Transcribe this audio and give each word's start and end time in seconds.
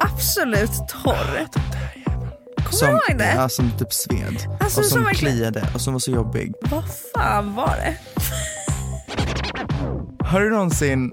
Absolut 0.00 0.70
torr. 0.88 1.46
Kommer 2.56 2.70
Som, 2.70 2.88
du 2.88 2.92
ihåg 3.12 3.18
det? 3.18 3.32
ja, 3.36 3.48
som 3.48 3.70
typ 3.78 3.92
sved. 3.92 4.36
Alltså, 4.60 4.80
och 4.80 4.86
som 4.86 4.96
som 4.96 5.04
verkligen- 5.04 5.34
kliade 5.36 5.68
och 5.74 5.80
som 5.80 5.92
var 5.92 6.00
så 6.00 6.10
jobbig. 6.10 6.52
Vad 6.70 6.84
fan 7.14 7.54
var 7.54 7.76
det? 7.76 7.96
Har 10.24 10.40
du 10.40 10.50
någonsin 10.50 11.12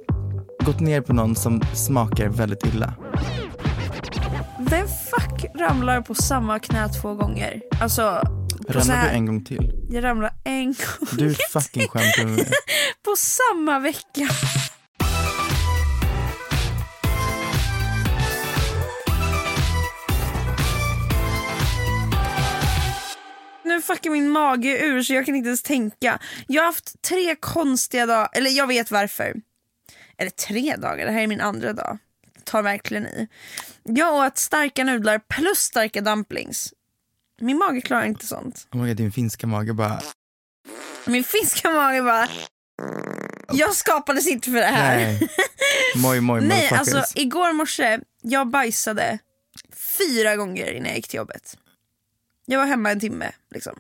gått 0.66 0.80
ner 0.80 1.02
på 1.02 1.14
någon 1.14 1.36
som 1.36 1.62
smakar 1.74 2.28
väldigt 2.30 2.66
illa? 2.66 2.94
Vem 4.60 4.88
fuck 4.88 5.46
ramlar 5.60 6.02
på 6.02 6.16
samma 6.16 6.60
knä 6.60 6.90
två 6.90 7.14
gånger? 7.14 7.62
Alltså, 7.82 8.22
Ramlar 8.70 8.96
här, 8.96 9.10
du 9.10 9.16
en 9.16 9.26
gång 9.26 9.44
till? 9.46 9.72
jag 9.90 10.04
ramlar 10.04 10.34
en 10.44 10.66
gång 10.66 11.08
Du 11.18 11.30
är 11.30 11.36
fucking 11.52 11.88
skämtar 11.88 12.24
med 12.26 12.34
mig. 12.36 12.46
på 13.06 13.16
samma 13.18 13.80
vecka. 13.80 14.28
Fuckar 23.86 24.10
min 24.10 24.30
mage 24.30 24.78
ur 24.86 25.04
så 25.04 25.14
jag 25.14 25.26
kan 25.26 25.36
inte 25.36 25.48
ens 25.48 25.62
tänka. 25.64 26.20
Jag 26.48 26.62
har 26.62 26.66
haft 26.68 27.02
tre 27.02 27.36
konstiga 27.36 28.06
dagar, 28.06 28.30
eller 28.34 28.50
jag 28.50 28.68
vet 28.68 28.92
varför. 28.92 29.34
Eller 30.18 30.32
tre 30.32 30.76
dagar, 30.76 31.06
det 31.06 31.12
här 31.12 31.22
är 31.22 31.28
min 31.28 31.42
andra 31.42 31.74
dag. 31.74 31.98
Tar 32.44 32.62
verkligen 32.62 33.08
i. 33.08 33.28
Jag 33.84 34.28
åt 34.28 34.38
starka 34.38 34.84
nudlar 34.84 35.20
plus 35.20 35.58
starka 35.60 36.02
dumplings. 36.02 36.74
Min 37.42 37.58
mage 37.58 37.82
klarar 37.82 38.06
inte 38.06 38.28
sånt. 38.28 38.68
Oh 38.72 38.82
my 38.82 38.88
God, 38.88 38.98
din 38.98 39.12
finska 39.12 39.48
mage 39.48 39.74
bara... 39.74 40.02
Min 41.06 41.24
finska 41.24 41.70
mage 41.72 42.02
bara... 42.02 42.28
Jag 43.52 43.76
skapades 43.76 44.28
inte 44.28 44.52
för 44.52 44.58
det 44.58 44.66
här. 44.66 44.98
Nej. 44.98 45.30
Moj 45.96 46.22
moj 46.22 46.42
Nej, 46.48 46.70
alltså 46.72 47.04
igår 47.16 47.54
morse, 47.54 48.00
jag 48.22 48.48
bajsade 48.48 49.20
fyra 49.98 50.36
gånger 50.36 50.72
innan 50.72 50.88
jag 50.88 50.96
gick 50.96 51.08
till 51.08 51.18
jobbet. 51.18 51.58
Jag 52.46 52.60
var 52.60 52.66
hemma 52.66 52.92
en 52.92 53.00
timme 53.00 53.32
liksom. 53.52 53.74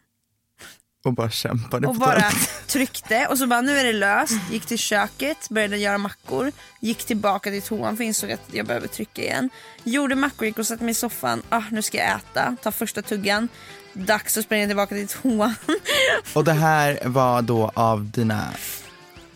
Och 1.03 1.13
bara 1.13 1.29
kämpade 1.29 1.87
Och 1.87 1.93
på 1.93 1.99
bara 1.99 2.11
toaletten. 2.11 2.39
tryckte 2.67 3.27
och 3.27 3.37
så 3.37 3.47
bara 3.47 3.61
nu 3.61 3.77
är 3.77 3.83
det 3.83 3.93
löst. 3.93 4.33
Gick 4.51 4.65
till 4.65 4.77
köket, 4.77 5.49
började 5.49 5.77
göra 5.77 5.97
mackor. 5.97 6.51
Gick 6.79 7.05
tillbaka 7.05 7.49
till 7.49 7.61
toan 7.61 7.97
för 7.97 8.03
insåg 8.03 8.31
att 8.31 8.41
jag 8.51 8.65
behöver 8.65 8.87
trycka 8.87 9.21
igen. 9.21 9.49
Gjorde 9.83 10.15
mackor, 10.15 10.47
gick 10.47 10.59
och 10.59 10.67
satte 10.67 10.83
mig 10.83 10.91
i 10.91 10.95
soffan. 10.95 11.41
Ah, 11.49 11.61
nu 11.71 11.81
ska 11.81 11.97
jag 11.97 12.07
äta, 12.15 12.55
ta 12.63 12.71
första 12.71 13.01
tuggan. 13.01 13.47
Dags 13.93 14.37
att 14.37 14.43
springa 14.45 14.67
tillbaka 14.67 14.95
till 14.95 15.07
toan. 15.07 15.55
Och 16.33 16.43
det 16.43 16.53
här 16.53 16.99
var 17.05 17.41
då 17.41 17.71
av 17.73 18.05
dina 18.09 18.49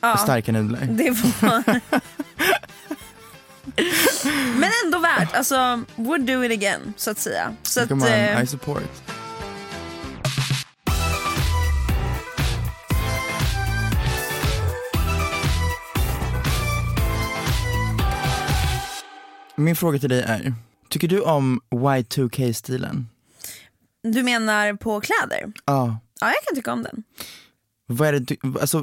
Ja. 0.01 0.17
starka 0.17 0.51
nudlar. 0.51 0.79
Det 0.81 1.09
var... 1.09 1.63
Men 4.59 4.71
ändå 4.85 4.99
värt, 4.99 5.33
alltså 5.35 5.83
would 5.95 6.21
do 6.25 6.43
it 6.43 6.51
again 6.51 6.93
så 6.97 7.11
att 7.11 7.19
säga. 7.19 7.55
Så 7.63 7.81
att, 7.81 7.87
Come 7.89 8.05
on, 8.05 8.11
eh, 8.13 8.43
I 8.43 8.47
support. 8.47 8.83
Min 19.59 19.75
fråga 19.75 19.99
till 19.99 20.09
dig 20.09 20.21
är, 20.21 20.53
tycker 20.89 21.07
du 21.07 21.21
om 21.21 21.61
Y2K-stilen? 21.71 23.07
du 24.03 24.23
menar 24.23 24.73
på 24.73 25.01
kläder? 25.01 25.53
Ja. 25.65 25.99
Ja, 26.21 26.27
jag 26.27 26.43
kan 26.47 26.55
tycka 26.55 26.73
om 26.73 26.83
den. 26.83 27.03
Vad 27.87 28.07
är 28.07 28.13
det 28.13 28.19
du, 28.19 28.37
alltså, 28.61 28.81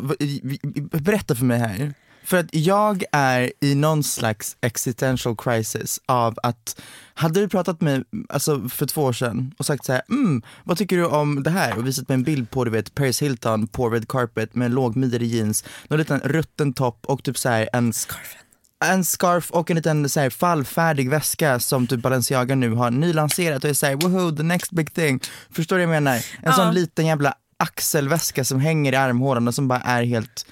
berätta 0.90 1.34
för 1.34 1.44
mig 1.44 1.58
här. 1.58 1.94
För 2.24 2.36
att 2.36 2.54
jag 2.54 3.04
är 3.12 3.52
i 3.60 3.74
någon 3.74 4.04
slags 4.04 4.56
existential 4.60 5.36
crisis 5.36 6.00
av 6.06 6.38
att, 6.42 6.80
hade 7.14 7.40
du 7.40 7.48
pratat 7.48 7.80
med 7.80 8.04
mig 8.10 8.26
alltså, 8.28 8.68
för 8.68 8.86
två 8.86 9.02
år 9.02 9.12
sedan 9.12 9.54
och 9.58 9.66
sagt 9.66 9.84
så 9.84 9.92
här, 9.92 10.02
mm, 10.08 10.42
vad 10.64 10.78
tycker 10.78 10.96
du 10.96 11.06
om 11.06 11.42
det 11.42 11.50
här? 11.50 11.78
Och 11.78 11.86
visat 11.86 12.08
mig 12.08 12.14
en 12.14 12.22
bild 12.22 12.50
på 12.50 12.64
du 12.64 12.70
vet 12.70 12.94
Paris 12.94 13.22
Hilton 13.22 13.66
på 13.66 13.90
red 13.90 14.08
carpet 14.08 14.54
med 14.54 14.70
lågmidjade 14.70 15.24
jeans, 15.24 15.64
någon 15.88 15.98
liten 15.98 16.20
rutten 16.20 16.72
topp 16.72 17.06
och 17.06 17.24
typ 17.24 17.38
så 17.38 17.48
här 17.48 17.68
en 17.72 17.92
Scarfen. 17.92 18.45
En 18.84 19.04
scarf 19.04 19.50
och 19.50 19.70
en 19.70 19.76
liten 19.76 20.08
så 20.08 20.20
här, 20.20 20.30
fallfärdig 20.30 21.10
väska 21.10 21.60
som 21.60 21.86
typ 21.86 22.00
Balenciaga 22.00 22.54
nu 22.54 22.70
har 22.70 22.90
nylanserat 22.90 23.64
och 23.64 23.70
är 23.70 23.74
såhär 23.74 23.94
woho 23.94 24.36
the 24.36 24.42
next 24.42 24.72
big 24.72 24.94
thing. 24.94 25.20
Förstår 25.50 25.78
du 25.78 25.86
vad 25.86 25.96
jag 25.96 26.02
menar? 26.02 26.24
En 26.42 26.52
sån 26.52 26.74
liten 26.74 27.06
jävla 27.06 27.34
axelväska 27.56 28.44
som 28.44 28.60
hänger 28.60 28.92
i 28.92 28.96
armhålan 28.96 29.48
och 29.48 29.54
som 29.54 29.68
bara 29.68 29.80
är 29.80 30.02
helt, 30.02 30.46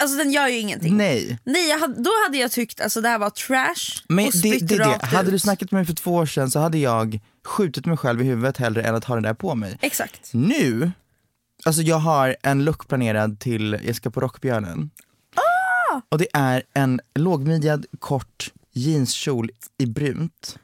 Alltså 0.00 0.16
den 0.16 0.30
gör 0.30 0.48
ju 0.48 0.58
ingenting. 0.58 0.96
nej. 0.96 1.38
Nej, 1.44 1.70
hade, 1.80 2.02
då 2.02 2.10
hade 2.26 2.38
jag 2.38 2.50
tyckt 2.52 2.80
alltså 2.80 3.00
det 3.00 3.08
här 3.08 3.18
var 3.18 3.30
trash 3.30 4.02
Men 4.08 4.26
och 4.26 4.32
det, 4.42 4.58
det, 4.58 4.76
det. 4.78 5.06
Hade 5.06 5.30
du 5.30 5.38
snackat 5.38 5.70
med 5.70 5.78
mig 5.78 5.86
för 5.86 5.94
två 5.94 6.14
år 6.14 6.26
sedan 6.26 6.50
så 6.50 6.58
hade 6.58 6.78
jag 6.78 7.20
skjutit 7.46 7.86
mig 7.86 7.96
själv 7.96 8.20
i 8.20 8.24
huvudet 8.24 8.56
hellre 8.56 8.82
än 8.82 8.94
att 8.94 9.04
ha 9.04 9.14
det 9.14 9.20
där 9.22 9.34
på 9.34 9.54
mig. 9.54 9.78
Exakt. 9.80 10.30
Nu, 10.32 10.90
alltså 11.64 11.82
jag 11.82 11.96
har 11.96 12.36
en 12.42 12.64
look 12.64 12.88
planerad 12.88 13.40
till, 13.40 13.78
jag 13.86 13.96
ska 13.96 14.10
på 14.10 14.20
Rockbjörnen. 14.20 14.90
Och 16.08 16.18
det 16.18 16.26
är 16.32 16.62
en 16.74 17.00
lågmidjad 17.14 17.86
kort 17.98 18.52
jeanskjol 18.72 19.50
i 19.78 19.86
brunt. 19.86 20.58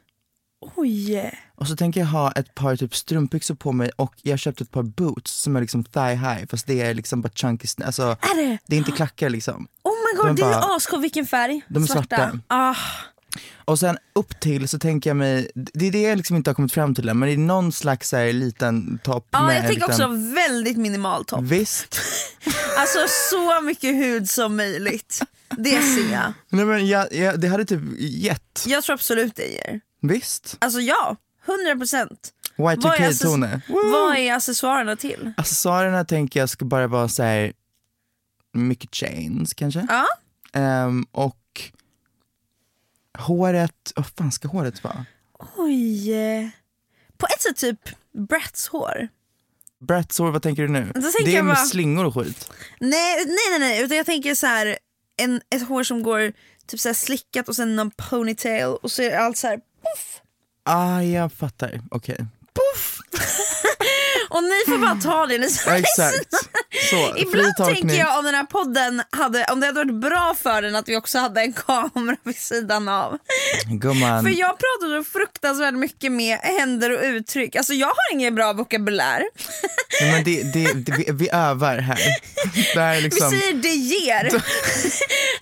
Oj. 0.75 1.31
Och 1.55 1.67
så 1.67 1.75
tänker 1.75 1.99
jag 1.99 2.07
ha 2.07 2.31
ett 2.31 2.55
par 2.55 2.75
typ 2.75 2.95
strumpbyxor 2.95 3.55
på 3.55 3.71
mig 3.71 3.91
och 3.95 4.13
jag 4.21 4.31
har 4.31 4.37
köpt 4.37 4.61
ett 4.61 4.71
par 4.71 4.83
boots 4.83 5.31
som 5.31 5.55
är 5.55 5.61
liksom 5.61 5.83
thigh 5.83 6.15
high 6.15 6.45
fast 6.49 6.67
det 6.67 6.81
är 6.81 6.93
liksom 6.93 7.21
bara 7.21 7.29
chunky, 7.35 7.67
alltså 7.85 8.03
Är 8.03 8.35
det? 8.47 8.57
det 8.67 8.75
är 8.75 8.77
inte 8.77 8.91
klackar 8.91 9.29
liksom. 9.29 9.67
Oh 9.83 9.91
my 9.91 10.17
De 10.17 10.27
är 10.27 10.27
god, 10.27 10.35
det 10.35 10.41
är 10.41 10.51
bara- 10.61 10.69
ju 10.71 10.75
ascool. 10.75 11.01
Vilken 11.01 11.25
färg? 11.25 11.61
De 11.69 11.83
är 11.83 11.87
svarta. 11.87 12.39
Ah, 12.47 12.75
Och 13.65 13.79
sen 13.79 13.97
upp 14.15 14.39
till 14.39 14.67
så 14.69 14.79
tänker 14.79 15.09
jag 15.09 15.17
mig, 15.17 15.51
det 15.55 15.87
är 15.87 15.91
det 15.91 16.01
jag 16.01 16.17
liksom 16.17 16.35
inte 16.35 16.49
har 16.49 16.55
kommit 16.55 16.73
fram 16.73 16.95
till 16.95 17.09
än, 17.09 17.19
men 17.19 17.27
det 17.29 17.33
är 17.33 17.37
någon 17.37 17.71
slags 17.71 18.11
här, 18.11 18.33
liten 18.33 18.99
topp 19.03 19.27
ja, 19.31 19.53
jag 19.53 19.61
tänker 19.61 19.73
liten, 19.87 19.89
också 19.89 20.07
väldigt 20.35 20.77
minimal 20.77 21.25
topp. 21.25 21.43
Visst, 21.43 21.99
Alltså 22.77 22.99
så 23.29 23.61
mycket 23.61 23.95
hud 23.95 24.29
som 24.29 24.55
möjligt. 24.55 25.21
Det 25.57 25.81
ser 25.81 26.13
jag. 26.13 26.33
Nej, 26.49 26.65
men 26.65 26.87
jag, 26.87 27.13
jag, 27.13 27.39
det 27.39 27.47
hade 27.47 27.65
typ 27.65 27.81
gett, 27.99 28.63
Jag 28.67 28.83
tror 28.83 28.93
absolut 28.93 29.35
det 29.35 29.47
ger. 29.47 29.79
visst. 30.01 30.57
Alltså 30.59 30.79
ja, 30.79 31.15
100 31.47 31.75
procent. 31.75 32.33
Vad 32.55 32.73
är 32.73 32.77
access- 32.89 33.23
Y2K-toner. 33.23 33.61
Vad 33.67 34.17
är 34.17 34.33
accessoarerna 34.33 34.95
till? 34.95 35.31
Accessoarerna 35.37 36.05
tänker 36.05 36.39
jag 36.39 36.49
ska 36.49 36.65
bara 36.65 36.87
vara 36.87 37.07
så 37.09 37.23
här 37.23 37.53
mycket 38.53 38.95
chains 38.95 39.53
kanske. 39.53 39.85
Ja. 39.89 40.05
Ehm, 40.53 41.05
och 41.11 41.37
håret, 43.19 43.93
vad 43.95 44.05
fan 44.17 44.31
ska 44.31 44.47
håret 44.47 44.83
vara? 44.83 45.05
Oj. 45.57 46.51
På 47.17 47.25
ett 47.35 47.41
sätt 47.41 47.57
typ 47.57 47.79
Bratts 48.13 48.67
hår. 48.67 49.07
Brattsår, 49.79 50.31
vad 50.31 50.41
tänker 50.41 50.61
du 50.63 50.67
nu? 50.69 50.91
Tänker 50.93 51.25
det 51.25 51.35
är 51.37 51.43
med 51.43 51.55
bara- 51.55 51.65
slingor 51.65 52.05
och 52.05 52.13
skit. 52.13 52.51
Nej, 52.79 53.15
nej, 53.25 53.35
nej, 53.49 53.59
nej, 53.59 53.81
utan 53.83 53.97
jag 53.97 54.05
tänker 54.05 54.35
så 54.35 54.47
här 54.47 54.77
en, 55.17 55.41
ett 55.49 55.67
hår 55.67 55.83
som 55.83 56.03
går 56.03 56.33
typ 56.67 56.79
så 56.79 56.93
slickat 56.93 57.49
och 57.49 57.55
sen 57.55 57.75
någon 57.75 57.91
ponytail 57.91 58.65
och 58.81 58.91
så 58.91 59.01
är 59.01 59.17
allt 59.17 59.37
så 59.37 59.47
här 59.47 59.57
poff. 59.57 60.21
Ah, 60.63 61.01
jag 61.01 61.33
fattar. 61.33 61.81
Okej. 61.91 62.15
Och 64.29 64.43
ni 64.43 64.71
får 64.71 64.77
bara 64.77 64.95
ta 64.95 65.25
det, 65.25 65.37
ni 65.37 65.49
som 65.49 65.73
Exakt. 65.73 66.33
Så, 66.89 67.13
Ibland 67.17 67.55
tänker 67.55 67.97
jag 67.99 68.19
om 68.19 68.25
den 68.25 68.35
här 68.35 68.43
podden 68.43 69.01
hade, 69.11 69.45
om 69.51 69.59
det 69.59 69.65
hade 69.65 69.79
varit 69.85 70.01
bra 70.01 70.35
för 70.43 70.61
den 70.61 70.75
att 70.75 70.89
vi 70.89 70.97
också 70.97 71.19
hade 71.19 71.41
en 71.41 71.53
kamera 71.53 72.17
vid 72.23 72.35
sidan 72.35 72.89
av. 72.89 73.17
Gumman. 73.65 74.23
För 74.23 74.29
jag 74.29 74.49
pratar 74.49 74.97
så 74.97 75.11
fruktansvärt 75.11 75.73
mycket 75.73 76.11
med 76.11 76.37
händer 76.37 76.97
och 76.97 77.03
uttryck. 77.03 77.55
Alltså 77.55 77.73
jag 77.73 77.87
har 77.87 78.13
ingen 78.13 78.35
bra 78.35 78.53
vokabulär. 78.53 79.23
Nej, 80.01 80.11
men 80.11 80.23
det, 80.23 80.53
det, 80.53 80.73
det, 80.73 80.91
vi, 80.97 81.05
vi 81.11 81.29
övar 81.29 81.77
här. 81.77 81.99
Det 82.75 83.01
liksom... 83.01 83.31
Vi 83.31 83.39
säger 83.39 83.53
det 83.53 83.75
ger. 83.75 84.41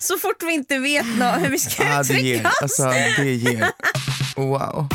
så 0.00 0.18
fort 0.18 0.42
vi 0.42 0.52
inte 0.52 0.78
vet 0.78 1.06
nå 1.18 1.30
hur 1.30 1.48
vi 1.48 1.58
ska 1.58 1.84
Ja, 1.84 2.02
det 2.02 2.14
uttrycka 2.14 2.48
oss. 2.48 2.62
Alltså, 2.62 2.84
det 3.16 3.34
ger. 3.34 3.72
Wow. 4.36 4.88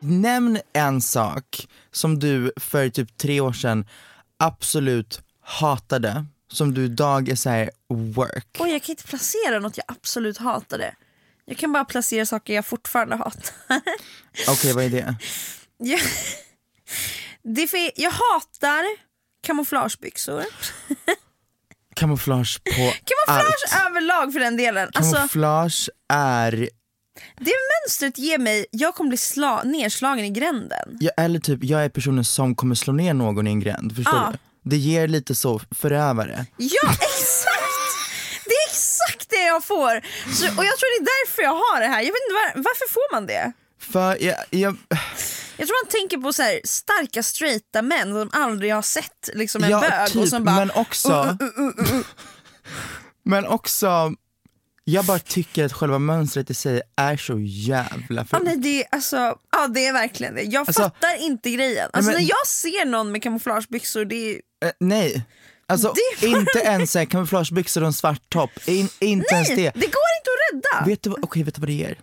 Nämn 0.00 0.58
en 0.72 1.00
sak 1.00 1.68
som 1.92 2.18
du 2.18 2.52
för 2.56 2.88
typ 2.88 3.16
tre 3.16 3.40
år 3.40 3.52
sedan 3.52 3.86
absolut 4.38 5.20
hatade, 5.40 6.26
som 6.52 6.74
du 6.74 6.84
idag 6.84 7.28
är 7.28 7.34
såhär 7.36 7.70
work. 7.88 8.56
Oj, 8.58 8.70
jag 8.70 8.82
kan 8.82 8.92
inte 8.92 9.04
placera 9.04 9.58
något 9.58 9.76
jag 9.76 9.84
absolut 9.88 10.38
hatade. 10.38 10.94
Jag 11.44 11.56
kan 11.58 11.72
bara 11.72 11.84
placera 11.84 12.26
saker 12.26 12.54
jag 12.54 12.66
fortfarande 12.66 13.16
hatar. 13.16 13.54
Okej, 14.48 14.72
vad 14.72 14.84
är 14.84 14.90
det? 14.90 15.16
jag, 15.78 16.00
det 17.42 17.62
är 17.62 17.66
för, 17.66 17.90
jag 18.00 18.10
hatar 18.10 18.84
kamouflagebyxor. 19.42 20.44
Kamouflage 21.94 22.60
på 22.64 22.70
Kamouflage 23.04 23.54
allt. 23.72 23.86
överlag 23.90 24.32
för 24.32 24.40
den 24.40 24.56
delen. 24.56 24.90
Alltså, 24.94 25.14
Kamouflage 25.14 25.90
är, 26.08 26.68
det 27.40 27.52
mönstret 27.84 28.18
ger 28.18 28.38
mig, 28.38 28.66
jag 28.70 28.94
kommer 28.94 29.08
bli 29.08 29.16
sla, 29.16 29.62
nedslagen 29.62 30.24
i 30.24 30.30
gränden. 30.30 30.96
jag, 31.00 31.12
eller 31.16 31.40
typ 31.40 31.64
jag 31.64 31.84
är 31.84 31.88
personen 31.88 32.24
som 32.24 32.54
kommer 32.54 32.74
slå 32.74 32.92
ner 32.92 33.14
någon 33.14 33.46
i 33.46 33.50
en 33.50 33.60
gränd, 33.60 33.96
förstår 33.96 34.14
Ja. 34.14 34.32
du? 34.32 34.38
Det 34.70 34.76
ger 34.76 35.08
lite 35.08 35.34
så 35.34 35.60
förövare. 35.70 36.46
Ja, 36.56 36.90
exakt! 36.90 37.60
Det 38.44 38.50
är 38.54 38.70
exakt 38.70 39.30
det 39.30 39.42
jag 39.46 39.64
får. 39.64 40.00
Så, 40.34 40.44
och 40.46 40.64
jag 40.64 40.78
tror 40.78 41.04
det 41.04 41.10
är 41.10 41.26
därför 41.26 41.42
jag 41.42 41.50
har 41.54 41.80
det 41.80 41.86
här. 41.86 42.00
Jag 42.00 42.12
vet 42.12 42.22
inte 42.28 42.34
var, 42.34 42.62
varför 42.62 42.92
får 42.92 43.14
man 43.14 43.26
det? 43.26 43.52
För 43.80 44.22
jag, 44.24 44.36
jag, 44.50 44.76
Jag 45.56 45.66
tror 45.68 45.84
man 45.84 45.90
tänker 45.90 46.18
på 46.18 46.32
så 46.32 46.42
här, 46.42 46.60
starka 46.64 47.22
straighta 47.22 47.82
män 47.82 48.12
som 48.12 48.30
aldrig 48.32 48.74
har 48.74 48.82
sett 48.82 49.28
liksom, 49.34 49.64
en 49.64 49.70
ja, 49.70 49.80
bög 49.80 50.08
typ, 50.08 50.22
och 50.22 50.28
som 50.28 50.44
bara 50.44 50.56
men 50.56 50.70
också, 50.70 51.36
uh, 51.58 52.00
men 53.24 53.46
också, 53.46 54.12
jag 54.84 55.04
bara 55.04 55.18
tycker 55.18 55.64
att 55.64 55.72
själva 55.72 55.98
mönstret 55.98 56.50
i 56.50 56.54
sig 56.54 56.82
är 56.96 57.16
så 57.16 57.38
jävla 57.40 58.20
Ja, 58.20 58.24
fult. 58.24 58.42
nej, 58.44 58.56
det, 58.56 58.82
är, 58.82 58.88
alltså, 58.92 59.16
ja, 59.52 59.66
det 59.68 59.86
är 59.86 59.92
verkligen 59.92 60.34
det. 60.34 60.42
Jag 60.42 60.60
Alltså- 60.60 60.82
fattar 60.82 61.22
inte 61.22 61.50
grejen. 61.50 61.90
Alltså, 61.92 62.10
men- 62.12 62.20
När 62.22 62.28
jag 62.28 62.46
ser 62.46 62.84
någon 62.86 63.12
med 63.12 63.22
kamouflagebyxor, 63.22 64.04
det 64.04 64.14
är, 64.34 64.40
Eh, 64.64 64.70
nej. 64.80 65.24
Alltså 65.66 65.94
inte 66.22 66.58
ens 66.58 66.92
kamouflagebyxor 67.10 67.80
och 67.80 67.86
en 67.86 67.92
svart 67.92 68.22
topp, 68.30 68.50
In, 68.66 68.88
inte 69.00 69.34
ens 69.34 69.48
nej, 69.48 69.56
det. 69.56 69.62
det 69.74 69.86
går 69.86 69.86
inte 70.18 70.30
att 70.30 70.54
rädda. 70.54 70.86
Vet 70.86 71.02
du, 71.02 71.10
okej, 71.22 71.42
vet 71.42 71.54
du 71.54 71.60
vad 71.60 71.68
det 71.68 71.72
ger? 71.72 71.98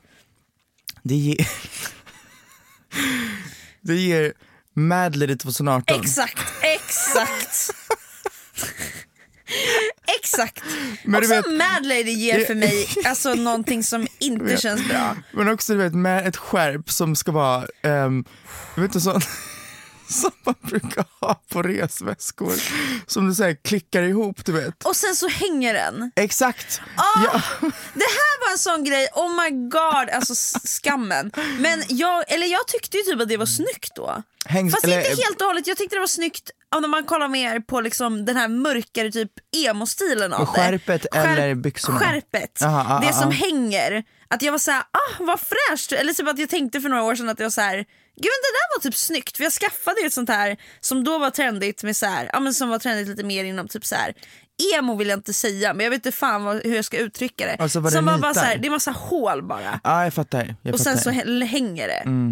Det 1.03 1.15
ger, 1.15 1.47
det 3.81 3.95
ger 3.95 4.33
Mad 4.73 5.15
Lady 5.15 5.38
2018. 5.38 6.00
Exakt, 6.01 6.39
exakt. 6.62 7.69
Exakt. 10.19 10.63
Men 11.03 11.15
Också 11.19 11.33
vet- 11.35 11.45
Mad 11.45 11.85
Lady 11.85 12.11
ger 12.11 12.45
för 12.45 12.55
mig 12.55 12.88
alltså, 13.05 13.33
någonting 13.33 13.83
som 13.83 14.07
inte 14.19 14.57
känns 14.57 14.88
bra. 14.88 15.15
Men 15.31 15.47
också 15.49 15.73
du 15.73 15.79
vet 15.79 15.94
med 15.94 16.27
ett 16.27 16.38
skärp 16.38 16.89
som 16.91 17.15
ska 17.15 17.31
vara, 17.31 17.67
um, 17.83 18.25
vet 18.75 18.94
du 18.94 18.99
sån 18.99 19.21
som 20.13 20.31
man 20.44 20.56
brukar 20.62 21.06
ha 21.21 21.42
på 21.50 21.62
resväskor. 21.63 22.54
Som 23.07 23.27
du 23.27 23.36
säger 23.36 23.56
klickar 23.56 24.04
ihop 24.04 24.45
du 24.45 24.51
vet. 24.51 24.86
Och 24.86 24.95
sen 24.95 25.15
så 25.15 25.27
hänger 25.27 25.74
den. 25.74 26.12
Exakt! 26.15 26.81
Ah! 26.95 27.04
Ja. 27.24 27.42
Det 27.94 28.04
här 28.04 28.45
var 28.45 28.51
en 28.51 28.57
sån 28.57 28.83
grej, 28.83 29.07
oh 29.13 29.44
my 29.44 29.50
god, 29.69 30.09
alltså 30.13 30.59
skammen. 30.68 31.31
Men 31.59 31.83
jag, 31.88 32.31
eller 32.31 32.48
jag 32.48 32.68
tyckte 32.68 32.98
ju 32.98 33.04
typ 33.04 33.21
att 33.21 33.30
det 33.30 33.38
var 33.38 33.45
snyggt 33.45 33.95
då. 33.95 34.24
Hängs- 34.45 34.71
Fast 34.74 34.83
eller- 34.83 34.98
inte 34.98 35.09
helt 35.09 35.42
och 35.42 35.48
hållet, 35.48 35.68
jag 35.68 35.77
tyckte 35.77 35.95
det 35.95 36.00
var 36.00 36.07
snyggt 36.07 36.51
när 36.81 36.88
man 36.88 37.04
kollar 37.04 37.27
mer 37.27 37.59
på 37.59 37.81
liksom 37.81 38.25
den 38.25 38.38
här 38.38 38.48
mörkare 38.48 39.12
typ 39.12 39.31
emo-stilen 39.65 40.33
av 40.33 40.45
skärpet 40.45 41.06
det. 41.12 41.18
eller 41.18 41.56
byxorna? 41.56 42.00
Skärpet, 42.00 42.62
Aha, 42.62 42.95
ah, 42.98 43.00
det 43.07 43.13
som 43.13 43.31
hänger. 43.31 44.04
Att 44.30 44.42
jag 44.42 44.51
var 44.51 44.59
såhär, 44.59 44.80
ah 44.81 45.15
vad 45.24 45.39
fräscht. 45.39 45.92
Eller 45.92 46.13
typ 46.13 46.27
att 46.27 46.39
jag 46.39 46.50
tänkte 46.50 46.81
för 46.81 46.89
några 46.89 47.04
år 47.04 47.15
sedan 47.15 47.30
att 47.30 47.39
jag 47.39 47.45
var 47.45 47.50
såhär, 47.51 47.86
gud 48.18 48.31
men 48.31 48.42
det 48.44 48.54
där 48.58 48.78
var 48.78 48.81
typ 48.81 48.96
snyggt. 48.96 49.38
För 49.38 49.44
jag 49.44 49.54
skaffade 49.54 50.02
ju 50.02 50.08
ett 50.08 50.14
sånt 50.14 50.30
här 50.30 50.58
som 50.80 51.04
då 51.04 51.18
var 51.18 51.30
trendigt 51.30 51.84
med 51.84 51.96
så 51.98 52.06
här, 52.06 52.30
ja 52.34 52.40
men 52.40 52.54
som 52.54 52.69
var 52.69 52.80
trendigt 52.80 53.08
lite 53.08 53.24
mer 53.24 53.44
inom 53.44 53.68
typ 53.68 53.86
så 53.86 53.96
här. 53.96 54.14
Emo 54.75 54.96
vill 54.98 55.08
jag 55.10 55.18
inte 55.19 55.34
säga 55.34 55.74
men 55.74 55.84
jag 55.84 55.92
vet 55.92 55.98
inte 56.06 56.12
fan 56.18 56.44
vad, 56.44 56.64
hur 56.64 56.75
jag 56.75 56.86
ska 56.86 56.98
uttrycka 56.98 57.46
det. 57.46 57.56
Alltså, 57.60 57.80
vad 57.80 57.92
som 57.92 58.06
det 58.06 58.12
var 58.12 58.19
bara 58.19 58.34
så 58.34 58.40
här, 58.40 58.58
det 58.58 58.68
är 58.68 58.72
massa 58.72 58.92
hål 58.92 59.44
bara. 59.44 59.80
Ja 59.84 60.04
jag 60.04 60.14
fattar. 60.14 60.56
Jag 60.62 60.74
Och 60.74 60.80
fattar. 60.80 60.92
sen 60.96 61.02
så 61.04 61.10
hä- 61.10 61.46
hänger 61.46 61.88
det. 61.88 61.94
Mm. 62.06 62.31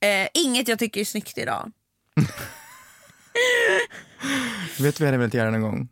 Eh, 0.00 0.28
inget 0.34 0.68
jag 0.68 0.78
tycker 0.78 1.00
är 1.00 1.04
snyggt 1.04 1.38
idag. 1.38 1.72
Vet 4.78 4.96
du 4.96 5.04
vad 5.04 5.06
jag 5.06 5.06
hade 5.06 5.18
velat 5.18 5.34
göra 5.34 5.50
någon 5.50 5.62
gång? 5.62 5.88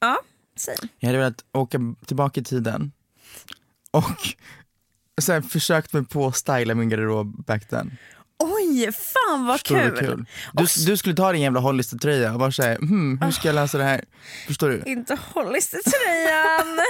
Ja, 0.00 0.18
säg. 0.56 0.76
Jag 0.98 1.08
hade 1.08 1.18
velat 1.18 1.44
åka 1.52 1.78
tillbaka 2.06 2.40
i 2.40 2.44
tiden 2.44 2.92
och 3.90 4.04
så 5.22 5.32
här, 5.32 5.40
försökt 5.40 5.92
mig 5.92 6.04
på 6.04 6.26
att 6.26 6.36
styla 6.36 6.74
min 6.74 6.88
garderob 6.88 7.44
back 7.44 7.68
then. 7.68 7.96
Oj, 8.38 8.92
fan 8.92 9.46
vad 9.46 9.60
Förstår 9.60 9.76
kul. 9.90 9.98
kul? 9.98 10.26
Du, 10.52 10.66
du 10.86 10.96
skulle 10.96 11.14
ta 11.14 11.32
din 11.32 11.42
jävla 11.42 11.60
Hollister-tröja 11.60 12.32
och 12.32 12.38
bara 12.38 12.52
säga 12.52 12.76
hmm, 12.78 13.20
hur 13.22 13.30
ska 13.30 13.48
jag 13.48 13.54
lösa 13.54 13.78
det 13.78 13.84
här? 13.84 14.04
Förstår 14.46 14.68
du? 14.68 14.82
Inte 14.86 15.18
Hollister-tröjan. 15.34 16.80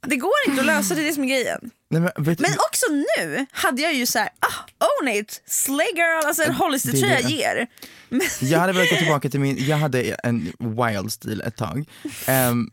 det 0.06 0.16
går 0.16 0.32
inte 0.48 0.60
att 0.60 0.66
lösa, 0.66 0.94
det 0.94 1.00
är 1.00 1.04
det 1.04 1.12
som 1.12 1.24
är 1.24 1.28
grejen. 1.28 1.70
Nej, 1.90 2.00
men, 2.00 2.12
Men 2.16 2.50
också 2.68 2.86
nu 2.90 3.46
hade 3.52 3.82
jag 3.82 3.94
ju 3.94 4.06
så 4.06 4.18
här, 4.18 4.28
ah, 4.40 4.86
own 5.02 5.08
it, 5.08 5.42
slay 5.46 5.86
girl, 5.94 6.26
alltså 6.26 6.42
en 6.42 6.54
Hollister-tröja 6.54 7.20
ger. 7.20 7.66
Men, 8.08 8.20
jag 8.40 8.58
hade 8.58 8.72
velat 8.72 8.90
gå 8.90 8.96
tillbaka 8.96 9.30
till 9.30 9.40
min, 9.40 9.66
jag 9.66 9.76
hade 9.76 10.02
en 10.14 10.52
wild 10.58 11.12
stil 11.12 11.40
ett 11.46 11.56
tag. 11.56 11.88
Ehm, 12.26 12.70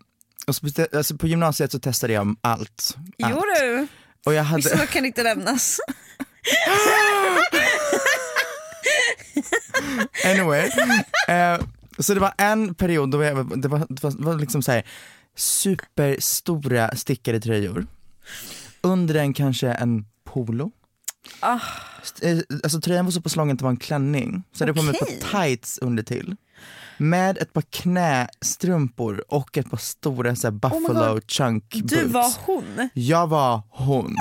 och 0.48 0.54
spe- 0.54 0.98
alltså 0.98 1.18
på 1.18 1.28
gymnasiet 1.28 1.72
så 1.72 1.80
testade 1.80 2.14
jag 2.14 2.36
allt. 2.42 2.96
allt. 3.24 3.34
jo 3.36 3.42
du, 3.60 3.88
Och 4.26 4.34
jag 4.34 4.44
vissa 4.44 4.50
hade, 4.52 4.62
saker 4.70 4.86
kan 4.86 5.06
inte 5.06 5.24
nämnas. 5.24 5.80
anyway. 10.25 10.70
Eh, 11.27 11.60
så 12.00 12.13
det 12.13 12.20
var 12.20 12.34
en 12.38 12.74
period 12.75 13.12
då 13.12 13.24
jag, 13.24 13.62
det 13.62 13.67
var, 13.67 13.86
det 13.89 14.03
var, 14.03 14.12
det 14.12 14.24
var 14.25 14.36
liksom 14.39 14.62
så 14.62 14.72
här 14.72 14.84
superstora 15.36 16.96
stickade 16.96 17.39
tröjor. 17.39 17.88
Under 18.82 19.13
den 19.13 19.34
kanske 19.34 19.67
en 19.72 20.06
polo. 20.24 20.72
Ah. 21.39 21.60
Eh, 22.22 22.38
Alltså 22.63 22.82
tröjan 22.82 23.06
var 23.06 23.12
så 23.12 23.22
pass 23.22 23.36
lång 23.36 23.51
att 23.51 23.58
det 23.58 23.63
var 23.63 23.72
en 23.72 23.77
klänning. 23.77 24.44
Så 24.53 24.63
hade 24.63 24.70
jag 24.70 24.75
på 24.77 24.84
mig 24.84 24.96
ett 25.01 25.32
par 25.32 25.46
tights 25.46 25.77
under 25.82 26.03
till. 26.03 26.36
Med 26.98 27.38
ett 27.38 27.53
par 27.53 27.62
knästrumpor 27.62 29.24
och 29.27 29.58
ett 29.58 29.70
par 29.70 29.77
stora 29.77 30.36
så 30.36 30.48
här, 30.48 30.51
buffalo 30.51 31.15
Oh 31.15 31.20
chunk 31.27 31.74
boots. 31.74 31.94
Du 31.94 32.06
var 32.06 32.34
hon. 32.46 32.89
Jag 32.94 33.27
var 33.27 33.62
hon. 33.70 34.15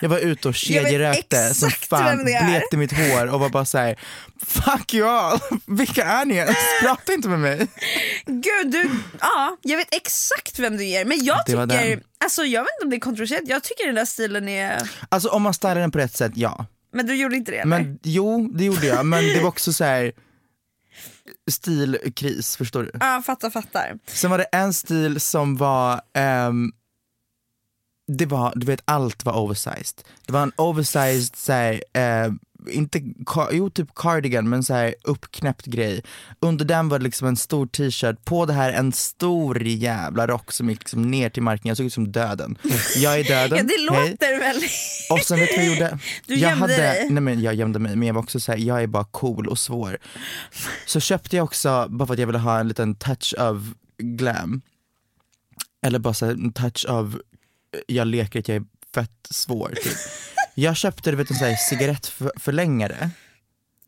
Jag 0.00 0.08
var 0.08 0.18
ute 0.18 0.48
och 0.48 0.54
kedjerökte 0.54 1.54
som 1.54 1.70
fan, 1.70 2.24
blekte 2.24 2.76
mitt 2.76 2.92
hår 2.92 3.26
och 3.26 3.40
var 3.40 3.48
bara 3.48 3.64
såhär 3.64 3.98
Fuck 4.46 4.94
you 4.94 5.08
all, 5.08 5.38
vilka 5.66 6.04
är 6.04 6.24
ni 6.24 6.34
ens? 6.34 6.56
Prata 6.82 7.12
inte 7.12 7.28
med 7.28 7.38
mig. 7.38 7.66
Gud, 8.26 8.72
du, 8.72 8.90
ja, 9.20 9.56
jag 9.62 9.76
vet 9.76 9.94
exakt 9.94 10.58
vem 10.58 10.76
du 10.76 10.84
ger. 10.84 11.04
Men 11.04 11.24
jag 11.24 11.46
tycker, 11.46 12.02
alltså 12.24 12.42
jag 12.42 12.62
vet 12.62 12.70
inte 12.76 12.84
om 12.84 12.90
det 12.90 12.96
är 12.96 13.00
kontroversiellt, 13.00 13.48
jag 13.48 13.62
tycker 13.62 13.86
den 13.86 13.94
där 13.94 14.04
stilen 14.04 14.48
är, 14.48 14.90
Alltså 15.08 15.28
om 15.28 15.42
man 15.42 15.54
stylar 15.54 15.74
den 15.74 15.90
på 15.90 15.98
rätt 15.98 16.16
sätt, 16.16 16.32
ja. 16.34 16.66
men 16.92 17.06
du 17.06 17.16
gjorde 17.16 17.36
inte 17.36 17.50
det 17.50 17.58
eller? 17.58 17.78
Men 17.78 17.98
jo, 18.02 18.50
det 18.54 18.64
gjorde 18.64 18.86
jag, 18.86 19.06
men 19.06 19.24
det 19.24 19.40
var 19.40 19.48
också 19.48 19.72
så 19.72 19.84
här 19.84 20.12
stilkris, 21.50 22.56
förstår 22.56 22.82
du? 22.82 22.90
Ja, 23.00 23.22
fattar, 23.26 23.50
fattar. 23.50 23.98
Sen 24.06 24.30
var 24.30 24.38
det 24.38 24.44
en 24.44 24.72
stil 24.72 25.20
som 25.20 25.56
var, 25.56 26.00
ehm, 26.14 26.72
det 28.18 28.26
var, 28.26 28.52
du 28.56 28.66
vet 28.66 28.82
allt 28.84 29.24
var 29.24 29.32
oversized. 29.32 30.02
Det 30.26 30.32
var 30.32 30.42
en 30.42 30.52
oversized 30.56 31.36
så 31.36 31.52
här, 31.52 31.84
eh, 31.92 32.32
inte, 32.70 33.00
jo 33.52 33.70
typ 33.70 33.94
cardigan 33.94 34.48
men 34.48 34.64
så 34.64 34.74
här 34.74 34.94
uppknäppt 35.04 35.66
grej. 35.66 36.02
Under 36.40 36.64
den 36.64 36.88
var 36.88 36.98
det 36.98 37.04
liksom 37.04 37.28
en 37.28 37.36
stor 37.36 37.66
t-shirt, 37.66 38.24
på 38.24 38.46
det 38.46 38.52
här 38.52 38.72
en 38.72 38.92
stor 38.92 39.62
jävla 39.62 40.26
rock 40.26 40.52
som 40.52 40.70
gick 40.70 40.78
liksom 40.78 41.10
ner 41.10 41.30
till 41.30 41.42
marken, 41.42 41.68
jag 41.68 41.76
såg 41.76 41.86
ut 41.86 41.92
som 41.92 42.12
döden. 42.12 42.58
Jag 42.96 43.20
är 43.20 43.24
döden, 43.24 43.58
Ja, 43.58 43.64
det 43.64 43.94
hej. 43.94 44.08
låter 44.10 44.38
väldigt... 44.38 44.70
Och 45.10 45.18
sen 45.20 45.38
vet 45.38 45.48
du 45.48 45.56
vad 45.56 45.64
jag 45.64 45.72
gjorde? 45.74 45.98
Du 46.26 46.34
jag 46.34 46.50
gömde 46.50 46.76
dig. 46.76 47.06
Nej 47.10 47.22
men 47.22 47.40
jag 47.40 47.54
gömde 47.54 47.78
mig, 47.78 47.96
men 47.96 48.08
jag 48.08 48.14
var 48.14 48.22
också 48.22 48.40
såhär, 48.40 48.58
jag 48.58 48.82
är 48.82 48.86
bara 48.86 49.04
cool 49.04 49.48
och 49.48 49.58
svår. 49.58 49.98
Så 50.86 51.00
köpte 51.00 51.36
jag 51.36 51.44
också, 51.44 51.86
bara 51.90 52.06
för 52.06 52.14
att 52.14 52.20
jag 52.20 52.26
ville 52.26 52.38
ha 52.38 52.60
en 52.60 52.68
liten 52.68 52.94
touch 52.94 53.34
av 53.38 53.74
glam, 53.98 54.62
eller 55.86 55.98
bara 55.98 56.14
så 56.14 56.26
här, 56.26 56.32
en 56.32 56.52
touch 56.52 56.86
av, 56.88 57.20
jag 57.86 58.06
leker 58.06 58.38
att 58.38 58.48
jag 58.48 58.56
är 58.56 58.62
fett 58.94 59.26
svår 59.30 59.68
typ. 59.82 59.96
Jag 60.54 60.76
köpte 60.76 61.10
du 61.10 61.16
vet 61.16 61.30
en 61.30 61.36
sån 61.36 61.46
här 61.48 61.56
cigarettförlängare, 61.56 63.10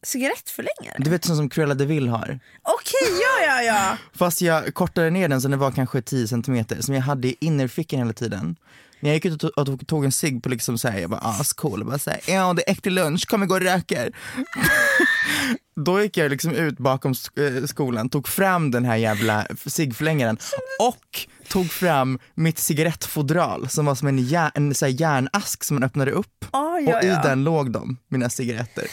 Cigarettförlängare? 0.03 0.97
du 0.99 1.11
vet 1.11 1.25
sån 1.25 1.37
som 1.37 1.49
Cruella 1.49 1.75
de 1.75 1.87
Vil 1.87 2.09
har. 2.09 2.41
Okej, 2.63 3.21
ja 3.23 3.47
ja 3.47 3.63
ja. 3.63 3.97
Fast 4.15 4.43
jag 4.43 4.75
kortade 4.75 5.11
ner 5.11 5.29
den 5.29 5.43
så 5.43 5.49
den 5.49 5.59
var 5.59 5.71
kanske 5.71 6.03
10 6.03 6.29
cm 6.29 6.65
som 6.81 6.95
jag 6.95 7.03
hade 7.03 7.29
i 7.29 7.37
innerfickan 7.41 7.99
hela 7.99 8.13
tiden. 8.13 8.57
När 9.03 9.11
jag 9.11 9.15
gick 9.15 9.25
ut 9.25 9.45
och 9.45 9.67
tog, 9.67 9.75
och 9.75 9.87
tog, 9.87 10.05
en 10.05 10.13
cigg 10.13 10.43
på 10.43 10.49
liksom 10.49 10.79
såhär, 10.79 10.99
jag 10.99 11.09
var 11.09 11.21
ascool 11.23 11.81
och 11.81 11.87
bara 11.87 11.99
såhär, 11.99 12.21
ja 12.27 12.53
det 12.53 12.69
är 12.69 12.73
äktig 12.73 12.91
lunch, 12.91 13.27
kom 13.29 13.41
vi 13.41 13.47
går 13.47 13.61
och 13.61 13.67
röker. 13.67 14.13
Då 15.77 16.03
gick 16.03 16.17
jag 16.17 16.31
liksom 16.31 16.53
ut 16.55 16.79
bakom 16.79 17.15
eh, 17.37 17.65
skolan, 17.65 18.09
tog 18.09 18.29
fram 18.29 18.71
den 18.71 18.85
här 18.85 18.97
jävla 18.97 19.47
ciggförlängaren 19.67 20.39
och 20.81 21.27
tog 21.49 21.71
fram 21.71 22.19
mitt 22.35 22.59
cigarettfodral 22.59 23.69
som 23.69 23.87
var 23.87 23.95
som 23.95 24.09
en, 24.09 24.19
järn, 24.19 24.51
en 24.55 24.75
så 24.75 24.85
här 24.85 24.93
järnask 24.93 25.65
som 25.65 25.75
man 25.75 25.83
öppnade 25.83 26.11
upp 26.11 26.45
Ah, 26.51 26.79
ja, 26.79 26.99
och 26.99 27.05
i 27.05 27.09
den 27.09 27.45
låg 27.45 27.73
de, 27.73 27.97
mina 28.09 28.31
cigaretter. 28.31 28.85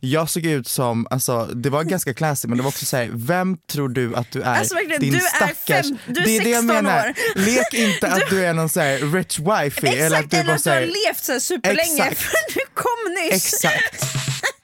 Jag 0.00 0.30
såg 0.30 0.46
ut 0.46 0.68
som, 0.68 1.06
alltså 1.10 1.44
det 1.44 1.70
var 1.70 1.84
ganska 1.84 2.14
classy 2.14 2.48
men 2.48 2.56
det 2.56 2.62
var 2.62 2.68
också 2.68 2.84
såhär, 2.84 3.10
vem 3.12 3.56
tror 3.72 3.88
du 3.88 4.14
att 4.16 4.30
du 4.32 4.42
är? 4.42 4.58
Alltså, 4.58 4.74
verkligen, 4.74 5.00
Din 5.00 5.10
du 5.12 5.16
är 5.18 5.20
stackars, 5.20 5.86
fem- 5.86 5.98
du 6.06 6.20
är 6.20 6.24
det 6.24 6.36
är 6.36 6.44
det 6.44 6.50
jag 6.50 6.62
16 6.64 6.66
menar. 6.84 7.08
år. 7.08 7.14
Lek 7.40 7.74
inte 7.74 8.08
att 8.08 8.30
du 8.30 8.44
är 8.44 8.54
någon 8.54 8.68
såhär 8.68 8.98
rich 8.98 9.38
wifey 9.38 9.90
eller 9.98 10.16
att 10.16 10.24
Exakt, 10.24 10.30
du 10.30 10.36
eller 10.36 10.46
bara 10.46 10.54
att 10.56 10.64
du 10.64 10.70
har 10.70 10.76
såhär, 10.76 10.80
levt 11.06 11.24
så 11.24 11.32
här 11.32 11.38
superlänge 11.40 12.02
Exakt. 12.08 12.18
för 12.22 12.38
du 12.54 12.60
kom 12.74 13.14
nyss. 13.30 13.54
exakt. 13.54 14.04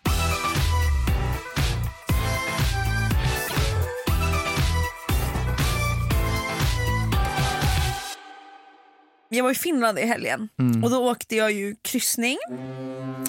Jag 9.37 9.45
var 9.45 9.50
i 9.50 9.55
Finland 9.55 9.99
i 9.99 10.07
helgen 10.07 10.49
Mm. 10.59 10.85
och 10.85 10.91
då 10.91 11.11
åkte 11.11 11.37
jag 11.37 11.53
ju 11.53 11.75
kryssning. 11.83 12.37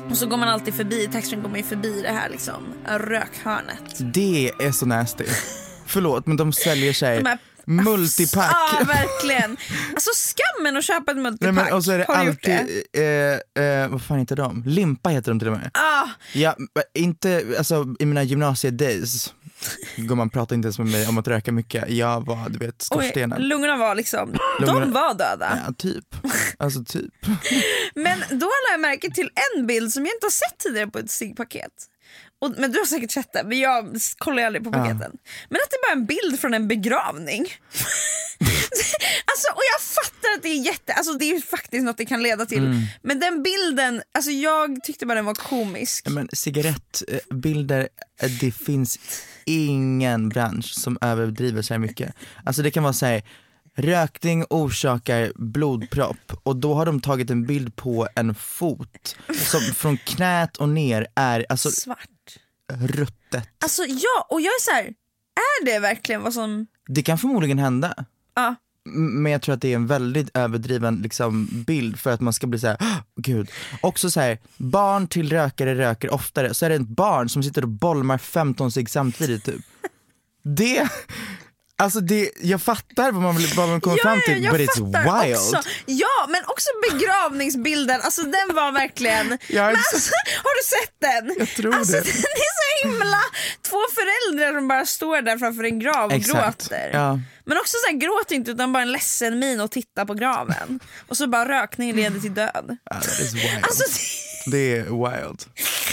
Och 0.10 0.18
så 0.18 0.28
går 0.28 0.38
man 0.38 0.50
alltid 0.50 0.74
förbi, 0.74 1.08
taxin 1.12 1.42
går 1.42 1.50
man 1.50 1.58
ju 1.58 1.64
förbi 1.64 2.02
det 2.02 2.10
här 2.12 2.30
liksom, 2.30 2.64
rökhörnet. 2.88 4.14
Det 4.14 4.52
är 4.60 4.72
så 4.72 4.86
nasty. 4.86 5.24
Förlåt 5.88 6.28
men 6.28 6.38
de 6.38 6.54
säljer 6.54 6.94
sig 6.94 7.18
De 7.18 7.26
här- 7.26 7.38
multipack. 7.66 8.56
Ja 8.80 8.86
verkligen. 8.88 9.58
Alltså 9.94 10.10
skammen 10.36 10.78
att 10.78 10.84
köpa 10.84 11.12
ett 11.12 11.18
Nej, 11.18 11.24
multipack. 11.24 11.56
men, 11.56 11.74
och 11.74 11.84
så 11.86 11.92
är 11.92 11.98
det 11.98 12.06
Har 12.08 12.16
alltid, 12.16 12.84
det? 12.94 13.42
eh, 13.58 13.64
eh, 13.64 13.88
vad 13.90 14.02
fan 14.02 14.20
heter 14.20 14.36
de? 14.36 14.64
Limpa 14.66 15.10
heter 15.10 15.32
de 15.32 15.40
till 15.40 15.48
och 15.48 15.58
med. 15.58 15.72
Ah, 15.74 16.08
Ja, 16.34 16.56
inte, 16.94 17.44
alltså 17.58 17.86
i 18.00 18.06
mina 18.06 18.24
gymnasiedays, 18.24 19.34
gumman 19.96 20.30
pratade 20.30 20.56
inte 20.56 20.66
ens 20.66 20.78
med 20.80 20.88
mig 20.88 21.08
om 21.08 21.18
att 21.18 21.28
röka 21.28 21.52
mycket, 21.52 21.90
jag 21.90 22.26
var 22.26 22.50
du 22.50 22.58
vet 22.60 22.76
oj, 22.76 22.86
skorstenen. 23.04 23.42
lungorna 23.48 23.78
var 23.78 23.96
liksom, 23.96 24.34
Lungorna- 24.60 24.80
de 24.80 24.92
var 24.92 25.14
döda. 25.14 25.60
Ja, 25.68 25.74
typ. 25.78 26.06
Alltså 26.58 26.84
typ. 26.84 27.14
Men 27.96 28.20
då 28.30 28.46
lade 28.46 28.72
jag 28.72 28.80
märke 28.80 29.12
till 29.12 29.30
en 29.56 29.68
bild 29.68 29.94
som 29.94 30.06
jag 30.06 30.14
inte 30.16 30.26
har 30.26 30.32
sett 30.32 30.58
tidigare 30.60 30.88
på 30.88 31.00
ett 31.00 31.12
ciggpaket. 31.12 31.72
Och, 32.46 32.54
men 32.58 32.72
du 32.72 32.80
har 32.80 32.86
säkert 32.86 33.12
sett 33.12 33.34
det, 33.34 33.44
men 33.44 33.60
jag 33.60 33.98
kollar 34.18 34.44
aldrig 34.44 34.64
på 34.64 34.72
paketen. 34.72 35.12
Men 35.50 35.62
att 35.62 35.70
det 35.70 35.78
bara 35.88 35.92
är 35.92 35.96
en 35.96 36.06
bild 36.06 36.40
från 36.40 36.54
en 36.54 36.68
begravning. 36.68 37.42
alltså, 39.26 39.48
och 39.54 39.62
jag 39.74 39.82
fattar 39.82 40.30
att 40.36 40.44
det 40.44 40.50
är 40.50 40.66
jätte, 40.66 40.94
alltså 40.94 41.14
det 41.14 41.32
är 41.32 41.42
faktiskt 41.42 41.84
något 41.84 41.98
det 41.98 42.06
kan 42.06 42.24
leda 42.24 42.46
till. 42.46 42.66
Mm. 42.66 42.82
Men 43.02 43.20
den 43.20 43.44
bilden, 43.44 44.02
alltså 44.12 44.32
jag 44.32 44.84
tyckte 44.84 45.06
bara 45.06 45.16
den 45.16 45.26
var 45.26 45.34
komisk. 45.34 46.04
Ja, 46.08 46.12
Men 46.12 46.30
cigarettbilder, 46.34 47.90
eh, 48.22 48.30
det 48.42 48.52
finns 48.52 49.00
ingen 49.46 50.30
bransch 50.30 50.74
som 50.74 50.98
överdriver 51.02 51.62
så 51.62 51.74
här 51.74 51.80
mycket. 51.80 52.16
Alltså 52.44 52.62
det 52.62 52.72
kan 52.72 52.84
vara 52.84 52.94
så 52.94 53.06
här, 53.06 53.24
rökning 53.76 54.46
orsakar 54.50 55.32
blodpropp 55.36 56.34
och 56.44 56.56
då 56.56 56.74
har 56.74 56.86
de 56.86 57.02
tagit 57.02 57.30
en 57.30 57.46
bild 57.46 57.76
på 57.76 58.08
en 58.16 58.36
fot 58.36 59.16
som 59.36 59.62
från 59.62 59.98
knät 59.98 60.58
och 60.58 60.70
ner 60.70 61.08
är 61.16 61.46
alltså 61.50 61.72
Svart. 61.72 62.10
Ruttet. 62.74 63.50
Alltså 63.64 63.84
ja, 63.86 64.28
och 64.30 64.42
jag 64.42 64.48
är 64.54 64.62
så 64.62 64.72
här, 64.72 64.84
är 65.36 65.66
det 65.66 65.80
verkligen 65.80 66.22
vad 66.22 66.34
som, 66.34 66.68
Det 66.88 67.02
kan 67.04 67.18
förmodligen 67.18 67.60
hända. 67.60 68.06
ja. 68.36 68.56
Men 68.88 69.32
jag 69.32 69.42
tror 69.42 69.56
att 69.56 69.62
det 69.62 69.72
är 69.72 69.76
en 69.76 69.88
väldigt 69.88 70.38
överdriven 70.38 70.96
liksom, 70.96 71.48
bild 71.68 72.00
för 72.00 72.12
att 72.12 72.22
man 72.22 72.34
ska 72.34 72.48
bli 72.48 72.60
såhär, 72.60 72.78
"Åh, 72.80 72.98
gud. 73.16 73.52
Också 73.82 74.12
så 74.12 74.20
här, 74.20 74.38
barn 74.58 75.08
till 75.08 75.30
rökare 75.30 75.76
röker 75.76 76.14
oftare, 76.14 76.54
så 76.54 76.66
är 76.66 76.70
det 76.70 76.76
ett 76.76 76.82
barn 76.88 77.30
som 77.30 77.44
sitter 77.44 77.62
och 77.62 77.68
bolmar 77.70 78.18
15 78.18 78.72
cigg 78.72 78.90
samtidigt 78.90 79.44
typ. 79.44 79.62
Det, 80.44 80.90
alltså 81.78 82.00
det, 82.00 82.32
jag 82.42 82.62
fattar 82.62 83.12
vad 83.12 83.22
man, 83.22 83.36
vad 83.56 83.70
man 83.70 83.82
kommer 83.82 83.98
fram 83.98 84.22
till, 84.26 84.50
but 84.52 84.60
it's 84.60 85.24
wild. 85.24 85.36
Också. 85.36 85.62
Ja, 85.86 86.28
men 86.30 86.42
också 86.48 86.70
begravningsbilden, 86.92 88.02
alltså 88.02 88.22
den 88.22 88.56
var 88.56 88.72
verkligen... 88.72 89.32
Inte 89.50 89.64
alltså, 89.66 90.12
har 90.44 90.56
du 90.60 90.64
sett 90.64 90.96
den? 91.02 91.36
Jag 91.40 91.48
tror 91.48 91.76
alltså, 91.76 91.94
det. 91.94 92.00
Den 92.04 92.10
är 92.12 92.56
så 92.82 92.88
himla... 92.88 93.20
Två 93.62 93.78
föräldrar 93.94 94.54
som 94.60 94.68
bara 94.68 94.86
står 94.86 95.22
där 95.22 95.38
framför 95.38 95.64
en 95.64 95.80
grav 95.80 96.06
och 96.06 96.12
Exakt. 96.12 96.70
gråter. 96.70 96.90
Ja. 96.94 97.20
Men 97.46 97.58
också 97.58 97.74
så 97.86 97.92
här, 97.92 97.98
gråt 97.98 98.32
inte 98.32 98.52
utan 98.52 98.74
bara 98.74 98.84
en 98.84 98.92
ledsen 98.92 99.40
min 99.40 99.62
och 99.62 99.72
titta 99.72 100.06
på 100.06 100.14
graven. 100.14 100.80
och 101.08 101.18
så 101.18 101.28
bara 101.28 101.62
rökning 101.62 101.94
leder 101.96 102.20
till 102.20 102.34
död. 102.34 102.78
Ja, 102.90 102.96
that 102.96 103.20
is 103.20 103.34
wild. 103.34 103.64
Alltså, 103.64 103.84
Det 104.52 104.78
är 104.78 104.84
wild. 104.84 105.44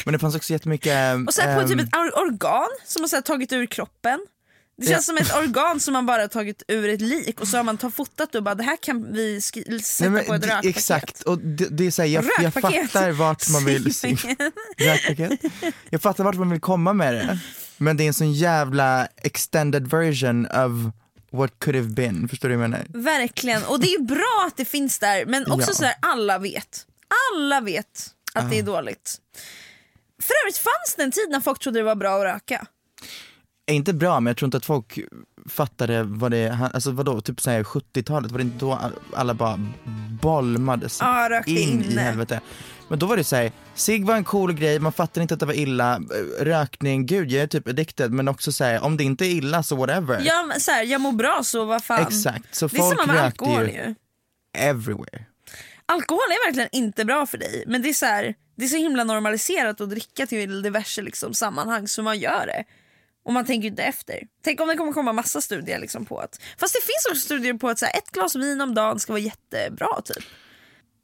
Men 0.04 0.12
det 0.12 0.18
fanns 0.18 0.36
också 0.36 0.52
jättemycket... 0.52 1.16
och 1.26 1.34
så 1.34 1.42
här, 1.42 1.54
på 1.54 1.60
ehm, 1.60 1.68
typ 1.68 1.80
ett 1.80 1.92
or- 1.96 2.18
organ 2.18 2.68
som 2.86 3.02
har 3.02 3.08
så 3.08 3.16
här, 3.16 3.20
tagit 3.20 3.52
ur 3.52 3.66
kroppen. 3.66 4.20
Det 4.82 4.88
känns 4.88 5.06
som 5.06 5.16
ett 5.16 5.36
organ 5.36 5.80
som 5.80 5.92
man 5.92 6.06
bara 6.06 6.28
tagit 6.28 6.62
ur 6.68 6.88
ett 6.88 7.00
lik 7.00 7.40
och 7.40 7.48
så 7.48 7.56
har 7.56 7.64
man 7.64 7.78
tagit 7.78 7.96
fotat 7.96 8.34
och 8.34 8.42
bara 8.42 8.54
det 8.54 8.62
här 8.62 8.76
kan 8.76 9.12
vi 9.12 9.40
sätta 9.40 10.10
nej, 10.10 10.26
på 10.26 10.34
ett 10.34 10.44
rökpaket. 10.44 10.76
Exakt, 10.76 11.22
och 11.22 11.38
det, 11.38 11.68
det 11.70 11.86
är 11.86 11.90
så 11.90 12.02
här, 12.02 12.08
jag, 12.08 12.24
jag 12.40 12.54
fattar 12.54 13.10
vart 13.10 13.48
man 13.48 13.64
vill... 13.64 13.84
Rökpaket. 14.78 15.40
Jag 15.90 16.02
fattar 16.02 16.24
vart 16.24 16.34
man 16.34 16.50
vill 16.50 16.60
komma 16.60 16.92
med 16.92 17.14
det. 17.14 17.38
Men 17.76 17.96
det 17.96 18.04
är 18.04 18.08
en 18.08 18.14
sån 18.14 18.32
jävla 18.32 19.06
extended 19.16 19.90
version 19.90 20.46
of 20.46 20.92
what 21.32 21.52
could 21.58 21.76
have 21.76 21.88
been. 21.88 22.28
Förstår 22.28 22.48
du 22.48 22.56
vad 22.56 22.64
jag 22.64 22.70
menar? 22.70 22.86
Verkligen, 22.88 23.64
och 23.64 23.80
det 23.80 23.94
är 23.94 24.02
bra 24.02 24.44
att 24.46 24.56
det 24.56 24.64
finns 24.64 24.98
där 24.98 25.26
men 25.26 25.52
också 25.52 25.70
Ja. 25.70 25.74
så 25.74 25.84
här, 25.84 25.94
alla 26.02 26.38
vet. 26.38 26.86
Alla 27.32 27.60
vet 27.60 28.10
att 28.34 28.50
det 28.50 28.58
är 28.58 28.62
dåligt. 28.62 29.16
För 30.22 30.34
övrigt 30.44 30.56
fanns 30.58 30.94
det 30.96 31.02
en 31.02 31.10
tid 31.10 31.28
när 31.30 31.40
folk 31.40 31.58
trodde 31.58 31.78
det 31.78 31.82
var 31.84 31.94
bra 31.94 32.16
att 32.16 32.24
röka. 32.34 32.66
Är 33.66 33.74
inte 33.74 33.92
bra 33.94 34.20
men 34.20 34.30
jag 34.30 34.36
tror 34.36 34.46
inte 34.46 34.56
att 34.56 34.64
folk 34.64 34.98
fattade 35.48 36.02
vad 36.02 36.30
det, 36.30 36.58
alltså 36.74 36.90
vadå, 36.90 37.20
typ 37.20 37.40
såhär 37.40 37.62
70-talet, 37.62 38.30
var 38.30 38.38
det 38.38 38.42
inte 38.44 38.58
då 38.58 38.78
alla 39.14 39.34
bara 39.34 39.58
bolmades 40.22 41.00
rökte 41.30 41.50
in 41.50 41.82
i 41.82 41.92
inne. 41.92 42.00
helvete? 42.00 42.40
Men 42.88 42.98
då 42.98 43.06
var 43.06 43.16
det 43.16 43.24
såhär, 43.24 43.52
cigg 43.74 44.06
var 44.06 44.16
en 44.16 44.24
cool 44.24 44.52
grej, 44.52 44.78
man 44.78 44.92
fattade 44.92 45.22
inte 45.22 45.34
att 45.34 45.40
det 45.40 45.46
var 45.46 45.54
illa, 45.54 45.94
Eh, 45.96 46.44
rökning, 46.44 47.06
gud 47.06 47.30
jag 47.32 47.42
är 47.42 47.46
typ 47.46 47.68
addicted 47.68 48.12
men 48.12 48.28
också 48.28 48.52
såhär, 48.52 48.84
om 48.84 48.96
det 48.96 49.04
inte 49.04 49.26
är 49.26 49.30
illa 49.30 49.62
så 49.62 49.76
whatever. 49.76 50.20
Ja, 50.24 50.44
men 50.48 50.60
så 50.60 50.70
här, 50.70 50.84
jag 50.84 51.00
mår 51.00 51.12
bra 51.12 51.40
så 51.44 51.64
vad 51.64 51.84
fan. 51.84 52.02
Exakt, 52.02 52.54
så 52.54 52.66
Det 52.66 52.76
är 52.76 52.80
folk 52.80 53.00
samma 53.00 53.12
med 53.12 53.22
alkohol 53.24 53.62
ju 53.66 53.72
ju. 53.72 53.94
everywhere. 54.58 55.24
Alkohol 55.86 56.20
är 56.30 56.46
verkligen 56.48 56.68
inte 56.72 57.04
bra 57.04 57.26
för 57.26 57.38
dig 57.38 57.64
men 57.66 57.82
det 57.82 57.88
är 57.88 57.92
så, 57.94 58.06
här, 58.06 58.34
det 58.56 58.64
är 58.64 58.68
så 58.68 58.76
himla 58.76 59.04
normaliserat 59.04 59.80
att 59.80 59.90
dricka 59.90 60.26
till 60.26 60.62
diverse 60.62 61.02
liksom, 61.02 61.34
sammanhang 61.34 61.88
så 61.88 62.02
man 62.02 62.18
gör 62.18 62.46
det. 62.46 62.64
Och 63.24 63.32
man 63.32 63.44
tänker 63.46 63.62
ju 63.62 63.68
inte 63.70 63.82
efter. 63.82 64.20
Tänk 64.44 64.60
om 64.60 64.68
det 64.68 64.76
kommer 64.76 64.92
komma 64.92 65.12
massa 65.12 65.40
studier 65.40 65.78
liksom 65.78 66.04
på 66.04 66.18
att... 66.18 66.40
Fast 66.58 66.74
det 66.74 66.80
finns 66.80 67.06
också 67.10 67.20
studier 67.24 67.54
på 67.54 67.68
att 67.68 67.78
så 67.78 67.84
här, 67.86 67.98
ett 67.98 68.10
glas 68.10 68.36
vin 68.36 68.60
om 68.60 68.74
dagen 68.74 69.00
ska 69.00 69.12
vara 69.12 69.20
jättebra 69.22 70.02
typ. 70.04 70.24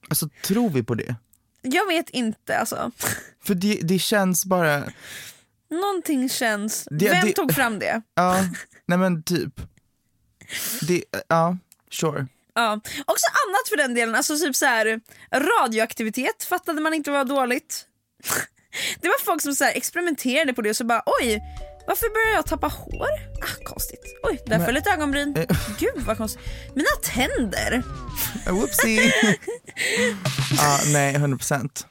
Alltså 0.08 0.28
tror 0.44 0.70
vi 0.70 0.82
på 0.82 0.94
det? 0.94 1.14
Jag 1.62 1.86
vet 1.86 2.10
inte 2.10 2.58
alltså. 2.58 2.90
För 3.44 3.54
det, 3.54 3.80
det 3.82 3.98
känns 3.98 4.44
bara, 4.44 4.82
Någonting 5.70 6.28
känns... 6.28 6.88
Det- 6.90 7.10
Vem 7.10 7.26
det- 7.26 7.32
tog 7.32 7.54
fram 7.54 7.78
det? 7.78 8.02
ja, 8.14 8.44
nej 8.86 8.98
men 8.98 9.22
typ. 9.22 9.60
Det, 10.88 11.04
ja, 11.28 11.56
sure. 11.90 12.26
Ja. 12.54 12.72
Också 13.06 13.26
annat 13.46 13.68
för 13.68 13.76
den 13.76 13.94
delen, 13.94 14.14
alltså 14.14 14.38
typ 14.38 14.56
så 14.56 14.66
här, 14.66 15.00
radioaktivitet 15.34 16.44
fattade 16.44 16.80
man 16.80 16.94
inte 16.94 17.10
var 17.10 17.24
dåligt. 17.24 17.84
Det 19.00 19.08
var 19.08 19.24
folk 19.24 19.42
som 19.42 19.54
så 19.54 19.64
här 19.64 19.72
experimenterade 19.76 20.52
på 20.52 20.62
det 20.62 20.70
och 20.70 20.76
så 20.76 20.84
bara 20.84 21.02
oj, 21.20 21.40
varför 21.88 22.08
börjar 22.08 22.36
jag 22.36 22.46
tappa 22.46 22.66
hår? 22.66 23.08
Ah, 23.40 23.64
konstigt. 23.64 24.00
Oj, 24.22 24.42
där 24.46 24.64
föll 24.64 24.76
ett 24.76 24.86
ögonbryn. 24.86 25.34
Gud 25.78 26.04
vad 26.06 26.16
konstigt. 26.16 26.42
Mina 26.74 26.88
tänder. 27.02 27.82
Whoopsie! 28.46 29.12
ja, 30.56 30.78
nej, 30.92 31.14
100 31.14 31.38
procent. 31.38 31.86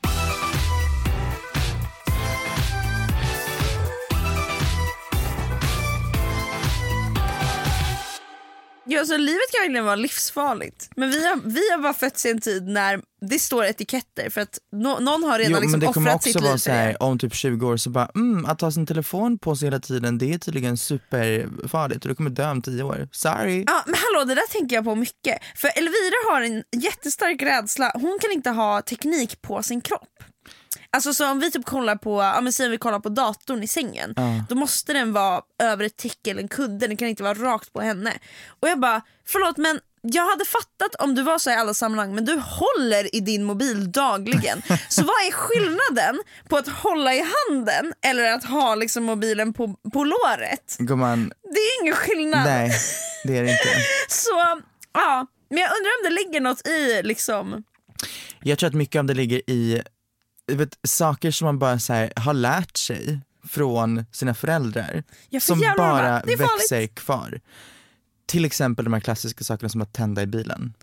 Ja, 8.90 9.00
alltså, 9.00 9.18
livet 9.18 9.52
kan 9.52 9.62
verkligen 9.62 9.86
vara 9.86 9.96
livsfarligt. 9.96 10.90
Men 10.96 11.10
vi 11.10 11.28
har, 11.28 11.40
vi 11.44 11.72
har 11.72 11.78
bara 11.78 11.94
fötts 11.94 12.26
i 12.26 12.30
en 12.30 12.42
tid 12.42 12.68
när 12.68 13.02
det 13.22 13.40
står 13.40 13.66
etiketter 13.66 14.30
för 14.30 14.42
att 14.42 14.60
no, 14.72 15.00
någon 15.00 15.24
har 15.24 15.38
redan 15.40 15.52
Jo, 15.52 15.60
liksom 15.60 15.72
men 15.72 15.80
det 15.80 15.94
kommer 15.94 16.10
offrat 16.10 16.16
också 16.16 16.30
sitt 16.30 16.42
vara 16.42 16.52
liv 16.52 16.58
så 16.58 16.72
här, 16.72 17.04
om 17.04 17.20
typ 17.20 17.36
20 17.36 17.68
år 17.68 17.78
så 17.78 17.90
bara, 17.90 18.10
mm, 18.16 18.46
att 18.46 18.62
ha 18.62 18.72
sin 18.72 18.86
telefon 18.86 19.40
på 19.40 19.56
sig 19.56 19.66
hela 19.66 19.80
tiden 19.80 20.18
det 20.18 20.34
är 20.34 20.38
tydligen 20.38 20.78
superfarligt 20.78 22.06
och 22.06 22.10
du 22.10 22.16
kommer 22.16 22.30
dö 22.30 22.52
om 22.52 22.62
10 22.62 22.84
år. 22.84 23.08
Sorry. 23.12 23.64
Ja 23.68 23.84
men 23.86 23.96
hallå 23.96 24.26
det 24.26 24.36
där 24.36 24.52
tänker 24.52 24.76
jag 24.76 24.86
på 24.86 24.96
mycket. 24.96 25.38
För 25.56 25.68
Elvira 25.78 26.32
har 26.32 26.42
en 26.42 26.64
jättestark 26.82 27.42
rädsla, 27.42 27.92
hon 27.94 28.18
kan 28.22 28.32
inte 28.32 28.50
ha 28.50 28.82
teknik 28.82 29.42
på 29.42 29.64
sin 29.64 29.82
kropp. 29.82 30.10
Alltså 30.92 31.14
så 31.14 31.32
om 31.32 31.40
vi 31.40 31.52
typ 31.52 31.66
kollar 31.66 31.96
på, 31.96 32.22
ja 32.22 32.42
men 32.42 32.54
säg 32.54 32.70
vi 32.70 32.78
kollar 32.78 33.00
på 33.00 33.10
datorn 33.10 33.64
i 33.64 33.68
sängen, 33.68 34.16
då 34.50 34.56
måste 34.56 34.94
den 34.94 35.14
vara 35.14 35.42
över 35.64 35.86
ett 35.86 35.98
täcke 35.98 36.32
eller 36.32 36.42
en 36.42 36.48
kudde, 36.48 36.88
den 36.88 36.98
kan 36.98 37.08
inte 37.08 37.24
vara 37.24 37.34
rakt 37.34 37.74
på 37.74 37.82
henne. 37.82 38.14
Och 38.60 38.70
jag 38.70 38.80
bara, 38.80 39.02
förlåt 39.28 39.58
men 39.58 39.80
jag 40.02 40.30
hade 40.30 40.46
fattat 40.46 40.96
om 41.00 41.16
du 41.16 41.22
var 41.22 41.38
så 41.38 41.50
i 41.50 41.54
alla 41.54 41.74
sammanhang 41.74 42.16
men 42.16 42.26
du 42.26 42.34
håller 42.36 43.16
i 43.16 43.20
din 43.20 43.44
mobil 43.44 43.92
dagligen. 43.92 44.62
Så 44.90 45.02
vad 45.02 45.16
är 45.28 45.32
skillnaden 45.32 46.20
på 46.50 46.58
att 46.58 46.68
hålla 46.68 47.14
i 47.14 47.26
handen 47.50 47.94
eller 48.02 48.32
att 48.32 48.44
ha 48.44 48.76
liksom 48.76 49.04
mobilen 49.04 49.54
på, 49.54 49.76
på 49.94 50.04
låret? 50.04 50.76
Gumman, 50.80 51.32
Det 51.44 51.60
är 51.60 51.84
ingen 51.84 51.96
skillnad. 51.96 52.46
nej 52.46 52.72
det 53.24 53.38
är 53.38 53.44
det 53.44 53.52
inte. 53.52 53.70
Så 54.08 54.62
ja, 54.94 55.28
men 55.50 55.60
jag 55.60 55.70
undrar 55.78 55.92
om 55.98 56.04
det 56.04 56.10
ligger 56.10 56.42
något 56.42 56.68
i 56.68 57.02
liksom 57.04 57.64
Jag 58.44 58.60
tror 58.60 58.68
att 58.68 58.74
mycket 58.76 59.00
av 59.00 59.06
det 59.06 59.14
ligger 59.14 59.50
i 59.50 59.82
vet, 60.56 60.78
saker 60.84 61.32
som 61.32 61.46
man 61.46 61.60
bara 61.60 61.80
så 61.80 61.94
här, 61.94 62.14
har 62.16 62.34
lärt 62.34 62.78
sig 62.78 63.20
från 63.48 64.06
sina 64.12 64.34
föräldrar. 64.34 65.04
Ja, 65.30 65.40
för 65.40 65.48
som 65.48 65.60
bara? 65.78 66.22
Det 66.26 66.38
farligt. 66.38 66.40
växer 66.42 66.88
kvar. 66.88 67.40
Till 68.26 68.46
exempel 68.46 68.86
de 68.86 68.94
här 68.94 69.00
klassiska 69.00 69.44
sakerna 69.44 69.70
som 69.70 69.82
att 69.82 69.94
tända 69.94 70.22
i 70.22 70.26
bilen. 70.28 70.74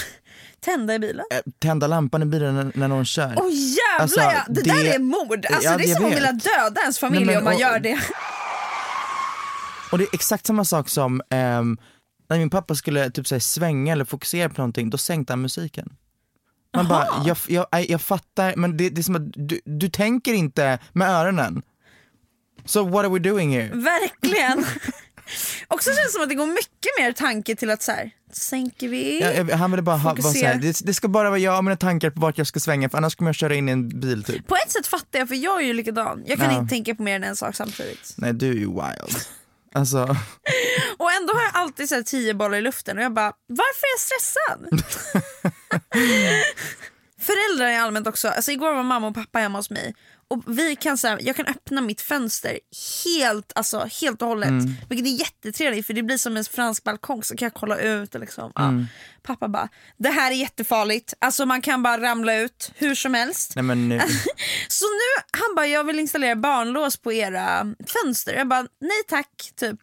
tända 0.60 0.94
i 0.94 0.98
bilen. 0.98 1.24
Eh, 1.32 1.52
Tända 1.58 1.86
lampan 1.86 2.22
i 2.22 2.26
bilen 2.26 2.72
när, 2.74 2.88
någon 2.88 3.04
kör. 3.04 3.34
Åh 3.36 3.50
jävlar 3.50 4.00
Alltså, 4.00 4.20
ja, 4.20 4.44
det, 4.48 4.62
där 4.62 4.74
det- 4.84 4.94
är 4.94 4.98
mord. 4.98 5.46
Alltså, 5.46 5.70
Ja, 5.70 5.76
det 5.78 5.84
är 5.90 5.94
som 5.94 6.04
att 6.04 6.12
vilja 6.16 6.32
döda 6.32 6.80
ens 6.80 6.98
familj 6.98 7.24
Nej, 7.24 7.34
men, 7.34 7.38
om 7.38 7.44
man 7.44 7.54
och- 7.54 7.60
gör 7.60 7.78
det. 7.78 8.00
Och 9.92 9.98
det 9.98 10.04
är 10.04 10.08
exakt 10.14 10.46
samma 10.46 10.64
sak 10.64 10.88
som 10.88 11.22
ehm, 11.30 11.78
när 12.28 12.38
min 12.38 12.50
pappa 12.50 12.74
skulle 12.74 13.10
typ 13.10 13.26
så 13.26 13.34
här, 13.34 13.40
svänga 13.40 13.92
eller 13.92 14.04
fokusera 14.04 14.48
på 14.48 14.60
någonting, 14.60 14.90
då 14.90 14.98
sänkte 14.98 15.32
han 15.32 15.40
musiken. 15.40 15.96
Man 16.74 16.88
bara, 16.88 17.06
jag, 17.26 17.36
jag, 17.48 17.66
jag, 17.88 18.00
fattar, 18.00 18.56
men 18.56 18.76
det, 18.76 18.90
det 18.90 19.00
är 19.00 19.02
som 19.02 19.16
att 19.16 19.32
du, 19.32 19.60
du 19.64 19.88
tänker 19.88 20.32
inte 20.32 20.78
med 20.92 21.08
öronen. 21.10 21.62
So 22.64 22.88
what 22.88 23.04
are 23.04 23.08
we 23.12 23.18
doing 23.18 23.52
here? 23.52 23.68
Verkligen. 23.74 24.64
Också 25.68 25.90
känns 25.90 26.06
det 26.06 26.12
som 26.12 26.22
att 26.22 26.28
det 26.28 26.34
går 26.34 26.46
mycket 26.46 26.90
mer 26.98 27.12
tanke 27.12 27.56
till 27.56 27.70
att 27.70 27.82
så 27.82 27.92
här, 27.92 28.10
sänker 28.32 28.88
vi? 28.88 29.20
Jag, 29.20 29.44
han 29.56 29.70
ville 29.70 29.82
bara 29.82 29.96
ha, 29.96 30.04
vara 30.04 30.16
Fokusera. 30.16 30.40
såhär, 30.40 30.54
det, 30.54 30.80
det 30.84 30.94
ska 30.94 31.08
bara 31.08 31.30
vara 31.30 31.38
jag 31.38 31.58
och 31.58 31.64
mina 31.64 31.76
tankar 31.76 32.10
på 32.10 32.20
vart 32.20 32.38
jag 32.38 32.46
ska 32.46 32.60
svänga 32.60 32.88
för 32.88 32.98
annars 32.98 33.14
kommer 33.16 33.28
jag 33.28 33.34
köra 33.36 33.54
in 33.54 33.68
i 33.68 33.72
en 33.72 34.00
bil 34.00 34.24
typ. 34.24 34.46
På 34.46 34.56
ett 34.56 34.70
sätt 34.72 34.86
fattar 34.86 35.18
jag 35.18 35.28
för 35.28 35.34
jag 35.34 35.62
är 35.62 35.66
ju 35.66 35.72
likadan. 35.72 36.22
Jag 36.26 36.38
kan 36.38 36.52
Ja. 36.54 36.60
inte 36.60 36.70
tänka 36.74 36.94
på 36.94 37.02
mer 37.02 37.16
än 37.16 37.24
en 37.24 37.36
sak 37.36 37.56
samtidigt. 37.56 38.14
Nej 38.16 38.32
du 38.32 38.48
är 38.50 38.54
ju 38.54 38.66
wild. 38.66 39.16
Alltså, 39.76 40.02
Och 40.98 41.12
ändå 41.12 41.32
har 41.32 41.42
jag 41.42 41.50
alltid 41.54 41.88
så 41.88 41.94
här, 41.94 42.02
tio 42.02 42.34
bollar 42.34 42.58
i 42.58 42.60
luften 42.60 42.98
och 42.98 43.04
jag 43.04 43.12
bara, 43.14 43.32
varför 43.46 43.86
är 43.86 43.94
jag 43.94 44.00
stressad? 44.00 45.52
Föräldrar 47.18 47.66
är 47.66 47.80
allmänt 47.80 48.06
också, 48.06 48.28
alltså 48.28 48.50
igår 48.50 48.74
var 48.74 48.82
mamma 48.82 49.06
och 49.06 49.14
pappa 49.14 49.38
hemma 49.38 49.58
hos 49.58 49.70
mig 49.70 49.94
och 50.34 50.58
vi 50.58 50.76
kan 50.76 50.98
så 50.98 51.08
här, 51.08 51.18
jag 51.22 51.36
kan 51.36 51.46
öppna 51.46 51.80
mitt 51.80 52.00
fönster 52.00 52.58
helt, 53.04 53.52
alltså, 53.54 53.88
helt 54.00 54.22
och 54.22 54.28
hållet. 54.28 54.50
Vilket 54.88 55.06
är 55.06 55.18
jättetrevligt 55.18 55.86
för 55.86 55.94
det 55.94 56.02
blir 56.02 56.16
som 56.18 56.36
en 56.36 56.44
fransk 56.44 56.84
balkong 56.84 57.22
så 57.22 57.36
kan 57.36 57.46
jag 57.46 57.54
kolla 57.54 57.78
ut. 57.78 58.14
och 58.14 58.20
Liksom. 58.20 58.52
Ja. 58.54 58.72
Pappa 59.22 59.48
bara, 59.48 59.68
det 59.96 60.08
här 60.10 60.30
är 60.30 60.34
jättefarligt, 60.34 61.14
alltså 61.18 61.46
man 61.46 61.62
kan 61.62 61.82
bara 61.82 62.00
ramla 62.00 62.34
ut 62.34 62.70
hur 62.74 62.94
som 62.94 63.14
helst. 63.14 63.52
nej 63.56 63.62
men 63.62 63.88
nu. 63.88 64.00
Så 64.68 64.84
nu, 64.84 65.22
han 65.32 65.54
bara, 65.56 65.66
jag 65.66 65.84
vill 65.84 65.98
installera 65.98 66.36
barnlås 66.36 66.96
på 66.96 67.12
era 67.12 67.74
fönster. 67.86 68.32
Jag 68.34 68.48
bara, 68.48 68.60
nej 68.62 69.02
tack, 69.08 69.50
typ. 69.56 69.80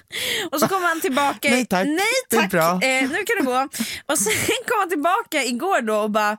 Och 0.52 0.60
så 0.60 0.68
kommer 0.68 0.86
han 0.88 1.00
tillbaka. 1.00 1.48
Nej, 1.50 1.66
tack. 1.66 1.86
Nej 1.86 1.98
Det 2.30 2.36
är 2.36 2.40
tack, 2.40 2.50
bra. 2.50 2.70
Eh, 2.82 3.10
nu 3.10 3.16
kan 3.24 3.36
du 3.38 3.44
gå. 3.44 3.68
Och 4.06 4.18
sen 4.18 4.32
kom 4.68 4.78
han 4.78 4.88
tillbaka 4.88 5.44
igår 5.44 5.80
då 5.82 5.96
och 5.96 6.10
bara, 6.10 6.36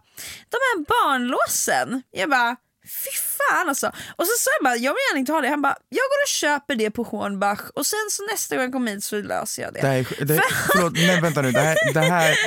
de 0.49 0.57
här 0.57 0.85
barnlåsen. 0.87 2.01
Jag 2.11 2.29
bara, 2.29 2.55
fy 2.87 3.09
fan 3.37 3.69
alltså. 3.69 3.87
Och 4.15 4.25
så 4.27 4.31
sa 4.39 4.49
jag 4.59 4.63
bara, 4.63 4.75
jag 4.75 4.91
vill 4.93 5.01
gärna 5.09 5.19
inte 5.19 5.31
ha 5.31 5.41
det. 5.41 5.47
Han 5.47 5.61
bara, 5.61 5.77
jag 5.89 5.97
går 6.03 6.23
och 6.23 6.27
köper 6.27 6.75
det 6.75 6.91
på 6.91 7.03
Hornbach 7.03 7.61
och 7.75 7.85
sen 7.85 7.99
så 8.11 8.23
nästa 8.31 8.55
gång 8.55 8.63
jag 8.63 8.71
kommer 8.73 8.91
hit 8.91 9.03
så 9.03 9.15
löser 9.21 9.61
jag 9.61 9.73
det. 9.73 9.81
Det 9.81 9.87
här, 9.87 9.97
är- 10.21 10.25
det, 10.25 10.41
förlåt, 10.71 10.93
nej 10.93 11.21
vänta 11.21 11.41
nu, 11.41 11.51
det 11.51 11.59
här, 11.59 11.93
det 11.93 11.99
här, 11.99 12.37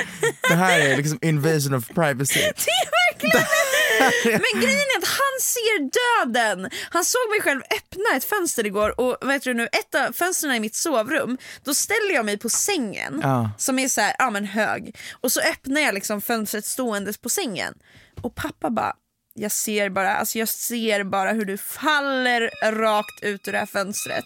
det 0.49 0.55
här 0.55 0.79
är 0.79 0.97
liksom 0.97 1.19
invasion 1.21 1.73
of 1.73 1.87
privacy. 1.87 2.39
Det 2.65 2.71
är 2.71 2.89
verkligen 3.13 4.41
Men 4.53 4.61
grejen 4.61 4.79
är 4.95 4.97
att 4.97 5.07
han 5.07 5.39
ser 5.41 5.89
döden. 6.25 6.69
Han 6.89 7.05
såg 7.05 7.29
mig 7.29 7.41
själv 7.41 7.61
öppna 7.61 8.15
ett 8.17 8.23
fönster 8.23 8.65
igår 8.65 8.99
och 8.99 9.29
vet 9.29 9.43
du 9.43 9.53
nu, 9.53 9.63
ett 9.71 9.95
av 9.95 10.13
fönstren 10.13 10.53
i 10.55 10.59
mitt 10.59 10.75
sovrum, 10.75 11.37
då 11.63 11.73
ställer 11.73 12.13
jag 12.13 12.25
mig 12.25 12.37
på 12.37 12.49
sängen 12.49 13.19
Ja. 13.23 13.51
som 13.57 13.79
är 13.79 13.87
så 13.87 14.01
här, 14.01 14.15
ja 14.19 14.29
men 14.29 14.45
hög 14.45 14.95
och 15.21 15.31
så 15.31 15.39
öppnar 15.41 15.81
jag 15.81 15.93
liksom 15.93 16.21
fönstret 16.21 16.65
ståendes 16.65 17.17
på 17.17 17.29
sängen 17.29 17.73
och 18.21 18.35
pappa 18.35 18.69
bara 18.69 18.93
jag 19.39 19.51
ser 19.51 19.89
bara, 19.89 20.15
alltså 20.15 20.39
jag 20.39 20.49
ser 20.49 21.03
bara 21.03 21.31
hur 21.31 21.45
du 21.45 21.57
faller 21.57 22.71
rakt 22.71 23.23
ut 23.23 23.47
ur 23.47 23.51
det 23.51 23.57
här 23.57 23.65
fönstret. 23.65 24.25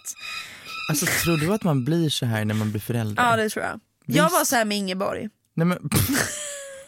Alltså 0.90 1.06
tror 1.06 1.36
du 1.36 1.54
att 1.54 1.62
man 1.62 1.84
blir 1.84 2.08
så 2.10 2.26
här 2.26 2.44
när 2.44 2.54
man 2.54 2.70
blir 2.70 2.80
förälder? 2.80 3.22
Ja 3.22 3.36
det 3.36 3.48
tror 3.50 3.64
jag. 3.64 3.80
Jag 4.06 4.30
var 4.30 4.44
så 4.44 4.56
här 4.56 4.64
med 4.64 4.76
Ingeborg. 4.78 5.28
Nej 5.54 5.66
men, 5.66 5.78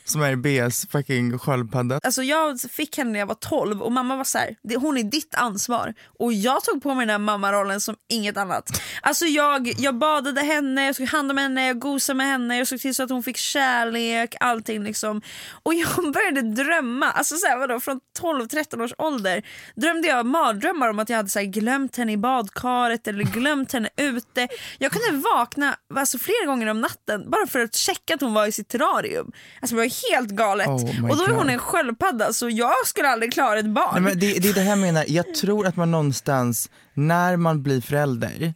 som 0.09 0.23
är 0.23 0.37
Beas 0.37 0.87
fucking 0.91 1.39
sköldpadda. 1.39 2.01
Alltså 2.03 2.23
jag 2.23 2.61
fick 2.61 2.99
henne 2.99 3.11
när 3.11 3.19
jag 3.19 3.27
var 3.27 3.35
12 3.35 3.83
och 3.83 3.93
mamma 3.93 4.17
var 4.17 4.25
så 4.25 4.39
här, 4.39 4.77
hon 4.77 4.99
är 4.99 5.03
ditt 5.03 5.35
ansvar. 5.35 5.95
Och 6.19 6.33
jag 6.33 6.65
tog 6.65 6.83
på 6.83 6.95
mig 6.95 7.07
den 7.07 7.13
här 7.13 7.19
mammarollen 7.19 7.81
som 7.81 7.97
inget 8.09 8.37
annat. 8.37 8.83
Alltså 9.03 9.25
jag, 9.25 9.73
jag 9.79 9.99
badade 9.99 10.41
henne, 10.41 10.87
jag 10.87 10.97
tog 10.97 11.07
hand 11.07 11.31
om 11.31 11.39
henne, 11.39 11.67
jag 11.67 11.79
gosade 11.79 12.17
med 12.17 12.27
henne, 12.27 12.59
jag 12.59 12.69
såg 12.69 12.81
till 12.81 12.95
så 12.95 13.03
att 13.03 13.11
hon 13.11 13.23
fick 13.23 13.37
kärlek, 13.37 14.35
allting 14.41 14.85
liksom. 14.85 15.23
Och 15.63 15.75
jag 15.75 15.89
började 16.13 16.43
drömma, 16.43 17.07
alltså 17.11 17.37
så 17.37 17.47
här, 17.47 17.59
vadå, 17.59 17.81
från 17.81 18.01
12-13 18.21 18.85
års 18.85 18.93
ålder 18.99 19.43
drömde 19.77 20.09
jag 20.09 20.27
mardrömmar 20.27 20.89
om 20.89 20.99
att 20.99 21.09
jag 21.09 21.17
hade 21.17 21.29
så 21.29 21.39
här, 21.39 21.47
glömt 21.47 21.97
henne 21.97 22.13
i 22.13 22.17
badkaret 22.17 23.07
eller 23.07 23.25
glömt 23.25 23.73
henne 23.73 23.89
ute. 23.97 24.49
Jag 24.79 24.93
kunde 24.93 25.29
vakna 25.29 25.77
alltså, 25.95 26.19
flera 26.19 26.47
gånger 26.47 26.67
om 26.67 26.81
natten 26.81 27.31
bara 27.31 27.47
för 27.47 27.61
att 27.61 27.75
checka 27.75 28.15
att 28.15 28.21
hon 28.21 28.35
var 28.35 28.47
i 28.47 28.53
sitt 28.53 28.69
terrarium. 28.69 29.33
Alltså 29.61 29.77
jag 29.77 29.83
var 29.83 29.96
helt 30.11 30.31
galet. 30.31 30.69
Oh 30.69 31.11
och 31.11 31.17
då 31.17 31.25
är 31.25 31.29
hon 31.29 31.43
God. 31.43 31.51
en 31.51 31.59
sköldpadda 31.59 32.33
så 32.33 32.51
jag 32.51 32.87
skulle 32.87 33.09
aldrig 33.09 33.33
klara 33.33 33.59
ett 33.59 33.67
barn. 33.67 34.03
Nej, 34.03 34.15
det, 34.17 34.39
det 34.39 34.49
är 34.49 34.55
det 34.55 34.61
här 34.61 34.71
jag 34.71 34.79
menar, 34.79 35.05
jag 35.09 35.35
tror 35.35 35.67
att 35.67 35.77
man 35.77 35.91
någonstans 35.91 36.71
när 36.95 37.37
man 37.37 37.63
blir 37.63 37.81
förälder, 37.81 38.55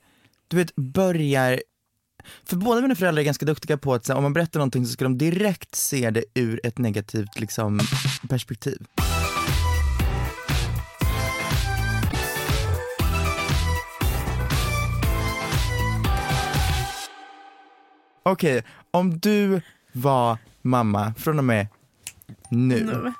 du 0.48 0.57
vet 0.57 0.76
börjar 0.76 1.61
för 2.44 2.57
båda 2.57 2.81
mina 2.81 2.94
föräldrar 2.94 3.20
är 3.20 3.24
ganska 3.24 3.46
duktiga 3.46 3.76
på 3.79 3.94
att 3.94 4.09
här, 4.09 4.16
om 4.16 4.22
man 4.22 4.33
berättar 4.33 4.61
någonting 4.61 4.87
så 4.87 4.92
ska 4.92 5.05
de 5.05 5.18
direkt 5.18 5.74
se 5.74 6.11
det 6.11 6.24
ur 6.35 6.61
ett 6.64 6.79
negativt 6.79 7.40
liksom, 7.40 7.81
perspektiv. 8.29 8.87
Okej, 18.22 18.64
om 18.90 19.18
du 19.18 19.61
var 19.92 20.38
mamma 20.62 21.14
från 21.18 21.38
och 21.38 21.44
med 21.44 21.66
nu, 22.50 22.84
Nu. 22.84 23.12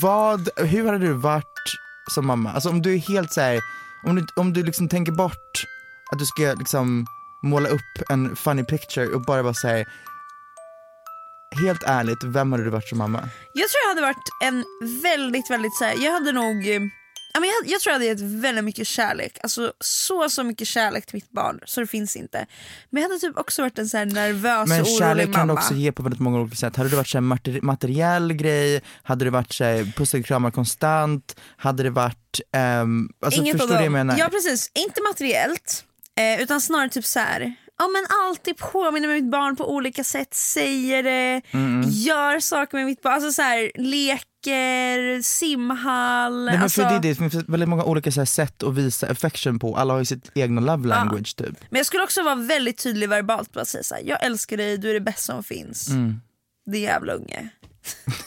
vad, 0.00 0.48
hur 0.56 0.86
hade 0.86 0.98
du 0.98 1.12
varit 1.12 1.76
som 2.10 2.26
mamma? 2.26 2.52
Alltså 2.52 2.68
om 2.68 2.82
du 2.82 2.94
är 2.94 2.98
helt 2.98 3.32
så 3.32 3.40
här, 3.40 3.60
om 4.06 4.16
du, 4.16 4.26
om 4.36 4.52
du 4.52 4.62
liksom 4.62 4.88
tänker 4.88 5.12
bort 5.12 5.64
att 6.12 6.18
du 6.18 6.26
ska 6.26 6.42
liksom 6.58 7.06
måla 7.42 7.68
upp 7.68 8.02
en 8.08 8.36
funny 8.36 8.64
picture 8.64 9.06
och 9.06 9.24
bara 9.24 9.42
vara 9.42 9.54
så 9.54 9.68
här. 9.68 9.84
Helt 11.62 11.82
ärligt, 11.82 12.24
vem 12.24 12.52
hade 12.52 12.64
du 12.64 12.70
varit 12.70 12.88
som 12.88 12.98
mamma? 12.98 13.18
Jag 13.54 13.68
tror 13.68 13.80
jag 13.84 13.88
hade 13.88 14.00
varit 14.00 14.28
en 14.42 14.64
väldigt, 15.02 15.50
väldigt 15.50 15.76
så 15.76 15.84
här, 15.84 15.94
jag 16.04 16.12
hade 16.12 16.32
nog 16.32 16.68
eh, 16.74 16.80
jag, 17.34 17.70
jag 17.72 17.80
tror 17.80 17.90
jag 17.90 17.94
hade 17.94 18.04
gett 18.04 18.20
väldigt 18.20 18.64
mycket 18.64 18.86
kärlek, 18.86 19.38
alltså 19.42 19.72
så 19.80 20.28
så 20.30 20.44
mycket 20.44 20.68
kärlek 20.68 21.06
till 21.06 21.14
mitt 21.16 21.30
barn 21.30 21.60
så 21.66 21.80
det 21.80 21.86
finns 21.86 22.16
inte. 22.16 22.46
Men 22.90 23.02
jag 23.02 23.08
hade 23.08 23.20
typ 23.20 23.38
också 23.38 23.62
varit 23.62 23.78
en 23.78 23.88
så 23.88 24.04
nervös 24.04 24.68
Men 24.68 24.80
och 24.80 24.86
orolig 24.86 24.98
kärlek 24.98 25.26
mamma. 25.26 25.38
kan 25.38 25.48
du 25.48 25.54
också 25.54 25.74
ge 25.74 25.92
på 25.92 26.02
väldigt 26.02 26.20
många 26.20 26.40
olika 26.40 26.56
sätt. 26.56 26.76
Hade 26.76 26.88
det 26.88 26.96
varit 26.96 27.08
så 27.08 27.18
här 27.18 27.22
mater- 27.22 27.62
materiell 27.62 28.32
grej, 28.32 28.82
hade 29.02 29.24
det 29.24 29.30
varit 29.30 29.52
så 29.52 29.64
här 29.64 29.92
pussel 29.96 30.20
och 30.20 30.26
kramar 30.26 30.50
konstant, 30.50 31.36
hade 31.56 31.82
det 31.82 31.90
varit, 31.90 32.40
ehm, 32.52 33.08
alltså 33.20 33.40
Inget 33.40 33.52
förstår 33.52 33.68
du 33.68 33.74
vad 33.74 33.84
jag 33.84 33.92
menar? 33.92 34.18
Ja 34.18 34.28
precis, 34.28 34.70
inte 34.74 35.00
materiellt 35.02 35.84
eh, 36.18 36.42
utan 36.42 36.60
snarare 36.60 36.88
typ 36.88 37.04
så 37.04 37.18
här. 37.18 37.54
Ja, 37.82 37.88
men 37.88 38.04
alltid 38.26 38.56
påminner 38.56 39.08
med 39.08 39.22
mitt 39.22 39.30
barn 39.30 39.56
på 39.56 39.74
olika 39.74 40.04
sätt, 40.04 40.34
säger 40.34 41.02
det, 41.02 41.42
gör 41.88 42.40
saker 42.40 42.76
med 42.76 42.86
mitt 42.86 43.02
barn. 43.02 43.14
Alltså 43.14 43.32
så 43.32 43.42
här, 43.42 43.70
leker, 43.74 45.22
simhall. 45.22 46.44
Nej, 46.44 46.54
men 46.54 46.62
alltså, 46.62 46.82
för 46.82 46.90
det, 46.90 46.98
det, 47.08 47.14
finns 47.14 47.34
väldigt 47.34 47.68
många 47.68 47.84
olika 47.84 48.12
så 48.12 48.20
här, 48.20 48.24
sätt 48.26 48.62
att 48.62 48.74
visa 48.74 49.06
affection 49.06 49.58
på, 49.58 49.76
alla 49.76 49.92
har 49.92 49.98
ju 49.98 50.04
sitt 50.04 50.30
egna 50.34 50.60
love 50.60 50.88
language 50.88 51.36
typ. 51.36 51.56
Men 51.70 51.78
jag 51.78 51.86
skulle 51.86 52.02
också 52.02 52.22
vara 52.22 52.34
väldigt 52.34 52.78
tydlig 52.78 53.08
verbalt. 53.08 53.52
Bara 53.52 53.64
säga 53.64 53.82
så 53.84 53.94
här, 53.94 54.02
jag 54.06 54.24
älskar 54.24 54.56
dig, 54.56 54.78
du 54.78 54.90
är 54.90 54.94
det 54.94 55.00
bästa 55.00 55.32
som 55.32 55.44
finns. 55.44 55.88
Mm. 55.88 56.20
Det 56.66 56.78
är 56.78 56.82
jävla 56.82 57.12
unge. 57.12 57.48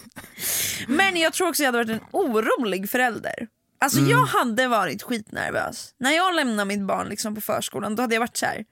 men 0.88 1.18
jag 1.18 1.34
tror 1.34 1.50
också 1.50 1.64
jag 1.64 1.68
hade 1.68 1.78
varit 1.78 2.02
en 2.02 2.08
orolig 2.12 2.90
förälder. 2.90 3.48
Alltså 3.80 4.00
Mm. 4.00 4.12
jag 4.12 4.26
hade 4.26 4.68
varit 4.68 5.04
skitnervös. 5.04 5.94
När 5.98 6.12
jag 6.12 6.36
lämnade 6.36 6.66
mitt 6.66 6.82
barn 6.82 7.10
liksom 7.10 7.36
på 7.36 7.42
förskolan 7.42 7.96
då 7.96 8.04
hade 8.04 8.16
jag 8.16 8.20
varit 8.20 8.38
så 8.38 8.46
här. 8.46 8.66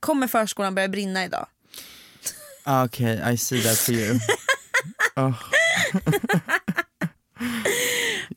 Kommer 0.00 0.26
förskolan 0.26 0.74
börja 0.74 0.88
brinna 0.88 1.24
idag? 1.24 1.46
Ah, 2.64 2.84
Okej, 2.84 3.32
I 3.32 3.36
see 3.38 3.62
that 3.62 3.78
for 3.78 3.94
you. 3.94 4.18
Oh. 5.16 5.32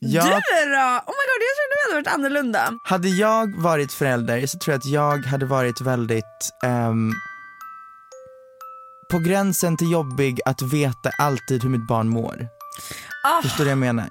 jag, 0.00 0.24
Du 0.24 0.30
då? 0.30 0.76
Oh 1.06 1.14
my 1.14 1.24
god 1.30 1.40
jag 1.40 1.54
trodde 1.56 1.74
vi 1.76 1.82
hade 1.92 1.94
varit 1.94 2.14
annorlunda. 2.14 2.72
hade 2.84 3.08
jag 3.08 3.62
varit 3.62 3.92
förälder 3.92 4.46
så 4.46 4.58
tror 4.58 4.72
jag 4.72 4.78
att 4.78 4.86
jag 4.86 5.18
hade 5.26 5.46
varit 5.46 5.80
väldigt 5.80 6.50
ehm, 6.64 7.12
på 9.10 9.18
gränsen 9.18 9.76
till 9.76 9.90
jobbig 9.92 10.40
att 10.44 10.62
veta 10.62 11.10
alltid 11.18 11.62
hur 11.62 11.70
mitt 11.70 11.86
barn 11.86 12.08
mår. 12.08 12.48
Ah, 13.24 13.42
Förstår 13.42 13.58
du 13.58 13.64
vad 13.64 13.70
jag 13.70 13.78
menar? 13.78 14.08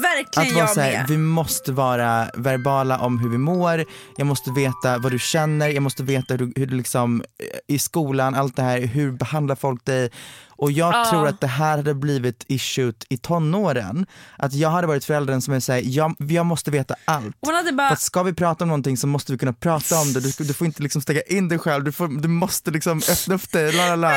Verkligen 0.00 0.48
Att 0.48 0.54
vara 0.54 0.64
jag 0.64 0.74
så 0.74 0.80
här, 0.80 0.92
med. 0.92 1.06
vi 1.08 1.18
måste 1.18 1.72
vara 1.72 2.28
verbala 2.34 2.98
om 2.98 3.18
hur 3.18 3.28
vi 3.28 3.38
mår, 3.38 3.84
jag 4.16 4.26
måste 4.26 4.50
veta 4.50 4.98
vad 4.98 5.12
du 5.12 5.18
känner, 5.18 5.68
jag 5.68 5.82
måste 5.82 6.02
veta 6.02 6.34
hur 6.34 6.38
du, 6.38 6.52
hur 6.56 6.66
du 6.66 6.76
liksom, 6.76 7.20
eh, 7.38 7.74
i 7.74 7.78
skolan, 7.78 8.34
allt 8.34 8.56
det 8.56 8.62
här, 8.62 8.80
hur 8.80 9.12
behandlar 9.12 9.56
folk 9.56 9.84
dig? 9.84 10.10
Och 10.56 10.72
jag 10.72 10.94
Ja. 10.94 11.06
tror 11.10 11.26
att 11.28 11.40
det 11.40 11.46
här 11.46 11.76
hade 11.76 11.94
blivit 11.94 12.44
issuet 12.48 13.04
i 13.08 13.16
tonåren, 13.16 14.06
att 14.38 14.52
jag 14.52 14.70
hade 14.70 14.86
varit 14.86 15.04
föräldern 15.04 15.40
som 15.40 15.54
är 15.54 15.60
såhär, 15.60 15.82
jag, 15.84 16.14
jag 16.18 16.46
måste 16.46 16.70
veta 16.70 16.94
allt. 17.04 17.36
Hon 17.40 17.54
hade 17.54 17.72
bara 17.72 17.88
För 17.88 17.94
att 17.94 18.00
ska 18.00 18.22
vi 18.22 18.32
prata 18.32 18.64
om 18.64 18.68
någonting 18.68 18.96
så 18.96 19.06
måste 19.06 19.32
vi 19.32 19.38
kunna 19.38 19.52
prata 19.52 20.00
om 20.00 20.12
det, 20.12 20.20
du, 20.20 20.44
du 20.44 20.54
får 20.54 20.66
inte 20.66 20.82
liksom 20.82 21.02
stänga 21.02 21.20
in 21.20 21.48
dig 21.48 21.58
själv, 21.58 21.84
du, 21.84 21.92
får, 21.92 22.08
du 22.22 22.28
måste 22.28 22.70
liksom 22.70 22.98
öppna 23.10 23.34
upp 23.34 23.52
dig, 23.52 23.72
la 23.72 23.86
la 23.88 23.96
la. 23.96 24.08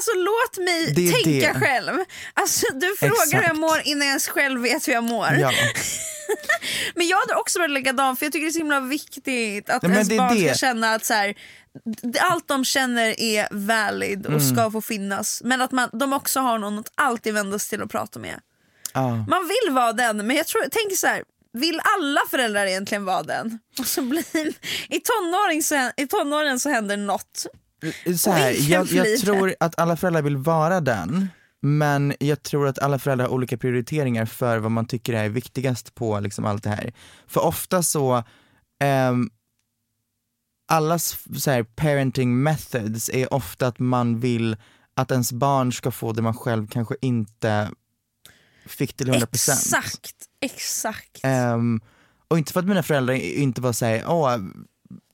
Alltså 0.00 0.10
låt 0.16 0.66
mig 0.66 0.92
Det 0.96 1.08
är 1.08 1.12
tänka 1.24 1.52
det. 1.52 1.60
själv. 1.60 1.98
Alltså 2.34 2.66
du 2.74 2.96
frågar 2.98 3.14
hur 3.16 3.32
jag 3.32 3.42
Exakt. 3.42 3.58
mår 3.58 3.80
innan 3.84 4.00
jag 4.00 4.08
ens 4.08 4.28
själv 4.28 4.60
vet 4.62 4.88
hur 4.88 4.92
jag 4.92 5.04
mår. 5.04 5.32
Ja. 5.40 5.50
Men 6.94 7.08
jag 7.08 7.18
hade 7.18 7.34
också 7.34 7.58
varit 7.58 7.70
likadan 7.70 8.16
för 8.16 8.26
jag 8.26 8.32
tycker 8.32 8.44
det 8.46 8.50
är 8.50 8.52
så 8.52 8.58
himla 8.58 8.80
viktigt 8.80 9.70
att 9.70 9.82
Nej, 9.82 9.92
ens 9.92 10.08
det 10.08 10.16
barn 10.16 10.38
ska 10.38 10.48
det. 10.48 10.58
känna 10.58 10.94
att 10.94 11.04
så 11.04 11.14
här, 11.14 11.34
allt 12.20 12.48
de 12.48 12.64
känner 12.64 13.20
är 13.20 13.48
valid 13.50 14.26
och 14.26 14.32
Mm. 14.32 14.54
ska 14.56 14.70
få 14.70 14.80
finnas. 14.80 15.42
Men 15.44 15.60
att 15.62 15.72
man, 15.72 15.90
de 15.92 16.12
också 16.12 16.40
har 16.40 16.58
någon 16.58 16.78
att 16.78 16.92
alltid 16.94 17.34
vända 17.34 17.58
sig 17.58 17.68
till 17.70 17.82
och 17.82 17.90
prata 17.90 18.18
med. 18.18 18.40
Ja. 18.94 19.08
Man 19.28 19.48
vill 19.48 19.74
vara 19.74 19.92
den 19.92 20.26
men 20.26 20.36
jag 20.36 20.46
tror, 20.46 20.62
tänk 20.70 20.98
så 20.98 21.06
här. 21.06 21.22
Vill 21.52 21.80
alla 21.98 22.20
föräldrar 22.30 22.66
egentligen 22.66 23.04
vara 23.04 23.22
den? 23.22 23.58
Och 23.78 23.86
så 23.86 24.02
blir, 24.02 24.48
i, 24.88 25.00
tonåring 25.00 25.62
så, 25.62 25.90
I 25.96 26.06
tonåren 26.06 26.60
så 26.60 26.68
händer 26.70 26.96
något. 26.96 27.46
Så 28.18 28.30
här, 28.30 28.70
jag, 28.70 28.86
jag 28.86 29.18
tror 29.18 29.54
att 29.60 29.78
alla 29.78 29.96
föräldrar 29.96 30.22
vill 30.22 30.36
vara 30.36 30.80
den, 30.80 31.28
men 31.60 32.14
jag 32.20 32.42
tror 32.42 32.68
att 32.68 32.78
alla 32.78 32.98
föräldrar 32.98 33.26
har 33.26 33.34
olika 33.34 33.56
prioriteringar 33.56 34.26
för 34.26 34.58
vad 34.58 34.70
man 34.70 34.86
tycker 34.86 35.12
är 35.12 35.28
viktigast 35.28 35.94
på 35.94 36.20
liksom 36.20 36.44
allt 36.44 36.62
det 36.62 36.70
här. 36.70 36.92
För 37.26 37.40
ofta 37.40 37.82
så, 37.82 38.24
ehm, 38.80 39.30
allas 40.68 41.18
så 41.36 41.50
här, 41.50 41.62
parenting 41.62 42.42
methods 42.42 43.08
är 43.08 43.34
ofta 43.34 43.66
att 43.66 43.78
man 43.78 44.20
vill 44.20 44.56
att 44.94 45.10
ens 45.10 45.32
barn 45.32 45.72
ska 45.72 45.90
få 45.90 46.12
det 46.12 46.22
man 46.22 46.34
själv 46.34 46.66
kanske 46.66 46.94
inte 47.00 47.70
fick 48.66 48.96
till 48.96 49.10
100%. 49.10 49.24
Exakt, 49.32 50.14
exakt. 50.40 51.20
Ehm, 51.22 51.80
och 52.28 52.38
inte 52.38 52.52
för 52.52 52.60
att 52.60 52.66
mina 52.66 52.82
föräldrar 52.82 53.14
inte 53.14 53.60
var 53.60 53.72
såhär, 53.72 54.04
åh, 54.08 54.36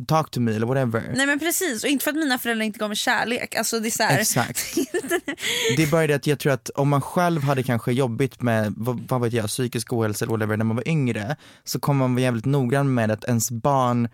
talk 0.06 0.30
to 0.30 0.40
me 0.40 0.54
eller 0.56 0.66
whatever. 0.66 1.12
Nej 1.16 1.26
men 1.26 1.38
precis, 1.38 1.84
och 1.84 1.90
inte 1.90 2.02
för 2.04 2.10
att 2.10 2.16
mina 2.16 2.38
föräldrar 2.38 2.64
inte 2.66 2.78
gav 2.78 2.88
mig 2.90 2.96
kärlek. 2.96 3.54
Alltså 3.54 3.80
det 3.80 3.88
är 3.88 3.90
så 3.90 4.02
Exakt. 4.02 4.74
Det 5.76 5.82
är 5.82 5.90
bara 5.90 6.06
det 6.06 6.14
att 6.14 6.26
jag 6.26 6.38
tror 6.38 6.52
att 6.52 6.70
om 6.70 6.88
man 6.88 7.00
själv 7.02 7.42
hade 7.42 7.62
kanske 7.62 7.92
jobbigt 7.92 8.42
med, 8.42 8.74
vad, 8.76 9.00
vad 9.08 9.20
vet 9.20 9.32
jag, 9.32 9.46
psykisk 9.46 9.92
ohälsa 9.92 10.24
eller 10.24 10.32
whatever 10.32 10.56
när 10.56 10.64
man 10.64 10.76
var 10.76 10.88
yngre, 10.88 11.36
så 11.64 11.80
kommer 11.80 11.98
man 11.98 12.14
vara 12.14 12.22
jävligt 12.22 12.44
noggrann 12.44 12.94
med 12.94 13.10
att 13.10 13.24
ens 13.24 13.50
barn 13.50 14.08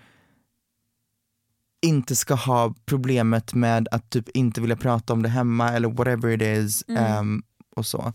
inte 1.86 2.16
ska 2.16 2.34
ha 2.34 2.74
problemet 2.86 3.54
med 3.54 3.88
att 3.90 4.10
typ 4.10 4.28
inte 4.28 4.60
vilja 4.60 4.76
prata 4.76 5.12
om 5.12 5.22
det 5.22 5.28
hemma 5.28 5.72
eller 5.72 5.88
whatever 5.88 6.28
it 6.28 6.42
is 6.42 6.84
ehm, 6.88 7.42
och 7.76 7.86
så. 7.86 8.12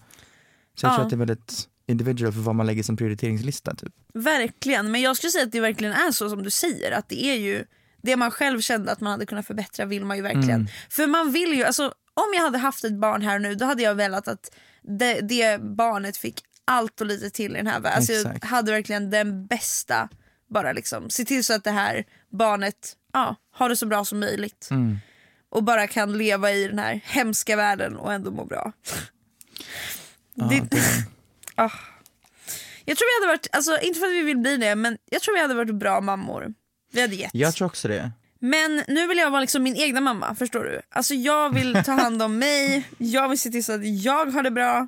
Så 0.79 0.85
jag 0.85 0.91
Ja. 0.91 0.95
tror 0.95 1.03
att 1.05 1.09
det 1.09 1.15
är 1.15 1.17
väldigt 1.17 1.67
individual 1.87 2.33
för 2.33 2.39
vad 2.39 2.55
man 2.55 2.65
lägger 2.65 2.83
som 2.83 2.97
prioriteringslista 2.97 3.75
typ. 3.75 3.93
Verkligen, 4.13 4.91
men 4.91 5.01
jag 5.01 5.17
skulle 5.17 5.31
säga 5.31 5.43
att 5.43 5.51
det 5.51 5.59
verkligen 5.59 5.93
är 5.93 6.11
så 6.11 6.29
som 6.29 6.43
du 6.43 6.49
säger. 6.49 6.91
Att 6.91 7.09
det 7.09 7.25
är 7.25 7.35
ju 7.35 7.65
det 8.01 8.15
man 8.15 8.31
själv 8.31 8.61
kände 8.61 8.91
att 8.91 9.01
man 9.01 9.11
hade 9.11 9.25
kunnat 9.25 9.47
förbättra 9.47 9.85
vill 9.85 10.05
man 10.05 10.17
ju 10.17 10.23
verkligen. 10.23 10.49
Mm. 10.49 10.67
För 10.89 11.07
man 11.07 11.31
vill 11.31 11.53
ju, 11.53 11.63
alltså 11.63 11.93
om 12.13 12.33
jag 12.33 12.41
hade 12.41 12.57
haft 12.57 12.83
ett 12.83 12.99
barn 12.99 13.21
här 13.21 13.39
nu 13.39 13.55
då 13.55 13.65
hade 13.65 13.83
jag 13.83 13.95
velat 13.95 14.27
att 14.27 14.51
det, 14.81 15.21
det 15.21 15.61
barnet 15.61 16.17
fick 16.17 16.41
allt 16.65 17.01
och 17.01 17.07
lite 17.07 17.29
till 17.29 17.51
i 17.51 17.57
den 17.57 17.67
här 17.67 17.79
världen. 17.79 17.97
Alltså 17.97 18.13
jag 18.13 18.45
hade 18.47 18.71
verkligen 18.71 19.09
den 19.09 19.47
bästa, 19.47 20.09
bara 20.49 20.73
liksom 20.73 21.09
se 21.09 21.25
till 21.25 21.43
så 21.43 21.53
att 21.53 21.63
det 21.63 21.71
här 21.71 22.05
barnet 22.31 22.95
ja, 23.13 23.35
har 23.51 23.69
det 23.69 23.75
så 23.75 23.85
bra 23.85 24.05
som 24.05 24.19
möjligt. 24.19 24.67
Mm. 24.71 24.97
Och 25.49 25.63
bara 25.63 25.87
kan 25.87 26.17
leva 26.17 26.51
i 26.51 26.67
den 26.67 26.79
här 26.79 27.01
hemska 27.05 27.55
världen 27.55 27.95
och 27.95 28.13
ändå 28.13 28.31
må 28.31 28.45
bra. 28.45 28.71
det, 30.33 30.69
Ah. 31.57 31.71
Jag 32.85 32.97
tror 32.97 33.19
vi 33.19 33.25
hade 33.25 33.37
varit, 33.37 33.47
alltså 33.51 33.79
inte 33.79 33.99
för 33.99 34.07
att 34.07 34.13
vi 34.13 34.21
vill 34.21 34.37
bli 34.37 34.57
det, 34.57 34.75
men 34.75 34.97
jag 35.09 35.21
tror 35.21 35.35
vi 35.35 35.41
hade 35.41 35.53
varit 35.53 35.75
bra 35.75 36.01
mammor. 36.01 36.53
Vi 36.91 37.01
hade 37.01 37.15
gett. 37.15 37.29
Jag 37.33 37.55
tror 37.55 37.65
också 37.65 37.87
det. 37.87 38.11
Men 38.39 38.83
nu 38.87 39.07
vill 39.07 39.17
jag 39.17 39.31
vara 39.31 39.41
liksom 39.41 39.63
min 39.63 39.75
egna 39.75 40.01
mamma, 40.01 40.35
förstår 40.35 40.63
du? 40.63 40.81
Alltså 40.89 41.13
jag 41.13 41.53
vill 41.53 41.83
ta 41.85 41.91
hand 41.91 42.21
om 42.21 42.39
mig, 42.39 42.87
jag 42.97 43.29
vill 43.29 43.39
se 43.39 43.49
till 43.49 43.63
så 43.63 43.73
att 43.73 43.87
jag 44.03 44.25
har 44.25 44.43
det 44.43 44.51
bra. 44.51 44.87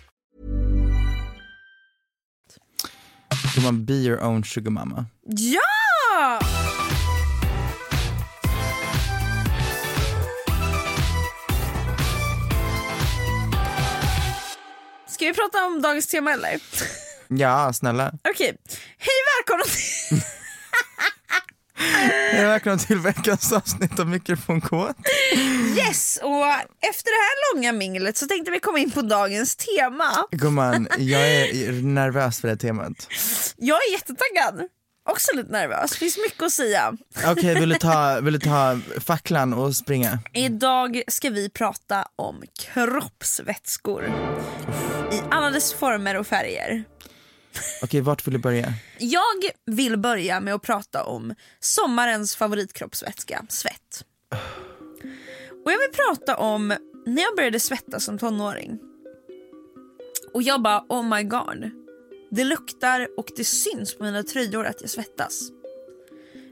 Ska 3.61 3.71
man 3.71 3.85
be 3.85 3.93
your 3.93 4.23
own 4.23 4.43
sugar 4.43 4.71
mama? 4.71 5.05
Ja! 5.27 6.39
Ska 15.07 15.25
vi 15.25 15.33
prata 15.33 15.65
om 15.65 15.81
dagens 15.81 16.07
tema 16.07 16.33
eller? 16.33 16.59
Ja, 17.27 17.73
snälla. 17.73 18.11
Okej, 18.29 18.57
hej 18.97 19.17
välkomna 19.37 19.63
till... 19.63 20.17
Jag 22.33 22.47
välkomna 22.47 22.77
till 22.77 22.97
veckans 22.97 23.53
avsnitt 23.53 23.99
av 23.99 24.07
Mikrofonkåt. 24.07 24.95
Yes! 25.77 26.19
Och 26.23 26.45
efter 26.89 27.05
det 27.05 27.21
här 27.21 27.55
långa 27.55 27.71
minglet 27.71 28.17
så 28.17 28.25
tänkte 28.27 28.51
vi 28.51 28.59
komma 28.59 28.79
in 28.79 28.91
på 28.91 29.01
dagens 29.01 29.55
tema. 29.55 30.05
Gumman, 30.31 30.87
jag 30.97 31.21
är 31.31 31.71
nervös 31.81 32.41
för 32.41 32.47
det 32.47 32.53
här 32.53 32.57
temat. 32.57 33.07
Jag 33.57 33.77
är 33.87 33.91
jättetaggad. 33.91 34.67
Också 35.09 35.35
lite 35.35 35.51
nervös, 35.51 35.97
finns 35.97 36.17
mycket 36.17 36.43
att 36.43 36.51
säga. 36.51 36.93
Okej, 37.25 37.59
vill, 37.59 37.69
du 37.69 37.75
ta, 37.75 38.19
vill 38.21 38.33
du 38.33 38.39
ta 38.39 38.79
facklan 38.99 39.53
och 39.53 39.75
springa? 39.75 40.19
Idag 40.33 41.01
ska 41.07 41.29
vi 41.29 41.49
prata 41.49 42.05
om 42.15 42.43
kroppsvätskor. 42.59 44.03
I 45.11 45.21
alla 45.31 45.49
dess 45.49 45.73
former 45.73 46.15
och 46.15 46.27
färger. 46.27 46.83
Okej, 47.83 48.01
vart 48.01 48.27
vill 48.27 48.33
du 48.33 48.39
börja? 48.39 48.73
Jag 48.97 49.51
vill 49.65 49.97
börja 49.97 50.39
med 50.39 50.53
att 50.53 50.61
prata 50.61 51.03
om 51.03 51.35
sommarens 51.59 52.35
favoritkroppsvätska, 52.35 53.45
svett. 53.49 54.05
Och 55.65 55.71
jag 55.71 55.79
vill 55.79 55.91
prata 55.91 56.37
om 56.37 56.67
när 57.05 57.21
jag 57.21 57.35
började 57.35 57.59
svettas 57.59 58.03
som 58.03 58.17
tonåring. 58.17 58.79
Och 60.33 60.43
jag 60.43 60.61
bara 60.61 60.85
oh 60.89 61.03
my 61.03 61.23
god. 61.23 61.71
Det 62.31 62.43
luktar 62.43 63.07
och 63.19 63.27
det 63.35 63.43
syns 63.43 63.97
på 63.97 64.03
mina 64.03 64.23
tröjor 64.23 64.65
att 64.65 64.81
jag 64.81 64.89
svettas. 64.89 65.41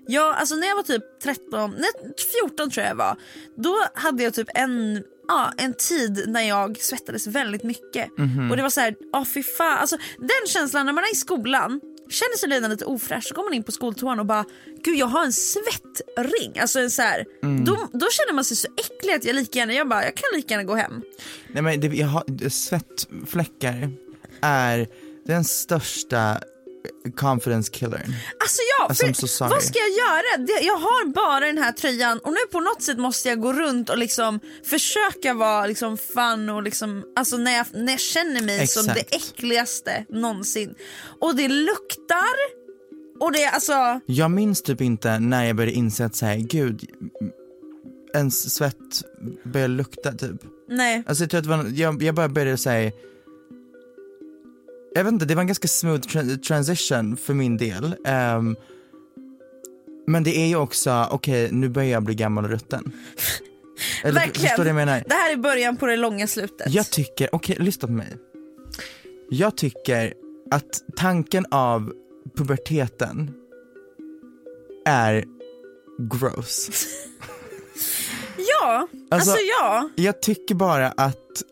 Jag, 0.08 0.36
alltså 0.36 0.56
när 0.56 0.68
jag 0.68 0.76
var 0.76 0.84
typ 0.84 1.04
13, 1.24 1.72
nej 1.72 2.14
14 2.44 2.70
tror 2.70 2.84
jag 2.84 2.92
jag 2.92 2.96
var. 2.96 3.18
Då 3.56 3.76
hade 3.94 4.24
jag 4.24 4.34
typ 4.34 4.50
en, 4.56 5.04
ja, 5.30 5.52
en 5.58 5.74
tid 5.74 6.26
när 6.28 6.42
jag 6.42 6.78
svettades 6.78 7.28
väldigt 7.28 7.63
mycket. 7.63 8.10
Och 8.52 8.58
det 8.58 8.63
var 8.63 8.70
så 8.70 8.82
här, 8.82 8.96
ja 9.12 9.26
fy 9.34 9.44
fan. 9.44 9.78
Alltså, 9.78 9.98
den 10.18 10.48
känslan 10.48 10.86
när 10.86 10.94
man 10.94 11.04
är 11.04 11.13
i 11.13 11.15
skolan, 11.15 11.82
känner 12.10 12.38
sig 12.38 12.50
redan 12.50 12.70
lite 12.70 12.86
ofräsch, 12.86 13.24
så 13.24 13.36
går 13.36 13.44
man 13.44 13.54
in 13.54 13.63
på 13.63 13.72
skoltoan 13.72 14.20
och 14.20 14.26
bara 14.26 14.46
gud 14.84 14.96
jag 14.96 15.06
har 15.06 15.26
en 15.26 15.34
svettring. 15.34 16.60
Alltså 16.60 16.80
en 16.80 16.92
så 16.92 17.02
här, 17.02 17.26
då, 17.42 17.89
då 17.94 18.08
känner 18.12 18.34
man 18.34 18.44
sig 18.44 18.58
så 18.58 18.68
äcklig 18.78 19.13
att 19.13 19.26
jag 19.26 19.36
lika 19.36 19.60
gärna, 19.60 19.74
jag 19.74 19.89
bara 19.89 20.04
jag 20.04 20.15
kan 20.15 20.30
lika 20.36 20.54
gärna 20.54 20.63
gå 20.63 20.76
hem. 20.76 21.02
Nej 21.54 21.63
men 21.63 21.80
det, 21.80 21.88
jag 21.88 22.08
har, 22.08 22.50
svettfläckar 22.50 23.92
är 24.42 24.88
den 25.26 25.44
största 25.44 26.38
confidence 27.15 27.72
killern. 27.72 28.13
Alltså 28.39 28.62
ja, 28.80 28.86
Alltså, 28.89 29.06
för 29.06 29.28
so 29.28 29.48
vad 29.48 29.63
ska 29.63 29.80
jag 29.80 29.89
göra? 29.89 30.62
Jag 30.62 30.78
har 30.78 31.06
bara 31.13 31.46
den 31.46 31.58
här 31.58 31.72
tröjan 31.72 32.20
och 32.20 32.32
nu 32.32 32.38
på 32.52 32.60
något 32.60 32.82
sätt 32.82 32.98
måste 32.98 33.30
jag 33.30 33.42
gå 33.42 33.54
runt 33.54 33.89
och 33.89 33.98
liksom 33.98 34.39
försöka 34.65 35.34
vara 35.34 35.65
liksom 35.65 35.98
fun 35.98 36.50
och 36.50 36.63
liksom, 36.63 37.04
alltså 37.15 37.38
när 37.38 37.58
jag, 37.58 37.65
när 37.74 37.94
jag 37.94 38.00
känner 38.00 38.42
mig 38.42 38.68
som 38.68 38.86
det 38.86 38.92
Exakt. 39.00 39.15
äckligaste 39.15 40.06
någonsin. 40.10 40.76
Och 41.22 41.36
det 41.36 41.48
luktar 41.48 42.60
och 43.20 43.32
det 43.32 43.46
alltså, 43.46 44.00
Jag 44.06 44.32
minns 44.32 44.62
typ 44.62 44.82
inte 44.82 45.20
när 45.20 45.46
jag 45.46 45.56
började 45.56 45.72
inse 45.78 46.06
att 46.06 46.15
säga 46.15 46.36
gud, 46.36 46.84
ens 48.15 48.54
svett 48.56 49.02
börjar 49.44 49.68
lukta 49.68 50.12
typ. 50.12 50.42
nej. 50.70 51.04
Alltså 51.08 51.24
jag 51.24 51.30
tror 51.32 51.39
att 51.39 51.46
var, 51.46 51.65
jag, 51.74 52.04
jag 52.04 52.15
bara 52.15 52.30
började 52.30 52.58
säga 52.58 52.92
jag 54.95 55.04
vet 55.04 55.13
inte, 55.13 55.25
det 55.25 55.36
var 55.36 55.41
en 55.41 55.47
ganska 55.47 55.67
smooth 55.67 55.99
tra- 56.02 56.38
transition 56.41 57.17
för 57.17 57.34
min 57.34 57.58
del. 57.58 57.95
Ehm, 58.06 58.56
men 60.08 60.23
det 60.23 60.38
är 60.38 60.45
ju 60.47 60.56
också, 60.56 61.08
okej 61.12 61.52
nu 61.52 61.69
börjar 61.69 61.89
jag 61.89 62.04
bli 62.04 62.15
gammal 62.15 62.43
och 62.43 62.49
rutten. 62.49 62.91
Eller, 64.04 64.19
Verkligen. 64.19 64.67
Jag 64.67 64.75
menar? 64.75 65.04
Det 65.08 65.13
här 65.13 65.34
är 65.34 65.38
början 65.38 65.78
på 65.78 65.86
det 65.86 65.95
långa 65.95 66.28
slutet. 66.28 66.73
Jag 66.73 66.89
tycker, 66.89 67.36
okej 67.36 67.56
lyssna 67.60 67.88
på 67.88 67.93
mig. 67.93 68.17
Jag 69.30 69.58
tycker 69.58 70.13
att 70.52 70.84
tanken 70.95 71.45
av 71.52 71.93
puberteten 72.38 73.32
är 74.86 75.23
gross. 76.12 76.69
Ja, 78.62 78.88
alltså, 79.12 79.32
Alltså- 79.32 79.45
ja. 79.60 79.89
Jag 79.95 80.21
tycker 80.21 80.56
bara 80.56 80.88
att 80.91 81.43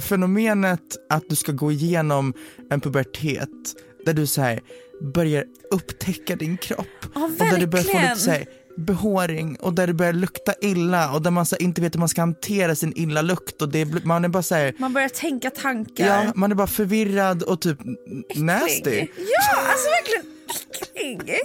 fenomenet 0.00 0.80
att 1.10 1.24
du 1.28 1.36
ska 1.36 1.52
gå 1.52 1.72
igenom 1.72 2.34
en 2.70 2.80
pubertet 2.80 3.48
där 4.06 4.12
du 4.14 4.26
så 4.26 4.40
här 4.42 4.60
börjar 5.14 5.44
upptäcka 5.70 6.36
din 6.36 6.56
kropp 6.56 6.86
Ja, 7.14 7.24
och 7.24 7.30
där 7.38 7.58
du 7.58 7.66
börjar 7.66 7.84
få 7.84 7.98
lite 8.00 8.16
så 8.16 8.30
här 8.30 8.44
behåring 8.76 9.56
och 9.60 9.74
där 9.74 9.86
det 9.86 9.94
börjar 9.94 10.12
lukta 10.12 10.54
illa 10.60 11.12
och 11.12 11.22
där 11.22 11.30
man 11.30 11.46
så 11.46 11.56
inte 11.56 11.80
vet 11.80 11.94
hur 11.94 11.98
man 11.98 12.08
ska 12.08 12.22
hantera 12.22 12.74
sin 12.74 12.92
illa 12.96 13.22
lukt 13.22 13.62
och 13.62 13.68
det, 13.68 14.04
man 14.04 14.24
är 14.24 14.28
bara 14.28 14.42
så 14.42 14.54
här, 14.54 14.74
Man 14.78 14.92
börjar 14.92 15.08
tänka 15.08 15.50
tankar. 15.50 16.06
ja, 16.24 16.32
man 16.34 16.50
är 16.50 16.54
bara 16.54 16.66
förvirrad 16.66 17.42
och 17.42 17.60
typ 17.60 17.78
nasty. 18.36 18.72
Äcklig. 18.80 19.12
Ja, 19.16 19.56
alltså 19.70 19.88
verkligen 19.88 20.37
äcklig. 20.94 21.40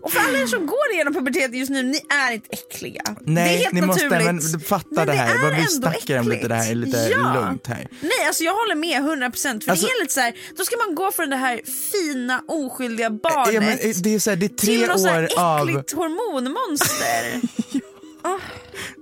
Och 0.00 0.12
för 0.12 0.20
alla 0.20 0.38
er 0.38 0.46
som 0.46 0.66
går 0.66 0.92
igenom 0.92 1.14
pubertet 1.14 1.54
just 1.54 1.70
nu, 1.70 1.82
ni 1.82 2.00
är 2.28 2.32
inte 2.32 2.48
äckliga. 2.50 3.02
det 3.04 3.30
är 3.30 3.34
Nej, 3.34 3.56
helt 3.58 3.72
ni 3.72 3.80
måste 3.80 4.08
naturligt. 4.08 4.52
men 4.52 4.60
fatta 4.60 4.86
Men 4.90 5.06
det 5.06 5.12
här, 5.12 5.38
bara 5.42 5.54
vi 5.60 5.66
snackar 5.66 6.18
om 6.20 6.28
lite 6.28 6.48
det 6.48 6.54
här 6.54 6.70
äckligt. 6.70 6.86
lite 6.86 6.98
ja. 7.10 7.34
lugnt 7.34 7.66
här. 7.66 7.88
Nej, 8.00 8.26
alltså 8.26 8.44
jag 8.44 8.52
håller 8.54 8.74
med 8.74 9.02
100% 9.02 9.64
för 9.64 9.70
Alltså- 9.70 9.86
det 9.86 9.92
är 9.92 10.00
lite 10.02 10.14
så 10.14 10.20
här, 10.20 10.34
då 10.56 10.64
ska 10.64 10.76
man 10.86 10.94
gå 10.94 11.12
från 11.12 11.30
det 11.30 11.36
här 11.36 11.60
fina 11.92 12.42
oskyldiga 12.48 13.10
barnet 13.10 13.54
Ja, 13.54 13.60
men 13.60 13.78
eh, 13.78 13.96
det 14.02 14.14
är 14.14 14.18
så 14.18 14.30
här, 14.30 14.36
det 14.36 14.46
är 14.46 14.48
tre 14.48 14.78
till 14.78 14.88
något 14.88 15.00
så 15.00 15.08
här 15.08 15.22
år 15.22 15.28
av 15.40 15.68
äckligt 15.68 15.92
hormonmonster. 15.92 17.40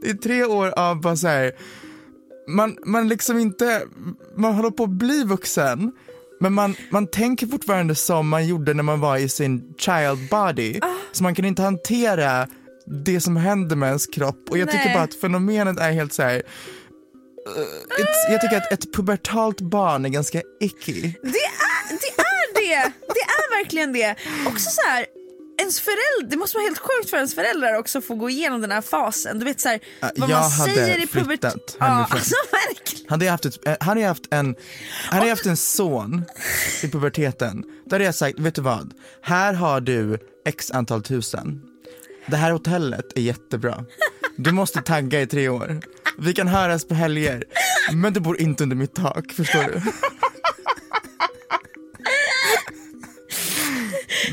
Det 0.03 0.11
är 0.11 0.15
tre 0.15 0.45
år 0.45 0.79
av 0.79 1.01
bara 1.01 1.17
så 1.17 1.29
här, 1.29 1.53
man, 2.49 2.77
man 2.85 3.09
liksom 3.09 3.39
inte, 3.39 3.83
man 4.37 4.55
håller 4.55 4.71
på 4.71 4.85
att 4.85 4.91
bli 4.91 5.25
vuxen, 5.25 5.93
men 6.41 6.53
man, 6.53 6.77
man 6.91 7.07
tänker 7.07 7.47
fortfarande 7.47 7.95
som 7.95 8.29
man 8.29 8.47
gjorde 8.47 8.75
när 8.75 8.83
man 8.83 9.01
var 9.01 9.17
i 9.17 9.29
sin 9.29 9.75
child 9.79 10.29
body. 10.31 10.79
Ah. 10.83 10.95
Så 11.13 11.23
man 11.23 11.35
kan 11.35 11.45
inte 11.45 11.63
hantera 11.63 12.49
det 12.87 13.21
som 13.21 13.37
händer 13.37 13.77
med 13.77 13.87
ens 13.87 14.07
kropp. 14.07 14.51
Och 14.51 14.59
jag 14.59 14.71
tycker 14.71 14.85
Nej. 14.85 14.95
bara 14.95 15.05
att 15.05 15.15
fenomenet 15.15 15.79
är 15.79 15.93
helt 15.93 16.13
så 16.13 16.23
här. 16.23 16.37
ett, 16.37 16.45
jag 18.31 18.41
tycker 18.41 18.57
att 18.57 18.73
ett 18.73 18.93
pubertalt 18.93 19.61
barn 19.61 20.05
är 20.05 20.09
ganska 20.09 20.43
icky. 20.61 21.01
Det 21.23 21.29
är 21.29 21.89
det! 21.91 22.23
Är 22.23 22.55
det. 22.55 22.93
det 23.01 23.21
är 23.21 23.63
verkligen 23.63 23.93
det. 23.93 24.17
Också 24.47 24.71
så 24.71 24.81
här, 24.89 25.07
ens 25.59 25.81
föräldrar, 25.81 26.31
det 26.31 26.37
måste 26.37 26.57
vara 26.57 26.65
helt 26.65 26.79
sjukt 26.79 27.11
för 27.11 27.17
ens 27.17 27.35
föräldrar 27.35 27.79
också 27.79 27.99
att 27.99 28.05
få 28.05 28.15
gå 28.15 28.31
igenom 28.31 28.61
den 28.61 28.71
här 28.71 28.81
fasen. 28.81 29.39
Du 29.39 29.45
vet 29.45 29.61
så 29.61 29.69
här, 29.69 29.81
vad 30.01 30.31
jag 30.31 30.41
man 30.41 30.51
hade 30.51 30.75
säger 30.75 31.03
i 31.03 31.07
flyttat 31.07 31.23
pubertet. 31.23 31.77
Ja, 31.81 31.87
hemifrån. 31.87 32.17
alltså 32.19 32.35
verkligen. 32.53 32.98
Hade 33.09 33.25
jag 33.25 33.33
haft, 33.33 33.47
ett, 33.47 33.67
eh, 33.67 33.77
hade 33.81 34.01
jag 34.01 34.09
haft, 34.09 34.25
en, 34.31 34.55
hade 35.11 35.27
jag 35.27 35.31
haft 35.31 35.47
en 35.47 35.57
son 35.57 36.25
i 36.83 36.89
puberteten, 36.89 37.65
då 37.87 37.95
hade 37.95 38.05
jag 38.05 38.15
sagt, 38.15 38.39
vet 38.39 38.55
du 38.55 38.63
vad? 38.63 38.95
Här 39.23 39.55
har 39.55 39.81
du 39.81 40.19
x 40.47 40.71
antal 40.71 41.03
tusen. 41.03 41.63
Det 42.27 42.37
här 42.37 42.53
hotellet 42.53 43.19
är 43.19 43.21
jättebra. 43.21 43.85
Du 44.37 44.53
måste 44.53 44.81
tagga 44.81 45.21
i 45.21 45.27
tre 45.27 45.49
år. 45.49 45.81
Vi 46.19 46.35
kan 46.35 46.49
höras 46.49 46.85
på 46.85 46.95
helger, 46.95 47.45
men 47.93 48.13
du 48.13 48.21
bor 48.21 48.41
inte 48.41 48.63
under 48.63 48.77
mitt 48.77 48.95
tak, 48.95 49.33
förstår 49.33 49.63
du? 49.63 49.83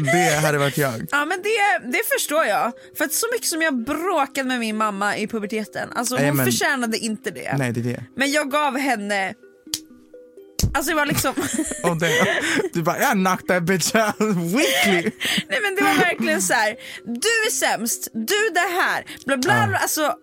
Det 0.03 0.39
hade 0.45 0.57
varit 0.57 0.77
jag. 0.77 1.07
Ja 1.11 1.25
men 1.25 1.41
det, 1.41 1.87
det 1.91 2.01
förstår 2.13 2.45
jag. 2.45 2.71
För 2.97 3.05
att 3.05 3.13
så 3.13 3.27
mycket 3.33 3.47
som 3.47 3.61
jag 3.61 3.83
bråkade 3.85 4.47
med 4.47 4.59
min 4.59 4.77
mamma 4.77 5.17
i 5.17 5.27
puberteten, 5.27 5.89
alltså 5.95 6.15
hon 6.15 6.21
Nej, 6.23 6.31
men- 6.31 6.45
förtjänade 6.45 6.97
inte 6.97 7.31
det. 7.31 7.55
Nej, 7.57 7.71
det 7.71 7.79
är 7.79 7.83
det. 7.83 8.03
Men 8.15 8.31
jag 8.31 8.51
gav 8.51 8.77
henne 8.77 9.33
Alltså 10.73 10.89
det 10.91 10.95
var 10.95 11.05
liksom, 11.05 11.33
Och 11.83 11.97
det, 11.97 12.41
du 12.73 12.81
bara, 12.83 12.99
jag 12.99 13.11
knocked 13.11 13.47
that 13.47 13.63
bitch 13.63 13.95
out 13.95 14.15
weekly. 14.37 15.11
nej 15.47 15.59
men 15.61 15.75
det 15.75 15.81
var 15.81 15.93
verkligen 15.97 16.41
så 16.41 16.53
här. 16.53 16.75
du 17.05 17.29
är 17.47 17.51
sämst, 17.51 18.07
du 18.13 18.49
det 18.53 18.59
här, 18.81 19.05
bla 19.25 19.37
bla, 19.37 19.67
bla. 19.67 19.77
alltså 19.77 20.15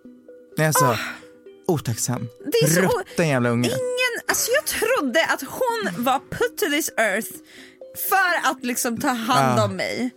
Nej, 0.57 0.67
alltså, 0.67 0.97
otacksam. 1.67 2.27
Det 2.51 2.57
är 2.57 2.67
så 2.69 2.81
o- 2.85 2.89
Rutten 2.99 3.27
jävla 3.27 3.49
unge. 3.49 3.67
ingen, 3.67 4.13
alltså 4.27 4.51
jag 4.51 4.65
trodde 4.65 5.25
att 5.25 5.41
hon 5.41 6.03
var 6.03 6.19
put 6.19 6.57
to 6.57 6.65
this 6.69 6.89
earth 6.97 7.29
för 8.09 8.49
att 8.51 8.63
liksom 8.65 8.97
ta 9.01 9.07
hand 9.09 9.59
om 9.59 9.75
mig. 9.75 10.09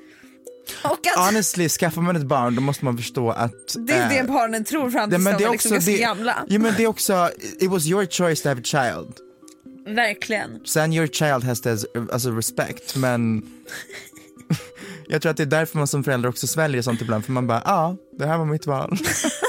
Och 0.85 1.07
att 1.07 1.27
Honestly, 1.27 1.69
skaffar 1.69 2.03
man 2.03 2.17
ett 2.17 2.23
barn 2.27 2.55
då 2.55 2.61
måste 2.61 2.85
man 2.85 2.97
förstå 2.97 3.31
att 3.31 3.75
det 3.79 3.93
är 3.93 4.09
det 4.09 4.19
eh, 4.19 4.27
barnen 4.27 4.65
tror 4.65 4.91
fram 4.91 5.11
det- 5.11 5.17
tills 5.17 5.25
de 5.31 5.37
det 5.39 5.45
är 5.45 5.51
liksom 5.53 5.71
ganska 5.73 5.91
det, 5.93 5.99
gamla. 5.99 6.37
ja, 6.49 6.59
men 6.59 6.75
det 6.77 6.83
är 6.83 6.87
också, 6.87 7.31
it 7.61 7.71
was 7.71 7.87
your 7.87 8.07
choice 8.07 8.43
to 8.43 8.49
have 8.49 8.61
a 8.61 8.65
child. 8.65 9.15
Verkligen. 9.97 10.61
Sen 10.65 10.93
your 10.93 11.07
child 11.07 11.45
has 11.45 11.61
to, 11.61 11.69
alltså 12.13 12.31
respect, 12.31 12.97
men 12.97 13.43
jag 15.09 15.23
tror 15.23 15.31
att 15.31 15.37
det 15.37 15.43
är 15.43 15.47
därför 15.47 15.79
man 15.79 15.87
som 15.87 16.05
förälder 16.05 16.29
också 16.29 16.47
sväljer 16.47 16.83
sånt 16.83 17.01
ibland, 17.01 17.25
för 17.25 17.33
man 17.33 17.47
bara, 17.47 17.63
ja, 17.65 17.73
ah, 17.73 17.97
det 18.19 18.27
här 18.27 18.39
var 18.39 18.45
mitt 18.45 18.67
val. 18.67 18.99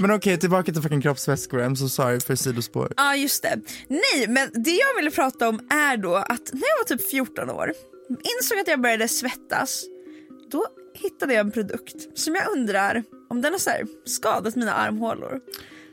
men 0.00 0.10
okej, 0.10 0.38
tillbaka 0.38 0.72
till 0.72 0.82
fucking 0.82 1.02
kroppsvätskor, 1.02 1.60
I'm 1.60 1.74
so 1.74 1.88
sorry 1.88 2.20
för 2.20 2.36
sidospår. 2.36 2.92
Ja 2.96 3.16
just 3.16 3.42
det. 3.42 3.60
Nej 3.88 4.28
men 4.28 4.50
det 4.64 4.70
jag 4.70 4.96
ville 4.96 5.10
prata 5.10 5.48
om 5.48 5.68
är 5.70 5.96
då 5.96 6.14
att 6.16 6.52
när 6.52 6.62
jag 6.68 6.78
var 6.78 6.84
typ 6.96 7.10
14 7.10 7.50
år 7.50 7.72
insåg 8.08 8.58
att 8.58 8.68
jag 8.68 8.80
började 8.80 9.08
svettas. 9.08 9.84
Då 10.50 10.66
hittade 10.94 11.34
jag 11.34 11.40
en 11.46 11.52
produkt 11.52 12.18
som 12.18 12.34
jag 12.34 12.48
undrar 12.52 13.04
om 13.30 13.42
den 13.42 13.52
har 13.52 13.58
så 13.58 13.70
här 13.70 13.84
skadat 14.06 14.56
mina 14.56 14.72
armhålor. 14.72 15.40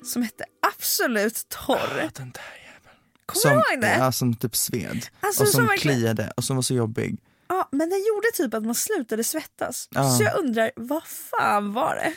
Som 0.03 0.21
hette 0.23 0.43
Absolut 0.77 1.49
torr. 1.49 2.09
Den 2.15 2.31
där 2.31 2.41
jäveln. 2.65 2.97
Kommer 3.25 3.55
du 3.55 3.73
ihåg 3.73 3.81
det? 3.81 3.95
Ja, 3.99 4.11
som 4.11 4.35
typ 4.35 4.55
sved. 4.55 5.05
Alltså, 5.19 5.43
och 5.43 5.47
som 5.49 5.57
som 5.59 5.67
verkligen- 5.67 5.97
kliade 5.99 6.31
och 6.37 6.43
som 6.43 6.55
var 6.55 6.63
så 6.63 6.73
jobbig. 6.73 7.17
Ja, 7.47 7.69
men 7.71 7.89
den 7.89 7.99
gjorde 7.99 8.27
typ 8.33 8.53
att 8.53 8.65
man 8.65 8.75
slutade 8.75 9.23
svettas. 9.23 9.87
Ja. 9.91 10.09
Så 10.17 10.23
jag 10.23 10.37
undrar, 10.39 10.71
vad 10.75 11.03
fan 11.03 11.73
var 11.73 11.95
det? 11.95 12.13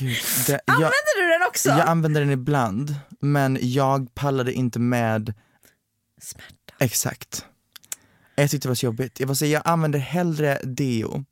Gud, 0.00 0.16
det, 0.46 0.60
jag, 0.66 0.74
Använder 0.74 1.22
du 1.22 1.28
den 1.38 1.48
också? 1.48 1.68
jag 1.68 1.80
använder 1.88 2.20
den 2.20 2.30
ibland, 2.30 2.94
men 3.20 3.58
jag 3.60 4.14
pallade 4.14 4.52
inte 4.52 4.78
med 4.78 5.34
Smärta. 6.20 6.74
Exakt. 6.78 7.44
Jag 8.34 8.50
tyckte 8.50 8.68
det 8.68 8.70
var 8.70 8.74
så 8.74 8.86
jobbigt. 8.86 9.20
Jag, 9.20 9.26
var 9.26 9.34
så, 9.34 9.46
jag 9.46 9.62
använder 9.64 9.98
hellre 9.98 10.60
deo, 10.64 11.24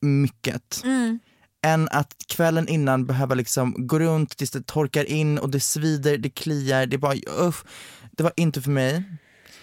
mycket, 0.00 0.80
Mm. 0.84 1.18
än 1.62 1.88
att 1.92 2.14
kvällen 2.28 2.68
innan 2.68 3.06
behöva 3.06 3.34
liksom 3.34 3.86
gå 3.86 3.98
runt 3.98 4.36
tills 4.36 4.50
det 4.50 4.66
torkar 4.66 5.04
in 5.04 5.38
och 5.38 5.50
det 5.50 5.60
svider, 5.60 6.18
det 6.18 6.30
kliar, 6.30 6.86
det 6.86 6.98
bara 6.98 7.14
uff. 7.38 7.64
Det 8.12 8.22
var 8.22 8.32
inte 8.36 8.62
för 8.62 8.70
mig. 8.70 9.02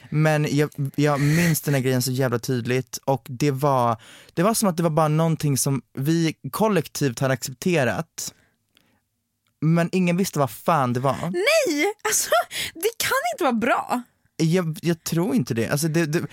Men 0.09 0.47
jag, 0.57 0.69
jag 0.95 1.19
minns 1.21 1.61
den 1.61 1.73
här 1.73 1.81
grejen 1.81 2.01
så 2.01 2.11
jävla 2.11 2.39
tydligt 2.39 2.97
och 3.05 3.25
det 3.29 3.51
var, 3.51 3.97
det 4.33 4.43
var 4.43 4.53
som 4.53 4.69
att 4.69 4.77
det 4.77 4.83
var 4.83 4.89
bara 4.89 5.07
någonting 5.07 5.57
som 5.57 5.81
vi 5.93 6.35
kollektivt 6.51 7.19
hade 7.19 7.33
accepterat. 7.33 8.33
Men 9.61 9.89
ingen 9.91 10.17
visste 10.17 10.39
vad 10.39 10.51
fan 10.51 10.93
det 10.93 10.99
var. 10.99 11.17
Nej, 11.21 11.93
alltså 12.03 12.29
det 12.73 12.91
kan 12.97 13.21
inte 13.33 13.43
vara 13.43 13.53
bra. 13.53 14.01
Jag, 14.37 14.79
jag 14.81 15.03
tror 15.03 15.35
inte 15.35 15.53
det. 15.53 15.69
Alltså 15.69 15.87
det, 15.87 16.05
det. 16.05 16.27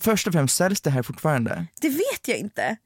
Först 0.00 0.26
och 0.26 0.32
främst 0.32 0.56
säljs 0.56 0.80
det 0.80 0.90
här 0.90 1.02
fortfarande. 1.02 1.66
Det 1.80 1.88
vet 1.88 2.28
jag 2.28 2.38
inte. 2.38 2.76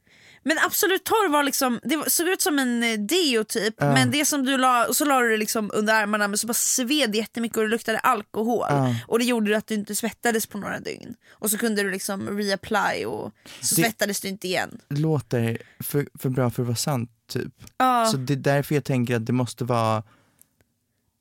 Men 0.44 0.58
Absolut 0.58 1.04
torr 1.04 1.28
var 1.28 1.42
liksom, 1.42 1.80
det 1.82 2.10
såg 2.10 2.28
ut 2.28 2.42
som 2.42 2.58
en 2.58 2.82
eh, 2.82 2.98
deo 2.98 3.44
typ, 3.44 3.74
men 3.80 4.10
det 4.10 4.24
som 4.24 4.44
du 4.44 4.56
la, 4.58 4.86
och 4.86 4.96
så 4.96 5.04
la 5.04 5.20
du 5.20 5.28
det 5.30 5.36
liksom 5.36 5.70
under 5.74 5.94
armarna 5.94 6.28
men 6.28 6.38
så 6.38 6.46
bara 6.46 6.54
sved 6.54 7.14
jättemycket 7.14 7.56
och 7.58 7.62
det 7.64 7.68
luktade 7.70 7.98
alkohol. 7.98 8.66
Och 9.06 9.18
det 9.18 9.24
gjorde 9.24 9.56
att 9.56 9.66
du 9.66 9.74
inte 9.74 9.94
svettades 9.94 10.46
på 10.46 10.58
några 10.58 10.80
dygn. 10.80 11.14
Och 11.30 11.50
så 11.50 11.58
kunde 11.58 11.82
du 11.82 11.90
liksom 11.90 12.38
reapply 12.38 13.04
och 13.04 13.32
så 13.60 13.74
Det- 13.74 13.82
svettades 13.82 14.20
du 14.20 14.28
inte 14.28 14.48
igen. 14.48 14.80
låter 14.88 15.58
för, 15.80 16.08
för 16.18 16.28
bra 16.28 16.50
för 16.50 16.62
att 16.62 16.66
vara 16.66 16.76
sant 16.76 17.10
typ. 17.32 17.52
Ja. 17.76 18.06
Så 18.06 18.16
det 18.16 18.32
är 18.32 18.36
därför 18.36 18.74
jag 18.74 18.84
tänker 18.84 19.16
att 19.16 19.26
det 19.26 19.32
måste 19.32 19.64
vara 19.64 20.02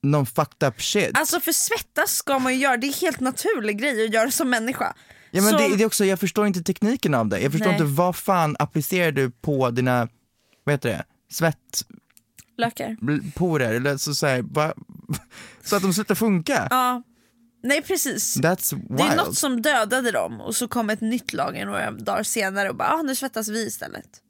någon 0.04 0.26
fucked 0.26 0.68
up 0.70 0.82
shit. 0.82 1.12
Alltså 1.18 1.40
för 1.40 1.52
svettas 1.52 2.12
ska 2.16 2.40
man 2.40 2.54
ju 2.54 2.60
göra, 2.60 2.78
det 2.78 2.88
är 2.88 3.02
helt 3.02 3.20
naturlig 3.20 3.80
grej 3.80 4.06
att 4.06 4.14
göra 4.14 4.32
som 4.32 4.50
människa. 4.50 4.94
Ja, 5.32 5.42
men 5.42 5.52
så, 5.52 5.58
det, 5.58 5.76
det 5.76 5.84
är 5.84 5.88
också, 5.88 6.06
jag 6.06 6.20
förstår 6.20 6.48
inte 6.48 6.64
tekniken 6.64 7.14
av 7.14 7.28
det. 7.28 7.40
Jag 7.40 7.52
förstår 7.52 7.68
Nej. 7.68 7.82
inte 7.82 7.94
vad 7.94 8.16
fan 8.16 8.56
applicerar 8.60 9.12
du 9.12 9.32
på 9.32 9.70
dina, 9.70 10.08
vad 10.64 10.74
heter 10.74 10.90
det, 10.90 11.04
Lökar. 12.58 12.96
svettporer 12.96 13.74
eller 13.74 13.98
så, 13.98 14.16
så, 14.16 14.28
här, 14.28 14.42
va, 14.42 14.74
så 15.64 15.76
att 15.76 15.82
de 15.82 15.94
slutar 15.94 16.16
funka. 16.16 16.68
Ja. 16.70 17.04
Nej 17.64 17.82
precis. 17.82 18.38
That's 18.38 18.76
wild. 18.76 18.98
Det 18.98 19.04
är 19.04 19.16
något 19.16 19.38
som 19.38 19.62
dödade 19.62 20.12
dem 20.12 20.42
och 20.42 20.56
så 20.56 20.68
kom 20.68 20.90
ett 20.90 21.02
nytt 21.02 21.34
lager 21.34 21.66
några 21.66 21.92
dagar 21.92 22.24
senare 22.24 22.70
och 22.70 22.76
bara 22.76 22.90
ah, 22.90 23.02
nu 23.02 23.16
svettas 23.16 23.48
vi 23.48 23.68
istället. 23.68 24.10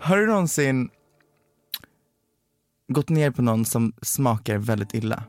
Har 0.00 0.16
du 0.16 0.26
någonsin 0.26 0.88
gått 2.92 3.08
ner 3.08 3.30
på 3.30 3.42
någon 3.42 3.64
som 3.64 3.92
smakar 4.02 4.58
väldigt 4.58 4.94
illa? 4.94 5.24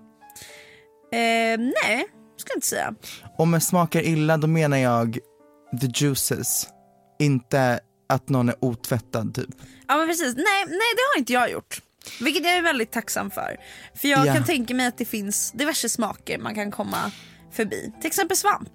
Eh, 1.12 1.60
nej, 1.84 2.06
ska 2.38 2.50
jag 2.52 2.58
inte 2.58 2.68
säga. 2.68 2.94
Och 3.38 3.48
med 3.48 3.64
smakar 3.64 4.02
illa 4.02 4.38
då 4.38 4.48
menar 4.48 4.78
jag 4.78 5.20
the 5.82 6.06
juices, 6.06 6.68
inte 7.20 7.80
att 8.10 8.30
någon 8.30 8.50
är 8.50 8.56
otvättad 8.60 9.34
typ. 9.36 9.50
Ja 9.88 9.98
men 9.98 10.08
precis, 10.08 10.36
nej, 10.36 10.66
nej 10.68 10.78
det 10.96 11.02
har 11.14 11.20
inte 11.20 11.34
jag 11.34 11.52
gjort. 11.52 11.82
Vilket 12.22 12.44
jag 12.44 12.54
är 12.54 12.62
väldigt 12.62 12.92
tacksam 12.92 13.32
för. 13.32 13.58
För 13.96 14.08
jag 14.08 14.28
Ja. 14.28 14.34
kan 14.34 14.44
tänka 14.46 14.74
mig 14.74 14.88
att 14.88 14.98
det 14.98 15.06
finns 15.06 15.52
diverse 15.52 15.90
smaker 15.90 16.38
man 16.38 16.56
kan 16.56 16.72
komma 16.72 17.12
förbi. 17.52 17.94
Till 18.02 18.08
exempel 18.08 18.38
svamp. 18.38 18.70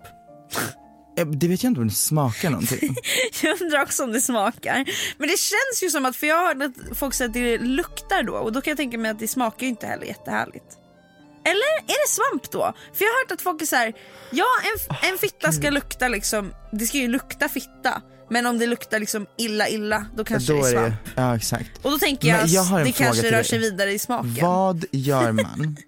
Eh, 1.19 1.27
Det 1.27 1.49
vet 1.49 1.63
jag 1.63 1.71
inte 1.71 1.81
om 1.81 1.89
det 1.89 1.95
smakar 1.95 2.51
någonting. 2.51 2.97
Jag 3.43 3.63
undrar 3.63 3.83
också 3.83 4.05
om 4.05 4.13
det 4.13 4.21
smakar. 4.21 4.85
Men 5.19 5.29
det 5.29 5.39
känns 5.39 5.83
ju 5.83 5.91
som 5.91 6.05
att, 6.07 6.17
för 6.17 6.27
jag 6.27 6.37
har 6.37 6.47
hört 6.55 6.63
att 6.91 6.99
folk 6.99 7.15
säger 7.15 7.29
att 7.29 7.35
det 7.35 7.59
luktar 7.59 8.23
då 8.23 8.33
och 8.35 8.53
då 8.53 8.61
kan 8.61 8.71
jag 8.71 8.77
tänka 8.79 8.99
mig 8.99 9.11
att 9.11 9.19
det 9.19 9.29
smakar 9.29 9.63
ju 9.63 9.69
inte 9.69 9.87
heller 9.87 10.07
jättehärligt. 10.07 10.79
Eller 11.45 11.93
är 11.93 12.07
det 12.07 12.11
svamp 12.11 12.51
då? 12.51 12.75
För 12.95 13.05
jag 13.05 13.11
har 13.13 13.25
hört 13.25 13.33
att 13.33 13.43
folk 13.43 13.63
är 13.63 13.67
så 13.67 13.77
här, 13.77 13.93
ja 14.31 14.45
en, 14.65 15.11
en 15.13 15.19
fitta 15.19 15.53
ska 15.53 15.71
lukta 15.71 16.09
liksom, 16.09 16.53
det 16.73 16.87
ska 16.87 16.99
ju 16.99 17.09
lukta 17.09 17.49
fitta. 17.49 18.03
Men 18.31 18.47
om 18.47 18.59
det 18.59 18.67
luktar 18.67 18.99
liksom 19.01 19.27
illa 19.39 19.69
illa 19.69 20.07
då 20.17 20.25
kanske 20.25 20.53
då 20.53 20.63
det 20.63 20.69
är 20.69 20.73
svamp. 20.73 20.95
det, 21.05 21.11
ja 21.23 21.37
exakt. 21.37 21.71
Och 21.85 21.91
då 21.91 21.99
tänker 21.99 22.29
jag, 22.29 22.47
jag 22.47 22.85
det 22.85 22.93
kanske 22.93 23.33
rör 23.33 23.43
sig 23.43 23.59
vidare 23.59 23.93
i 23.93 23.99
smaken. 23.99 24.37
Vad 24.41 24.85
gör 24.93 25.33
man? 25.33 25.77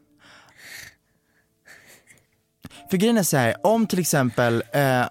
För 2.91 2.97
grejen 2.97 3.17
är 3.19 3.23
så 3.23 3.37
här, 3.37 3.67
om 3.67 3.87
till 3.87 3.99
exempel 3.99 4.63
eh, 4.73 5.07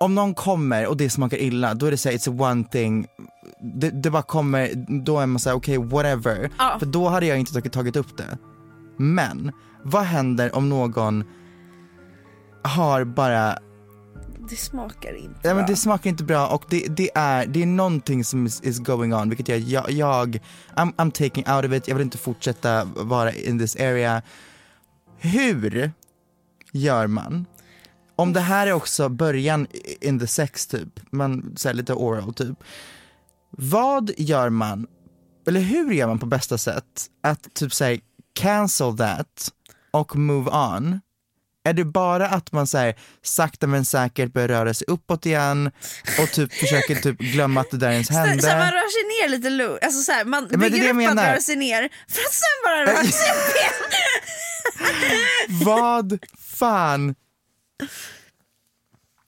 om 0.00 0.14
någon 0.14 0.34
kommer 0.34 0.86
och 0.86 0.96
det 0.96 1.10
smakar 1.10 1.36
illa, 1.36 1.74
då 1.74 1.86
är 1.86 1.90
det 1.90 1.96
såhär 1.96 2.16
it's 2.16 2.30
a 2.30 2.50
one 2.50 2.64
thing, 2.64 3.06
det, 3.60 3.90
det 3.90 4.10
bara 4.10 4.22
kommer, 4.22 4.70
då 5.04 5.18
är 5.18 5.26
man 5.26 5.40
såhär 5.40 5.56
okej 5.56 5.78
whatever, 5.78 6.50
Ja. 6.58 6.76
för 6.78 6.86
då 6.86 7.08
hade 7.08 7.26
jag 7.26 7.38
inte 7.38 7.52
tagit, 7.52 7.72
tagit 7.72 7.96
upp 7.96 8.16
det. 8.18 8.38
Men, 9.00 9.52
vad 9.82 10.02
händer 10.02 10.54
om 10.56 10.68
någon 10.68 11.24
har 12.62 13.04
bara 13.04 13.58
Det 14.50 14.56
smakar 14.56 15.14
inte 15.14 15.40
Ja 15.42 15.48
men 15.48 15.56
bra. 15.56 15.66
det 15.66 15.76
smakar 15.76 16.10
inte 16.10 16.24
bra 16.24 16.48
och 16.48 16.64
det, 16.68 16.86
det, 16.88 17.10
är, 17.14 17.46
det 17.46 17.62
är 17.62 17.66
någonting 17.66 18.24
som 18.24 18.46
is, 18.46 18.60
is 18.60 18.78
going 18.78 19.14
on 19.14 19.28
vilket 19.28 19.48
jag, 19.48 19.58
jag, 19.58 19.90
jag 19.90 20.40
I'm, 20.76 20.94
I'm 20.94 21.10
taking 21.10 21.44
out 21.54 21.64
of 21.64 21.72
it, 21.72 21.88
jag 21.88 21.94
vill 21.94 22.04
inte 22.04 22.18
fortsätta 22.18 22.84
vara 22.84 23.32
in 23.32 23.58
this 23.58 23.76
area. 23.76 24.22
Hur 25.18 25.92
gör 26.72 27.06
man? 27.06 27.46
Om 28.16 28.32
det 28.32 28.40
här 28.40 28.66
är 28.66 28.72
också 28.72 29.08
början 29.08 29.66
in 30.00 30.18
the 30.18 30.26
sex 30.26 30.66
typ, 30.66 31.00
man 31.10 31.54
säger 31.56 31.74
lite 31.74 31.94
oral 31.94 32.34
typ. 32.34 32.58
Vad 33.50 34.10
gör 34.16 34.50
man, 34.50 34.86
eller 35.48 35.60
hur 35.60 35.92
gör 35.92 36.06
man 36.06 36.18
på 36.18 36.26
bästa 36.26 36.58
sätt 36.58 37.10
att 37.22 37.54
typ 37.54 37.74
säga 37.74 38.00
cancel 38.34 38.96
that 38.96 39.50
och 39.90 40.16
move 40.16 40.50
on? 40.50 41.00
Är 41.64 41.72
det 41.72 41.84
bara 41.84 42.28
att 42.28 42.52
man 42.52 42.66
säger 42.66 42.94
sakta 43.22 43.66
men 43.66 43.84
säkert 43.84 44.32
börjar 44.32 44.48
röra 44.48 44.74
sig 44.74 44.84
uppåt 44.88 45.26
igen 45.26 45.70
och 46.22 46.30
typ 46.30 46.52
försöker 46.52 46.94
typ 46.94 47.18
glömma 47.18 47.60
att 47.60 47.70
det 47.70 47.76
där 47.76 47.90
ens 47.90 48.06
Så, 48.06 48.12
så 48.12 48.18
hände? 48.18 48.42
man 48.58 48.72
rör 48.72 48.90
sig 48.90 49.28
ner 49.28 49.36
lite 49.36 49.50
lugnt, 49.50 49.78
alltså 49.84 50.02
så 50.02 50.12
här, 50.12 50.24
man 50.24 50.44
är 50.44 50.56
bygger 50.56 50.90
upp 50.94 51.08
att 51.10 51.16
röra 51.24 51.40
sig 51.40 51.56
ner 51.56 51.88
för 52.08 52.20
att 52.20 52.32
sen 52.32 52.64
bara 52.64 52.80
röra 52.86 53.04
sig 53.04 53.32
upp 53.32 53.56
igen. 53.56 53.72
Vad 55.64 56.18
fan? 56.38 57.14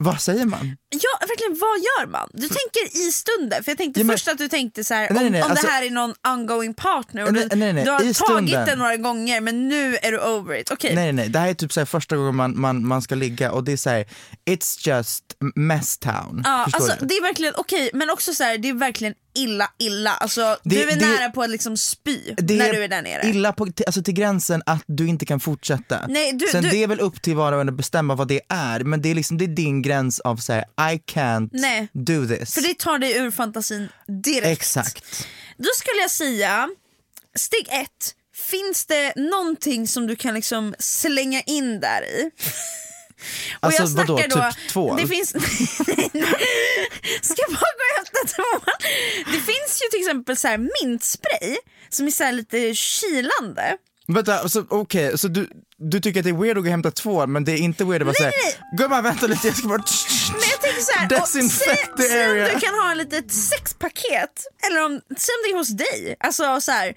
Vad 0.03 0.21
säger 0.21 0.47
man? 0.47 0.77
Ja 0.91 1.27
verkligen, 1.29 1.59
vad 1.61 1.79
gör 1.79 2.07
man? 2.07 2.29
Du 2.33 2.49
tänker 2.49 3.09
i 3.09 3.13
stunden, 3.13 3.65
för 3.65 3.71
jag 3.71 3.79
tänkte 3.79 4.01
Ja, 4.01 4.05
men- 4.05 4.15
först 4.15 4.29
att 4.29 4.39
du 4.39 4.49
tänkte 4.49 4.85
så 4.85 4.95
här, 4.95 5.11
Nej, 5.11 5.27
om, 5.27 5.33
nej, 5.33 5.43
om 5.43 5.51
alltså- 5.51 5.67
det 5.67 5.73
här 5.73 5.83
är 5.83 5.91
någon 5.91 6.15
ongoing 6.29 6.75
partner 6.75 7.25
och 7.27 7.33
Nej, 7.33 7.47
du, 7.51 7.57
nej, 7.57 7.73
du 7.73 7.91
har 7.91 7.99
tagit 7.99 8.17
stunden. 8.17 8.67
det 8.67 8.77
några 8.77 8.97
gånger 8.97 9.41
men 9.41 9.69
nu 9.69 9.97
är 10.03 10.13
du 10.13 10.19
over 10.19 10.61
it. 10.61 10.71
Okej, 10.71 10.95
Nej 10.95 11.13
nej 11.13 11.29
det 11.29 11.39
här 11.39 11.49
är 11.49 11.55
typ 11.55 11.73
så 11.73 11.81
här 11.81 11.85
första 11.85 12.17
gången 12.17 12.37
man, 12.37 12.61
man, 12.61 12.87
man 12.87 13.03
ska 13.03 13.15
ligga 13.15 13.53
och 13.53 13.65
det 13.65 13.73
är 13.73 13.77
såhär, 13.77 14.05
it's 14.51 14.89
just 14.89 15.25
mess 15.55 15.99
town. 15.99 16.43
Ja, 16.45 16.51
alltså, 16.73 16.97
du? 17.01 17.07
det 17.07 17.15
är 17.15 17.23
verkligen 17.23 17.55
okej, 17.57 17.91
men 17.95 18.11
också 18.11 18.35
så 18.35 18.45
här, 18.45 18.59
det 18.59 18.69
är 18.69 18.75
verkligen 18.75 19.15
illa 19.35 19.71
illa. 19.79 20.11
Alltså, 20.11 20.57
Det- 20.65 20.75
du 20.75 20.83
är 20.91 20.97
det- 20.97 21.07
nära 21.07 21.31
på 21.31 21.43
att 21.43 21.51
liksom 21.51 21.77
spy 21.77 22.19
när 22.39 22.73
du 22.73 22.85
är 22.85 22.89
där 22.89 23.03
nere. 23.03 23.29
illa 23.29 23.53
på, 23.53 23.69
alltså 23.87 24.03
till 24.03 24.15
gränsen 24.15 24.63
att 24.67 24.83
du 24.87 25.09
inte 25.09 25.27
kan 25.27 25.41
fortsätta. 25.41 26.07
Nej, 26.09 26.33
du- 26.33 26.47
Sen 26.53 26.63
du- 26.63 26.71
det 26.71 26.83
är 26.83 26.87
väl 26.87 27.01
upp 27.01 27.23
till 27.23 27.37
var 27.37 27.53
och 27.53 27.61
en 27.61 27.69
att 27.69 27.75
bestämma 27.77 28.15
vad 28.15 28.29
det 28.29 28.41
är, 28.49 28.81
men 28.81 29.03
det 29.03 29.09
är 29.11 29.15
liksom 29.15 29.39
det 29.39 29.45
är 29.45 29.49
din 29.49 29.83
gräns 29.83 30.21
av 30.21 30.37
såhär, 30.37 30.61
I 30.93 30.97
can't 31.13 31.49
Nej. 31.53 31.89
do 31.93 32.27
this. 32.27 32.55
För 32.55 32.61
det 32.63 32.79
tar 32.79 32.99
dig 32.99 33.17
ur 33.19 33.31
fantasin 33.31 33.89
direkt. 34.23 34.47
Exakt. 34.47 35.27
Då 35.59 35.69
skulle 35.77 36.01
jag 36.01 36.11
säga, 36.11 36.69
steg 37.37 37.69
ett, 37.71 38.15
finns 38.51 38.87
det 38.87 39.13
någonting 39.17 39.89
som 39.89 40.07
du 40.07 40.17
kan 40.17 40.35
liksom 40.35 40.75
slänga 40.79 41.41
in 41.43 41.81
där 41.81 42.03
i? 42.03 42.31
Och 43.61 43.67
Alltså 43.67 43.83
jag 43.83 43.89
vadå, 43.89 44.17
då, 44.17 44.23
typ 44.23 44.69
tvål? 44.69 44.97
Det 45.01 45.07
finns... 45.07 45.29
Ska 47.23 47.37
jag 47.37 47.51
bara 47.51 47.73
gå 47.79 47.85
och 47.89 47.97
hämta 47.97 48.35
tvål? 48.35 48.75
Det 49.27 49.41
finns 49.41 49.83
ju 49.83 49.89
till 49.91 50.01
exempel 50.01 50.37
så 50.37 50.49
här 50.49 50.59
mintspray 50.83 51.57
som 51.89 52.07
är 52.07 52.11
så 52.11 52.31
lite 52.31 52.75
kilande. 52.75 53.77
Vänta, 54.07 54.39
alltså, 54.39 54.67
okej, 54.69 55.19
så 55.19 55.29
du, 55.29 55.49
du 55.79 56.01
tycker 56.01 56.21
att 56.21 56.25
det 56.25 56.31
är 56.31 56.43
weird 56.43 56.59
att 56.59 56.65
gå 56.65 56.69
och 56.69 56.71
hämta 56.71 56.91
tvål 56.91 57.29
men 57.29 57.45
det 57.45 57.53
är 57.53 57.57
inte 57.57 57.85
weird 57.85 58.03
att 58.03 58.07
vara 58.07 58.15
såhär, 58.15 58.33
gumman 58.77 59.05
vänta 59.05 59.27
lite 59.27 59.47
jag 59.49 59.57
ska 59.57 59.69
bara 59.69 59.79
Men 60.33 60.41
jag 60.51 60.61
tänker 60.61 60.81
så 60.81 60.99
här, 60.99 61.09
Desinfect 61.09 61.97
the 61.97 62.03
säg 62.03 62.25
om 62.25 62.31
area. 62.31 62.55
du 62.55 62.61
kan 62.61 62.75
ha 62.75 62.91
ett 62.93 62.99
litet 62.99 63.33
sexpaket, 63.33 64.47
eller 64.67 64.85
om, 64.85 65.01
säg 65.19 65.35
om 65.35 65.43
det 65.45 65.51
är 65.51 65.57
hos 65.57 65.69
dig. 65.69 66.17
Alltså 66.21 66.61
så 66.61 66.73
här, 66.73 66.95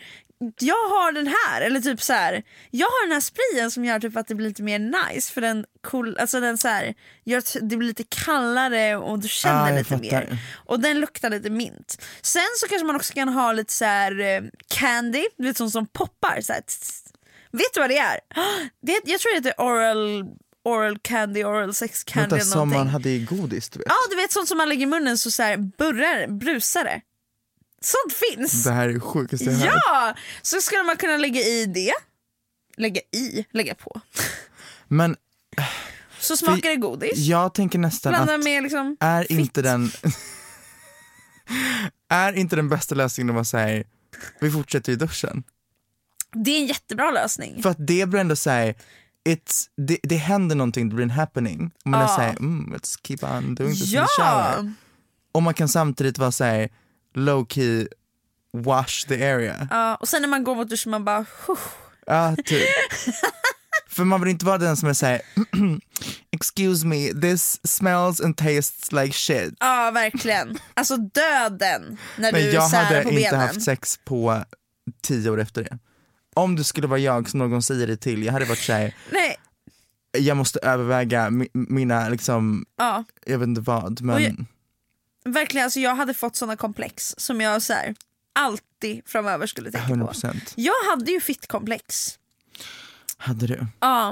jag 0.60 0.76
har 0.76 1.12
den 1.12 1.28
här, 1.28 1.62
eller 1.62 1.80
typ 1.80 2.02
så 2.02 2.14
här, 2.14 2.44
jag 2.72 2.88
har 2.88 3.08
den 3.08 3.14
här 3.14 3.20
sprayen 3.22 3.72
som 3.72 3.86
gör 3.86 4.00
typ 4.00 4.18
att 4.18 4.28
det 4.28 4.36
blir 4.36 4.48
lite 4.48 4.64
mer 4.64 4.80
nice 4.80 5.34
för 5.34 5.42
den, 5.42 5.66
cool, 5.84 6.18
alltså 6.18 6.40
den 6.40 6.58
så 6.58 6.68
här, 6.68 6.94
gör 7.26 7.38
att 7.38 7.56
det 7.62 7.78
blir 7.78 7.88
lite 7.88 8.04
kallare 8.04 8.96
och 8.96 9.20
du 9.20 9.28
känner 9.28 9.72
Ah, 9.72 9.78
lite 9.78 9.84
fattar. 9.90 10.02
mer. 10.02 10.38
Och 10.66 10.80
den 10.80 11.00
luktar 11.00 11.30
lite 11.30 11.50
mint. 11.50 12.02
Sen 12.22 12.42
så 12.60 12.68
kanske 12.68 12.86
man 12.86 12.96
också 12.96 13.14
kan 13.14 13.30
ha 13.30 13.52
lite 13.52 13.74
så 13.74 13.86
här 13.86 14.20
eh, 14.20 14.42
candy, 14.68 15.26
du 15.38 15.44
vet 15.48 15.58
sånt 15.58 15.72
som 15.72 15.88
poppar. 15.88 16.42
Så 16.42 16.54
här. 16.54 16.64
Vet 17.52 17.74
du 17.74 17.80
vad 17.80 17.90
det 17.90 17.98
är? 17.98 18.20
Det, 18.82 19.02
jag 19.06 19.20
tror 19.20 19.32
det 19.32 19.48
heter 19.50 19.62
oral, 19.64 20.26
oral 20.66 20.98
candy, 21.00 21.44
oral 21.44 21.74
sex 21.74 22.04
candy 22.04 22.22
Vänta, 22.22 22.36
eller 22.36 22.46
som 22.46 22.70
man 22.70 22.88
hade 22.88 23.10
i 23.10 23.20
godis 23.20 23.70
du 23.70 23.80
vet. 23.80 23.88
Ja 23.90 23.96
du 24.10 24.16
vet 24.16 24.32
sånt 24.32 24.48
som 24.48 24.58
man 24.58 24.70
lägger 24.70 24.84
i 24.84 24.86
munnen 24.86 25.18
så, 25.18 25.32
så 25.32 25.44
här 25.44 25.58
burrar, 25.58 26.28
brusar 26.28 26.84
det. 26.84 27.02
Sånt 27.86 28.14
finns. 28.14 28.64
Det 28.64 28.72
här 28.72 28.90
är 28.90 28.94
det 28.94 29.00
sjukaste 29.00 29.46
jag. 29.46 29.76
Ja! 29.86 30.16
Så 30.42 30.62
skulle 30.62 30.84
man 30.84 30.98
kunna 30.98 31.18
lägga 31.18 31.42
i 31.42 31.66
det. 31.66 31.94
Lägga 32.78 33.02
i, 33.12 33.46
lägga 33.52 33.76
på. 33.76 34.02
Men 34.88 35.16
Så 36.20 36.38
smakar 36.38 36.70
det 36.70 36.76
godis. 36.76 37.18
jag 37.18 37.54
tänker 37.54 37.80
nästan 37.80 38.12
Blanda 38.12 38.36
att 38.36 38.44
med 38.44 38.64
liksom 38.64 38.98
är 39.00 39.22
fitt. 39.22 39.32
inte 39.32 39.62
den 39.62 39.92
är 42.10 42.34
inte 42.34 42.56
den 42.56 42.70
bästa 42.70 42.96
lösningen 42.96 43.30
att 43.30 43.34
vara 43.36 43.46
såhär, 43.46 43.84
vi 44.42 44.52
fortsätter 44.52 44.92
i 44.92 44.96
duschen. 44.96 45.44
Det 46.34 46.52
är 46.52 46.60
en 46.62 46.68
jättebra 46.68 47.12
lösning. 47.12 47.64
För 47.64 47.70
att 47.70 47.88
det 47.88 48.06
blir 48.10 48.20
ändå 48.20 48.36
såhär, 48.36 48.76
it's, 49.30 49.66
det, 49.78 50.00
det 50.04 50.16
händer 50.16 50.56
någonting, 50.56 50.90
det 50.90 50.96
blir 50.96 51.04
en 51.04 51.10
happening. 51.12 51.72
Och 51.84 51.90
man 51.90 52.00
är 52.00 52.04
Ja. 52.04 52.08
såhär, 52.16 52.30
mm, 52.30 52.74
let's 52.76 53.00
keep 53.04 53.18
on 53.38 53.56
doing 53.56 53.74
this 53.76 53.94
in 53.94 54.02
the 54.02 54.08
shower. 54.18 54.56
Ja! 54.64 54.70
Och 55.32 55.44
man 55.44 55.54
kan 55.54 55.70
samtidigt 55.70 56.18
vara 56.18 56.32
såhär, 56.32 56.70
low 57.16 57.46
key 57.46 57.88
wash 58.54 59.08
the 59.08 59.26
area. 59.32 59.68
ja! 59.72 59.96
Och 59.96 60.08
sen 60.08 60.22
när 60.22 60.30
man 60.30 60.44
går 60.44 60.56
mot 60.56 60.70
duschen 60.70 60.92
man 60.92 61.06
bara 61.06 61.26
huh. 61.48 61.58
Ja, 62.06 62.36
typ. 62.46 62.62
För 63.90 64.04
man 64.04 64.22
vill 64.22 64.30
inte 64.30 64.46
vara 64.46 64.58
den 64.58 64.78
som 64.78 64.90
är 64.90 64.94
såhär, 64.94 65.22
excuse 66.32 66.86
me, 66.86 67.14
this 67.22 67.60
smells 67.68 68.22
and 68.22 68.38
tastes 68.38 68.92
like 68.92 69.14
shit. 69.14 69.54
Ja 69.60 69.92
verkligen. 69.94 70.58
Alltså 70.74 70.98
döden 70.98 71.98
när 72.18 72.32
Men 72.32 72.42
du 72.42 72.50
jag 72.52 72.70
särar 72.70 72.84
hade 72.84 73.02
på 73.04 73.10
inte 73.10 73.22
benen. 73.22 73.40
haft 73.48 73.62
sex 73.64 74.00
på 74.06 74.44
tio 75.04 75.30
år 75.30 75.42
efter 75.42 75.64
det. 75.64 75.78
Om 76.36 76.56
det 76.56 76.64
skulle 76.64 76.88
vara 76.88 77.00
jag 77.00 77.30
som 77.30 77.38
någon 77.40 77.62
säger 77.64 77.88
det 77.88 77.98
till, 77.98 78.24
jag 78.24 78.34
hade 78.34 78.46
varit 78.46 78.60
såhär, 78.60 78.96
Nej, 79.12 79.36
jag 80.18 80.38
måste 80.38 80.60
överväga 80.60 81.30
mi- 81.30 81.50
mina, 81.54 82.10
liksom, 82.10 82.66
ja. 82.78 83.04
jag 83.26 83.38
vet 83.40 83.48
inte 83.48 83.62
vad, 83.62 84.02
men 84.02 84.24
jag- 84.24 84.46
Verkligen, 85.30 85.64
alltså 85.64 85.80
jag 85.80 85.96
hade 85.96 86.14
fått 86.14 86.36
såna 86.36 86.56
komplex 86.58 87.16
som 87.18 87.42
jag 87.42 87.62
så 87.62 87.74
här, 87.74 87.96
alltid 88.34 89.02
framöver 89.06 89.48
skulle 89.48 89.72
tänka 89.72 89.88
100%. 89.94 90.32
på. 90.32 90.40
Jag 90.56 90.74
hade 90.90 91.12
ju 91.12 91.22
fittkomplex. 91.22 92.20
Hade 93.18 93.48
du? 93.48 93.66
Ja. 93.80 94.10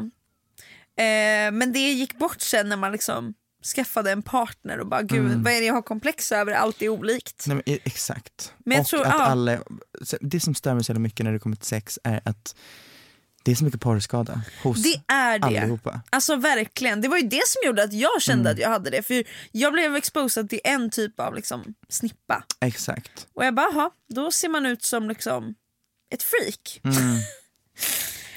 Eh, 0.98 1.52
men 1.52 1.74
det 1.74 1.80
gick 1.80 2.14
bort 2.18 2.42
sen 2.42 2.70
när 2.70 2.78
man 2.78 2.92
liksom 2.92 3.34
skaffade 3.76 4.12
en 4.12 4.22
partner 4.24 4.78
och 4.80 4.88
bara 4.88 5.02
gud 5.02 5.26
Mm. 5.26 5.44
vad 5.44 5.54
är 5.54 5.60
det 5.60 5.66
jag 5.66 5.74
har 5.74 5.82
komplex 5.82 6.32
över, 6.32 6.52
allt 6.54 6.82
är 6.82 6.90
olikt. 6.90 7.44
Nej, 7.48 7.56
men, 7.56 7.76
e- 7.76 7.80
exakt. 7.84 8.54
Men 8.66 8.76
jag 8.76 8.82
och 8.82 8.88
tror- 8.88 9.02
att 9.02 9.08
ja. 9.14 9.20
alla, 9.26 9.60
det 10.22 10.40
som 10.40 10.56
stör 10.56 10.74
mig 10.74 10.84
så 10.84 10.94
mycket 10.94 11.24
när 11.24 11.32
det 11.34 11.40
kommer 11.40 11.56
till 11.56 11.66
sex 11.66 12.00
är 12.04 12.22
att 12.26 12.56
det 13.44 13.52
är 13.52 13.56
så 13.56 13.64
mycket 13.66 13.82
porrskada 13.82 14.42
hos 14.64 14.84
Det 14.84 15.02
är 15.14 15.40
det. 15.40 15.46
allihopa. 15.48 16.02
Alltså 16.10 16.36
verkligen, 16.36 17.02
det 17.02 17.08
var 17.08 17.18
ju 17.18 17.28
det 17.28 17.48
som 17.48 17.62
gjorde 17.66 17.84
att 17.84 17.94
jag 17.94 18.22
kände 18.22 18.50
Mm. 18.50 18.54
att 18.54 18.60
jag 18.60 18.70
hade 18.70 18.90
det. 18.90 19.04
För 19.04 19.24
jag 19.52 19.74
blev 19.74 19.96
exposad 19.96 20.50
till 20.50 20.60
en 20.64 20.90
typ 20.90 21.20
av 21.20 21.36
liksom 21.36 21.74
snippa. 21.90 22.44
Exakt. 22.62 23.28
Och 23.36 23.46
jag 23.46 23.56
bara, 23.56 23.72
"Jaha, 23.74 23.90
då 24.14 24.32
ser 24.32 24.50
man 24.50 24.66
ut 24.66 24.84
som 24.84 25.10
liksom 25.10 25.56
ett 26.14 26.24
freak. 26.24 26.82
Mm. 26.84 27.18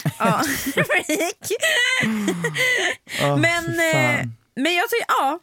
ja, 0.18 0.42
freak. 0.74 1.52
Åh, 3.22 3.36
men, 3.36 3.64
eh, 3.66 4.26
men 4.57 4.74
jag 4.74 4.90
tycker, 4.90 5.07
ja. 5.09 5.40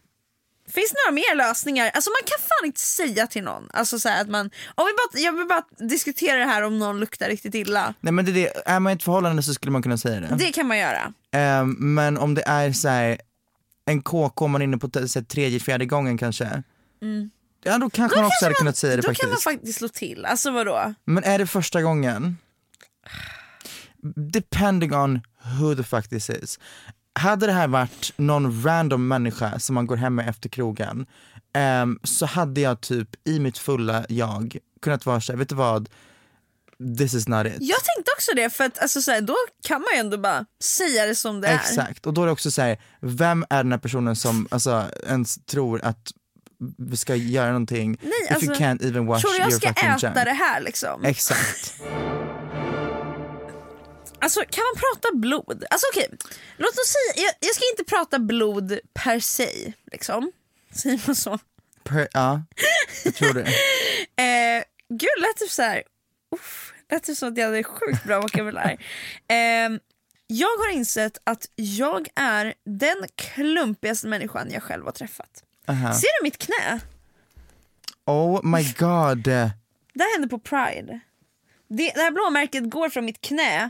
Finns 0.74 0.91
det 0.91 0.97
några 1.05 1.15
mer 1.15 1.47
lösningar? 1.47 1.91
Alltså 1.93 2.09
man 2.09 2.28
kan 2.30 2.47
fan 2.47 2.65
inte 2.65 2.80
säga 2.80 3.28
till 3.28 3.43
någon. 3.43 3.69
Alltså 3.74 3.99
så 3.99 4.09
att 4.09 4.30
man, 4.30 4.45
om 4.76 4.86
vi 4.86 4.91
bara, 4.93 5.24
jag 5.24 5.38
vill 5.38 5.47
bara 5.47 5.63
diskutera 5.88 6.38
det 6.38 6.45
här 6.45 6.61
om 6.61 6.80
någon 6.80 6.99
luktar 6.99 7.28
riktigt 7.30 7.55
illa. 7.55 7.93
Nej 8.01 8.13
men 8.13 8.26
det 8.26 8.32
är, 8.32 8.34
det, 8.34 8.51
är 8.65 8.80
man 8.80 8.91
i 8.93 8.95
ett 8.95 9.03
förhållande 9.03 9.43
så 9.43 9.53
skulle 9.53 9.71
man 9.71 9.84
kunna 9.84 9.97
säga 9.97 10.19
det. 10.19 10.36
Det 10.39 10.51
kan 10.51 10.67
man 10.67 10.78
göra. 10.78 11.13
Ehm, 11.32 11.76
men 11.80 12.17
om 12.17 12.36
det 12.36 12.43
är 12.45 12.71
så 12.71 12.88
här, 12.88 13.17
en 13.86 14.01
KK 14.01 14.47
man 14.47 14.61
är 14.61 14.63
inne 14.63 14.78
på 14.78 14.89
så 14.93 15.19
här, 15.19 15.26
tredje, 15.26 15.59
fjärde 15.59 15.86
gången 15.86 16.17
kanske. 16.17 16.63
Ja 17.63 17.78
då 17.78 17.89
kanske 17.89 18.17
man 18.17 18.26
också 18.26 18.45
hade 18.45 18.55
kunnat 18.55 18.78
säga 18.78 18.95
det 18.95 19.03
Mm. 19.03 19.13
Då 19.13 19.19
kan 19.19 19.30
man 19.30 19.38
faktiskt. 19.38 19.59
faktiskt 19.59 19.78
slå 19.78 19.88
till. 19.88 20.26
Alltså 20.26 20.51
vadå? 20.51 20.93
Men 21.05 21.24
är 21.24 21.39
det 21.39 21.47
första 21.47 21.82
gången? 21.82 22.38
Depending 24.15 24.95
on 24.95 25.21
who 25.59 25.76
the 25.76 25.84
fuck 25.84 26.09
this 26.09 26.30
is. 26.30 26.59
Hade 27.20 27.45
det 27.45 27.51
här 27.53 27.68
varit 27.68 28.11
någon 28.16 28.64
random 28.64 29.07
människa 29.07 29.59
som 29.59 29.76
man 29.76 29.88
går 29.88 29.95
hem 29.95 30.16
med 30.16 30.30
efter 30.30 30.49
krogen 30.49 31.05
ehm, 31.53 31.99
så 32.03 32.26
hade 32.26 32.61
jag 32.61 32.82
typ 32.82 33.09
i 33.28 33.39
mitt 33.39 33.57
fulla 33.57 34.05
jag 34.09 34.57
kunnat 34.82 35.05
vara 35.05 35.22
såhär, 35.22 35.38
vet 35.38 35.49
du 35.49 35.55
vad? 35.55 35.89
This 36.97 37.14
is 37.14 37.28
not 37.28 37.45
it. 37.47 37.57
Jag 37.59 37.84
tänkte 37.84 38.11
också 38.18 38.32
det 38.36 38.49
för 38.49 38.64
att 38.64 38.80
alltså, 38.80 39.01
så 39.01 39.11
här, 39.11 39.22
då 39.22 39.36
kan 39.68 39.82
man 39.82 39.88
ju 39.93 39.99
ändå 39.99 40.18
bara 40.18 40.45
säga 40.64 41.05
det 41.05 41.16
som 41.16 41.41
det 41.41 41.47
är. 41.47 41.55
Exakt, 41.55 42.05
och 42.05 42.14
då 42.14 42.22
är 42.22 42.26
det 42.26 42.32
också 42.32 42.51
såhär, 42.51 42.78
vem 43.01 43.45
är 43.49 43.64
den 43.64 43.72
här 43.72 43.80
personen 43.80 44.16
som 44.16 44.47
alltså, 44.51 44.86
ens 45.07 45.45
tror 45.45 45.82
att 45.84 46.11
vi 46.78 46.97
ska 46.97 47.16
göra 47.16 47.47
någonting 47.47 47.97
Nej, 48.01 48.11
if 48.26 48.32
alltså, 48.32 48.45
you 48.45 48.55
can't 48.55 48.88
even 48.88 49.05
wash 49.05 49.22
Tror 49.22 49.32
du 49.32 49.38
jag 49.38 49.49
your 49.49 49.59
ska 49.59 49.68
fucking 49.68 49.89
äta 49.89 50.07
junk? 50.07 50.16
det 50.16 50.32
här 50.32 50.61
liksom? 50.61 51.03
Exakt. 51.05 51.82
Alltså 54.24 54.39
kan 54.39 54.63
man 54.63 54.82
prata 54.82 55.15
blod? 55.17 55.65
Alltså 55.69 55.88
okej, 55.93 56.09
låt 56.57 56.71
oss 56.71 56.95
säga, 56.95 57.26
jag, 57.26 57.34
jag 57.39 57.55
ska 57.55 57.63
inte 57.71 57.84
prata 57.84 58.19
blod 58.19 58.80
per 58.93 59.19
se, 59.19 59.74
liksom. 59.91 60.32
Säger 60.71 61.01
man 61.05 61.15
så? 61.15 61.39
Per, 61.84 62.07
ja, 62.13 62.41
jag 63.03 63.15
tror 63.15 63.34
det. 63.34 63.47
Eh, 64.24 64.63
gud, 64.89 65.09
lät 65.17 65.39
det 65.39 65.49
så 65.49 65.61
här. 65.61 65.84
Uff, 66.36 66.74
lät 66.91 67.03
det 67.03 67.15
som 67.15 67.30
att 67.30 67.38
jag 67.38 67.45
hade 67.45 67.63
sjukt 67.63 68.03
bra 68.03 68.21
vokabulär. 68.21 68.78
Eh, 69.28 69.69
jag 70.28 70.57
har 70.57 70.74
insett 70.74 71.17
att 71.24 71.49
jag 71.55 72.07
är 72.15 72.53
den 72.65 73.07
klumpigaste 73.15 74.07
människan 74.07 74.51
jag 74.51 74.63
själv 74.63 74.86
har 74.86 74.91
träffat. 74.91 75.43
Aha. 75.67 75.93
Ser 75.93 76.19
du 76.19 76.24
mitt 76.24 76.38
knä? 76.38 76.80
Oh 78.05 78.45
my 78.45 78.63
god. 78.78 79.24
Det 79.24 80.03
här 80.03 80.13
hände 80.13 80.28
på 80.28 80.39
Pride. 80.39 80.99
Det, 81.67 81.91
det 81.95 82.01
här 82.01 82.11
blåmärket 82.11 82.69
går 82.69 82.89
från 82.89 83.05
mitt 83.05 83.21
knä 83.21 83.69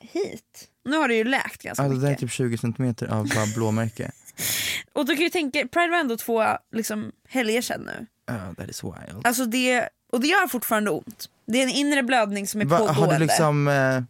hit. 0.00 0.68
Nu 0.84 0.96
har 0.96 1.08
det 1.08 1.14
ju 1.14 1.24
läkt 1.24 1.62
ganska 1.62 1.82
Alltså, 1.82 1.94
det 1.94 2.00
där 2.00 2.06
är 2.06 2.10
mycket. 2.10 2.20
typ 2.20 2.30
20 2.32 2.58
centimeter 2.58 3.06
av 3.06 3.28
bara 3.34 3.46
blåmärke. 3.56 4.10
Och 4.92 5.06
då 5.06 5.14
kan 5.14 5.22
ju 5.24 5.30
tänka, 5.30 5.66
Pride 5.72 5.90
var 5.90 5.98
ändå 5.98 6.16
två 6.16 6.44
liksom, 6.72 7.12
helger 7.28 7.62
sedan 7.62 7.80
nu. 7.86 8.06
Oh, 8.34 8.54
that 8.54 8.68
is 8.68 8.84
wild. 8.84 9.26
Alltså 9.26 9.44
det, 9.44 9.88
och 10.12 10.20
det 10.20 10.26
gör 10.26 10.48
fortfarande 10.48 10.90
ont. 10.90 11.28
Det 11.46 11.58
är 11.58 11.62
en 11.62 11.70
inre 11.70 12.02
blödning 12.02 12.46
som 12.46 12.60
är 12.60 12.64
Va, 12.64 12.78
pågående. 12.78 13.00
har 13.02 13.12
du 13.12 13.18
liksom, 13.18 13.68
eh, 13.68 14.00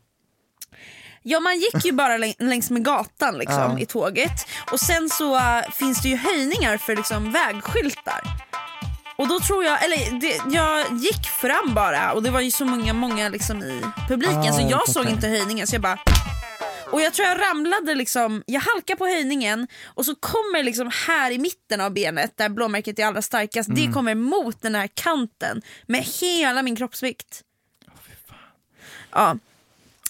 Ja 1.23 1.41
man 1.41 1.59
gick 1.59 1.85
ju 1.85 1.93
bara 1.93 2.19
läng- 2.19 2.35
längs 2.39 2.71
med 2.71 2.85
gatan 2.85 3.39
liksom, 3.39 3.61
Ja. 3.61 3.79
i 3.79 3.87
tåget 3.87 4.47
och 4.73 4.81
sen 4.81 5.09
så 5.09 5.37
äh, 5.37 5.63
finns 5.79 6.03
det 6.03 6.09
ju 6.09 6.17
höjningar 6.17 6.77
för 6.77 6.97
liksom, 6.97 7.33
vägskyltar. 7.33 8.21
Och 9.19 9.29
då 9.29 9.41
tror 9.41 9.65
jag, 9.65 9.85
eller 9.85 10.21
det, 10.21 10.41
jag 10.57 10.87
gick 10.99 11.27
fram 11.27 11.75
bara 11.75 12.13
och 12.13 12.23
det 12.23 12.31
var 12.31 12.41
ju 12.41 12.51
så 12.51 12.65
många, 12.65 12.93
många 12.93 13.29
liksom 13.29 13.63
i 13.63 13.81
publiken 14.09 14.39
Ah, 14.39 14.53
så 14.53 14.67
jag 14.71 14.89
såg 14.89 15.07
inte 15.09 15.29
höjningen 15.29 15.67
så 15.67 15.75
jag 15.75 15.83
bara 15.83 15.99
och 16.91 17.01
jag 17.01 17.15
tror 17.15 17.29
jag 17.29 17.41
ramlade 17.41 17.95
liksom, 17.95 18.43
jag 18.47 18.61
halkade 18.61 18.97
på 18.99 19.07
höjningen 19.07 19.69
och 19.85 20.05
så 20.05 20.15
kommer 20.15 20.63
liksom 20.63 20.91
här 21.07 21.31
i 21.31 21.39
mitten 21.39 21.81
av 21.81 21.93
benet 21.93 22.37
där 22.37 22.49
blåmärket 22.49 22.99
är 22.99 23.07
allra 23.07 23.23
starkast, 23.23 23.69
Mm. 23.69 23.87
det 23.87 23.93
kommer 23.93 24.15
mot 24.15 24.63
den 24.63 24.75
här 24.75 24.89
kanten 24.95 25.63
med 25.87 26.01
hela 26.21 26.63
min 26.63 26.77
kroppsvikt. 26.77 27.43
Ja, 29.13 29.37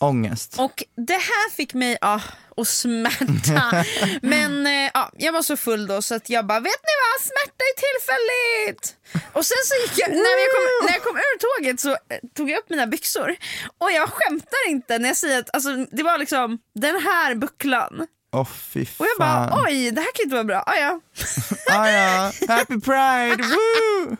ångest? 0.01 0.59
och 0.59 0.82
det 0.96 1.12
här 1.12 1.51
fick 1.51 1.74
mig 1.74 1.99
ja, 2.01 2.20
att 2.57 2.68
smärta. 2.68 3.84
Men 4.22 4.66
eh, 4.66 4.90
ja, 4.94 5.11
jag 5.16 5.32
var 5.32 5.42
så 5.42 5.57
full 5.57 5.86
då 5.86 6.03
så 6.03 6.14
att 6.14 6.30
jag 6.30 6.46
bara, 6.46 6.61
vet 6.61 6.82
ni 6.82 6.92
vad, 7.05 7.20
smärta 7.26 7.62
är 7.70 7.76
tillfälligt. 7.86 8.96
Och 9.32 9.46
sen 9.46 9.59
så 9.64 9.74
gick 9.82 9.99
jag, 9.99 10.11
när 10.11 10.16
jag 10.42 10.51
kom, 10.55 10.86
när 10.86 10.92
jag 10.92 11.03
kom 11.03 11.16
ur 11.16 11.38
tåget 11.38 11.80
så 11.80 11.90
eh, 11.90 12.18
tog 12.36 12.51
jag 12.51 12.59
upp 12.59 12.70
mina 12.70 12.86
byxor. 12.86 13.36
Och 13.78 13.92
jag 13.92 14.09
skämtar 14.09 14.68
inte 14.68 14.99
när 14.99 15.09
jag 15.09 15.16
säger 15.16 15.38
att 15.38 15.55
alltså, 15.55 15.76
det 15.90 16.03
var 16.03 16.18
liksom 16.18 16.59
den 16.74 17.03
här 17.03 17.34
bucklan 17.34 18.07
Åh 18.32 18.44
fy 18.46 18.86
Och 18.96 19.07
jag 19.07 19.16
fan. 19.26 19.51
bara 19.51 19.62
oj 19.64 19.90
det 19.90 20.01
här 20.01 20.12
kan 20.14 20.22
inte 20.22 20.34
vara 20.34 20.44
bra. 20.44 20.62
Ah, 20.66 20.74
ja. 20.76 21.01
Ah, 21.70 21.88
ja. 21.88 22.32
Happy 22.49 22.80
pride, 22.80 23.42
woo! 23.42 24.16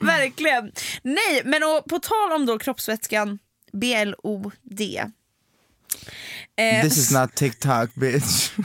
Verkligen. 0.00 0.72
Nej 1.02 1.42
men 1.44 1.62
och, 1.62 1.84
på 1.84 1.98
tal 1.98 2.32
om 2.32 2.46
då 2.46 2.58
kroppsvätskan 2.58 3.38
BLOD. 3.80 4.80
Eh, 6.56 6.82
This 6.82 6.98
is 6.98 7.10
not 7.12 7.34
TikTok 7.34 7.94
bitch. 7.94 8.50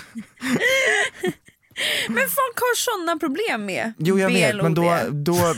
Men 2.07 2.29
folk 2.29 2.55
har 2.55 2.75
sådana 2.75 3.19
problem 3.19 3.65
med 3.65 3.93
Jo 3.97 4.19
jag 4.19 4.29
vet 4.29 4.55
men 4.55 4.73
då, 4.73 4.97
då, 5.11 5.55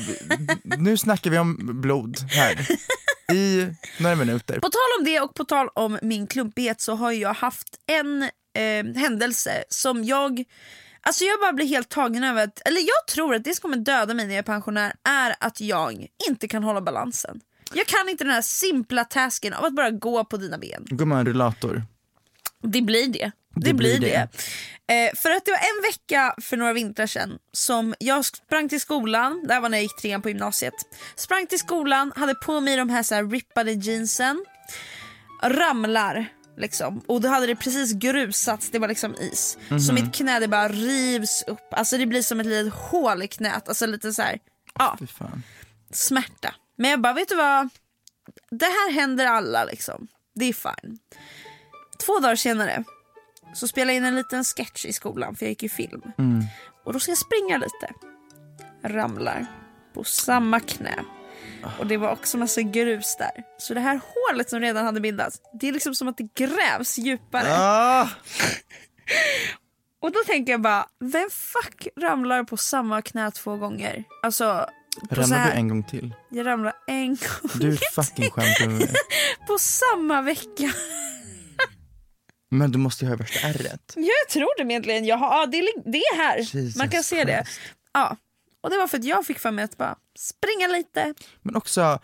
nu 0.78 0.98
snackar 0.98 1.32
vi 1.32 1.38
om 1.38 1.82
blod 1.82 2.18
här. 2.30 2.68
I 3.34 3.68
några 4.00 4.16
minuter. 4.16 4.60
På 4.60 4.70
tal 4.70 5.00
om 5.00 5.06
det 5.06 5.20
och 5.20 5.34
på 5.34 5.46
tal 5.46 5.70
om 5.74 6.00
min 6.02 6.28
klumpighet 6.28 6.82
så 6.82 6.96
har 6.96 7.12
jag 7.12 7.34
haft 7.34 7.68
en 7.88 8.24
eh, 8.24 9.02
händelse 9.02 9.64
som 9.70 10.04
jag 10.04 10.44
Alltså 11.06 11.24
jag 11.24 11.40
bara 11.40 11.54
blir 11.54 11.66
helt 11.66 11.90
tagen 11.90 12.24
över 12.24 12.44
att, 12.44 12.62
eller 12.66 12.82
jag 12.82 13.08
tror 13.16 13.36
att 13.36 13.44
det 13.44 13.56
som 13.56 13.62
kommer 13.62 13.78
döda 13.78 14.14
mig 14.14 14.26
när 14.26 14.34
jag 14.34 14.40
är 14.40 14.44
pensionär 14.44 14.94
är 15.10 15.36
att 15.40 15.62
jag 15.62 16.08
inte 16.30 16.48
kan 16.48 16.64
hålla 16.64 16.82
balansen. 16.82 17.42
Jag 17.74 17.88
kan 17.88 18.10
inte 18.10 18.24
den 18.24 18.34
här 18.34 18.42
simpla 18.42 19.06
tasken 19.06 19.54
av 19.54 19.66
att 19.66 19.74
bara 19.76 19.92
gå 19.92 20.26
på 20.26 20.38
dina 20.38 20.58
ben. 20.58 20.86
Gumman 20.86 21.26
rullator. 21.26 21.84
Det 22.62 22.82
blir 22.82 23.08
det. 23.08 23.32
Det, 23.56 23.70
Det 23.70 23.74
blir 23.74 24.00
blir 24.00 24.10
det. 24.10 24.30
Eh, 24.88 25.16
för 25.16 25.32
att 25.32 25.46
det 25.46 25.52
var 25.52 25.58
en 25.58 25.84
vecka 25.92 26.36
för 26.42 26.58
några 26.58 26.74
vintrar 26.74 27.08
sedan 27.08 27.38
som 27.52 27.96
jag 28.00 28.26
sprang 28.26 28.70
till 28.70 28.80
skolan, 28.82 29.44
det 29.48 29.54
här 29.54 29.62
var 29.62 29.70
när 29.70 29.78
jag 29.78 29.84
gick 29.84 29.96
trean 29.96 30.22
på 30.22 30.30
gymnasiet. 30.30 30.74
Sprang 31.16 31.48
till 31.48 31.60
skolan, 31.60 32.14
hade 32.16 32.36
på 32.36 32.60
mig 32.60 32.78
de 32.78 32.90
här, 32.90 33.04
så 33.04 33.16
här 33.16 33.24
rippade 33.30 33.72
jeansen, 33.72 34.46
ramlar 35.44 36.28
liksom 36.58 37.00
och 37.08 37.22
då 37.22 37.28
hade 37.28 37.48
det 37.48 37.56
precis 37.56 37.94
grusats, 37.94 38.70
det 38.70 38.80
var 38.80 38.88
liksom 38.88 39.16
is. 39.16 39.58
Så 39.88 39.94
mitt 39.94 40.16
knä 40.16 40.40
det 40.40 40.48
bara 40.48 40.68
rivs 40.68 41.44
upp, 41.48 41.74
alltså 41.74 41.98
det 41.98 42.06
blir 42.06 42.22
som 42.22 42.40
ett 42.40 42.46
litet 42.46 42.74
hål 42.74 43.24
i 43.24 43.28
knät, 43.28 43.70
alltså 43.70 43.86
lite 43.86 44.14
så 44.14 44.22
här, 44.22 44.40
ja 44.80 44.98
smärta. 45.92 46.56
Men 46.84 46.92
jag 46.92 47.02
bara, 47.02 47.14
vet 47.14 47.30
du 47.30 47.36
vad? 47.36 47.70
Det 48.52 48.66
här 48.66 48.92
händer 48.92 49.26
alla 49.26 49.64
liksom. 49.66 50.08
Det 50.36 50.46
är 50.46 50.54
fine. 50.54 51.00
Två 52.06 52.20
dagar 52.20 52.36
senare 52.36 52.84
så 53.54 53.68
spelade 53.68 53.92
jag 53.92 53.98
in 53.98 54.06
en 54.06 54.16
liten 54.16 54.44
sketch 54.44 54.86
i 54.86 54.94
skolan 54.94 55.36
för 55.36 55.46
jag 55.46 55.50
gick 55.50 55.64
ju 55.64 55.70
film. 55.70 56.02
Och 56.86 56.94
då 56.94 57.00
ska 57.00 57.12
jag 57.12 57.18
springa 57.18 57.58
lite. 57.58 57.94
Ramlar 58.84 59.46
på 59.94 60.04
samma 60.04 60.60
knä. 60.60 61.06
Och 61.80 61.88
det 61.88 61.98
var 61.98 62.12
också 62.12 62.38
massa 62.38 62.62
grus 62.62 63.16
där. 63.18 63.44
Så 63.58 63.74
det 63.74 63.80
här 63.80 64.00
hålet 64.14 64.50
som 64.50 64.60
redan 64.60 64.86
hade 64.86 65.00
bildats, 65.00 65.42
det 65.54 65.68
är 65.68 65.74
liksom 65.74 65.96
som 65.96 66.08
att 66.08 66.18
det 66.18 66.34
grävs 66.36 66.98
djupare. 66.98 67.48
Ah! 67.50 68.10
Och 70.02 70.12
då 70.12 70.20
tänker 70.26 70.52
jag 70.52 70.62
bara, 70.62 70.86
vem 71.00 71.30
fuck 71.30 71.88
ramlar 71.98 72.44
på 72.44 72.58
samma 72.58 73.02
knä 73.02 73.32
två 73.32 73.58
gånger? 73.58 74.04
Alltså, 74.24 74.70
så 75.16 75.34
här, 75.34 75.52
du 75.52 75.58
en 75.58 75.68
gång 75.68 75.84
till? 75.84 76.14
jag 76.30 76.46
ramlar 76.46 76.74
en 76.88 77.08
gång 77.08 77.52
Du 77.60 77.78
fucking 77.94 78.30
skämtar 78.32 78.68
med 78.68 78.78
mig. 78.80 78.94
på 79.48 79.58
samma 79.60 80.22
vecka. 80.22 80.74
Men 82.52 82.72
du 82.72 82.78
måste 82.78 83.06
ju 83.06 83.10
ha 83.10 83.18
värsta 83.18 83.48
ärret. 83.48 83.94
Ja, 83.96 84.02
jag 84.24 84.30
tror 84.34 84.58
det 84.58 84.64
egentligen. 84.74 85.06
Jag 85.06 85.18
har, 85.18 85.40
ja, 85.40 85.46
det, 85.46 85.58
är, 85.58 85.92
det 85.92 85.98
är 85.98 86.18
här. 86.18 86.38
Jesus 86.38 86.76
Man 86.76 86.90
kan 86.90 87.04
se 87.04 87.24
det. 87.24 87.44
Christ. 87.46 87.60
Ja. 87.94 88.18
Och 88.64 88.70
det 88.70 88.78
var 88.78 88.88
för 88.88 88.98
att 88.98 89.04
jag 89.04 89.26
fick 89.26 89.40
för 89.40 89.52
mig 89.52 89.66
att 89.66 89.78
bara 89.78 89.96
springa 90.20 90.68
lite. 90.68 91.14
Men 91.42 91.56
också, 91.56 92.00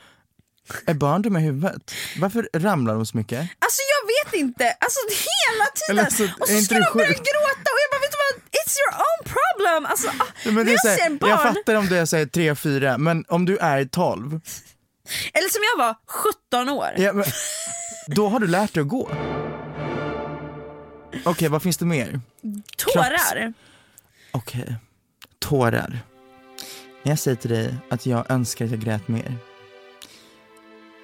är 0.85 0.93
barn 0.93 1.21
dumma 1.21 1.39
i 1.39 1.43
huvudet? 1.43 1.93
Varför 2.19 2.49
ramlar 2.53 2.93
de 2.95 3.05
så 3.05 3.17
mycket? 3.17 3.39
Alltså 3.39 3.81
jag 3.93 4.01
vet 4.31 4.39
inte. 4.41 4.71
Alltså 4.71 4.99
hela 5.09 5.65
tiden. 5.75 6.05
Alltså, 6.05 6.23
och 6.39 6.47
så 6.47 6.61
ska 6.61 6.75
det 6.75 6.85
de 6.93 6.97
börja 6.97 7.09
gråta 7.09 7.67
och 7.73 7.79
jag 7.83 7.89
bara 7.91 8.01
vet 8.05 8.11
du 8.11 8.17
vad? 8.25 8.28
It's 8.69 8.77
your 8.79 8.95
own 8.95 9.33
problem. 9.35 9.85
Alltså, 9.91 10.07
ah, 10.07 10.51
Men 10.51 10.65
det 10.65 10.71
jag 10.71 10.81
ser 10.81 11.09
barn. 11.19 11.29
jag 11.29 11.41
fattar 11.41 11.75
om 11.75 11.85
du 11.85 11.97
är 11.97 12.05
såhär 12.05 12.25
3-4, 12.25 12.97
men 12.97 13.25
om 13.27 13.45
du 13.45 13.57
är 13.57 13.85
12, 13.85 14.41
Eller 15.33 15.49
som 15.49 15.61
jag 15.77 15.85
var 15.85 15.95
17 16.07 16.69
år. 16.69 16.89
ja, 16.97 17.13
men, 17.13 17.25
då 18.07 18.27
har 18.29 18.39
du 18.39 18.47
lärt 18.47 18.73
dig 18.73 18.81
att 18.81 18.87
gå. 18.87 19.09
Okej, 21.25 21.47
vad 21.49 21.61
finns 21.63 21.77
det 21.77 21.85
mer? 21.85 22.19
Tårar. 22.77 23.53
Okej, 24.31 24.75
tårar. 25.39 25.99
När 27.03 27.11
jag 27.11 27.19
säger 27.19 27.37
till 27.37 27.49
dig 27.49 27.75
att 27.89 28.05
jag 28.05 28.31
önskar 28.31 28.65
att 28.65 28.71
jag 28.71 28.79
grät 28.79 29.07
mer. 29.07 29.35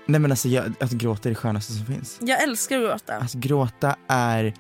Nej 0.08 0.20
men 0.22 0.32
alltså 0.32 0.48
jag, 0.48 0.74
att 0.80 0.92
gråta 0.92 1.30
är 1.30 1.34
det 1.34 1.36
skönaste 1.36 1.74
som 1.74 1.86
finns. 1.86 2.18
Jag 2.22 2.44
älskar 2.44 2.76
att 2.76 2.82
gråta. 2.84 3.14
Att 3.16 3.34
gråta 3.34 3.96
är, 4.08 4.54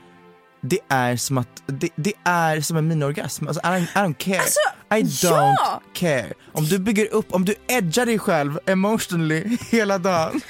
det 0.69 0.79
är 0.89 1.17
som 1.17 1.37
att, 1.37 1.63
det, 1.65 1.89
det 1.95 2.13
är 2.23 2.61
som 2.61 2.77
en 2.77 2.87
miniorgasm. 2.87 3.47
Alltså 3.47 3.61
I 3.61 3.67
don't, 3.67 3.81
I 3.81 3.97
don't 3.97 4.13
care. 4.13 4.39
Alltså, 4.39 4.59
I 4.95 5.27
don't 5.27 5.55
ja! 5.57 5.81
care. 5.93 6.33
Om 6.53 6.65
du 6.65 6.79
bygger 6.79 7.13
upp, 7.13 7.33
om 7.33 7.45
du 7.45 7.55
edgar 7.67 8.05
dig 8.05 8.19
själv 8.19 8.59
emotionally 8.65 9.57
hela 9.69 9.97
dagen 9.97 10.41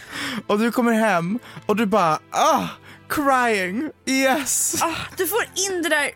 och 0.47 0.59
du 0.59 0.71
kommer 0.71 0.93
hem 0.93 1.39
och 1.65 1.75
du 1.75 1.85
bara 1.85 2.19
ah, 2.31 2.67
crying, 3.09 3.91
yes. 4.05 4.81
Ah, 4.81 4.95
du 5.17 5.27
får 5.27 5.43
in 5.43 5.81
det 5.81 5.89
där 5.89 6.09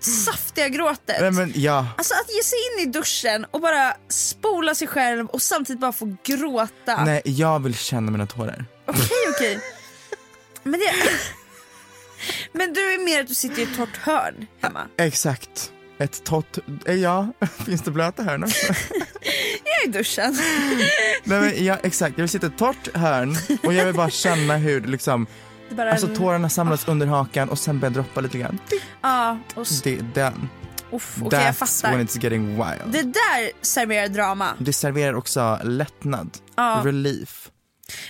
saftiga 0.00 0.68
gråtet. 0.68 1.16
Nej 1.20 1.30
men 1.30 1.52
ja, 1.54 1.86
Alltså 1.96 2.14
att 2.14 2.34
ge 2.34 2.42
sig 2.42 2.58
in 2.58 2.88
i 2.88 2.92
duschen 2.92 3.46
och 3.50 3.60
bara 3.60 3.96
spola 4.08 4.74
sig 4.74 4.88
själv 4.88 5.26
och 5.26 5.42
samtidigt 5.42 5.80
bara 5.80 5.92
få 5.92 6.16
gråta. 6.24 7.04
nej 7.04 7.22
jag 7.24 7.62
vill 7.62 7.74
känna 7.74 8.10
mina 8.10 8.26
tårar. 8.26 8.64
Okej 8.86 9.08
okej. 9.34 9.60
Men 10.62 10.80
det... 10.80 10.92
Men 12.56 12.72
du 12.72 12.80
är 12.94 13.04
mer 13.04 13.20
att 13.20 13.28
du 13.28 13.34
sitter 13.34 13.58
i 13.60 13.62
ett 13.62 13.76
torrt 13.76 13.96
hörn 13.96 14.46
hemma. 14.62 14.80
Exakt. 14.98 15.72
Ett 15.98 16.24
torrt, 16.24 16.58
eh, 16.86 16.94
ja, 16.94 17.32
finns 17.66 17.82
det 17.82 17.90
blöta 17.90 18.22
hörn 18.22 18.44
också? 18.44 18.66
Jag 19.64 19.82
är 19.84 19.88
i 19.88 19.90
duschen. 19.92 20.36
Nej, 21.24 21.40
men, 21.40 21.64
ja, 21.64 21.78
exakt, 21.82 22.12
jag 22.18 22.22
vill 22.22 22.28
sitta 22.28 22.46
i 22.46 22.50
ett 22.50 22.58
torrt 22.58 22.96
hörn 22.96 23.36
och 23.62 23.74
jag 23.74 23.84
vill 23.84 23.94
bara 23.94 24.10
känna 24.10 24.56
hur 24.56 24.80
liksom, 24.80 25.26
bara... 25.70 25.90
alltså 25.92 26.14
tårarna 26.14 26.48
samlas 26.48 26.88
under 26.88 27.06
hakan 27.06 27.48
och 27.48 27.58
sen 27.58 27.80
börjar 27.80 27.92
droppa 27.94 28.20
lite 28.20 28.38
grann. 28.38 28.58
Ja, 29.02 29.38
och 29.54 29.62
s- 29.62 29.80
Det, 29.84 29.98
den. 30.14 30.48
uff, 30.92 31.16
jag 31.22 31.32
That's 31.32 31.52
fattar. 31.52 31.96
when 31.96 32.06
it's 32.06 32.22
getting 32.24 32.46
wild. 32.48 32.82
Det 32.92 33.02
där 33.02 33.50
serverar 33.62 34.08
drama. 34.08 34.54
Det 34.58 34.72
serverar 34.72 35.14
också 35.14 35.60
lättnad, 35.64 36.30
Ja. 36.56 36.82
relief. 36.84 37.50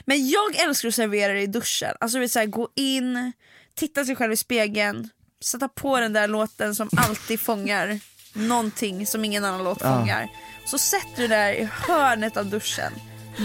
Men 0.05 0.28
jag 0.28 0.57
älskar 0.57 0.88
att 0.88 0.94
servera 0.94 1.32
det 1.32 1.40
i 1.42 1.47
duschen. 1.47 1.94
Alltså 2.01 2.18
vill 2.18 2.30
säga 2.30 2.47
gå 2.47 2.68
in, 2.74 3.32
titta 3.77 4.05
sig 4.05 4.16
själv 4.16 4.33
i 4.33 4.37
spegeln, 4.37 5.09
sätta 5.45 5.68
på 5.68 6.01
den 6.01 6.12
där 6.12 6.29
låten 6.29 6.74
som 6.74 6.89
alltid 6.97 7.41
fångar 7.41 8.01
någonting 8.33 9.07
som 9.07 9.24
ingen 9.24 9.45
annan 9.45 9.64
låt 9.64 9.83
fångar. 9.83 10.29
Så 10.66 10.79
sätter 10.79 11.22
du 11.22 11.29
där 11.29 11.53
i 11.53 11.68
hörnet 11.72 12.37
av 12.37 12.47
duschen, 12.47 12.93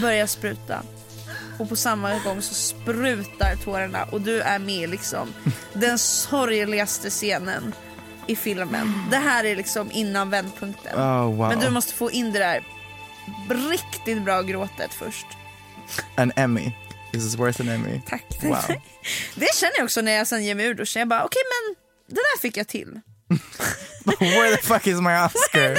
börjar 0.00 0.26
spruta. 0.26 0.82
Och 1.58 1.68
på 1.68 1.76
samma 1.76 2.18
gång 2.18 2.42
så 2.42 2.54
sprutar 2.54 3.56
tårarna 3.64 4.04
och 4.04 4.20
du 4.20 4.40
är 4.40 4.58
med 4.58 4.90
liksom 4.90 5.28
den 5.72 5.98
sorgligaste 5.98 7.10
scenen 7.10 7.74
i 8.26 8.36
filmen. 8.36 9.06
Det 9.10 9.16
här 9.16 9.44
är 9.44 9.56
liksom 9.56 9.90
innan 9.92 10.30
vändpunkten. 10.30 11.00
Oh, 11.00 11.36
wow. 11.36 11.48
Men 11.48 11.60
du 11.60 11.70
måste 11.70 11.94
få 11.94 12.10
in 12.10 12.32
det 12.32 12.38
där 12.38 12.64
riktigt 13.70 14.22
bra 14.22 14.42
gråtet 14.42 14.94
först. 14.94 15.26
An 16.14 16.32
Emmy. 16.36 16.72
This 17.12 17.24
is 17.24 17.36
worth 17.36 17.60
an 17.60 17.68
Emmy. 17.68 18.00
Tack. 18.06 18.24
Wow. 18.42 18.58
Det 19.34 19.54
känner 19.54 19.72
jag 19.76 19.84
också 19.84 20.00
när 20.00 20.12
jag 20.12 20.26
sen 20.26 20.44
ger 20.44 20.54
mig 20.54 20.66
ur 20.66 20.74
duschen. 20.74 21.00
Jag 21.00 21.08
bara 21.08 21.24
okej 21.24 21.42
men 21.44 21.76
det 22.06 22.20
där 22.20 22.40
fick 22.40 22.56
jag 22.56 22.68
till. 22.68 23.00
Where 24.20 24.56
the 24.56 24.62
fuck 24.62 24.86
is 24.86 25.00
my 25.00 25.10
Oscar? 25.10 25.78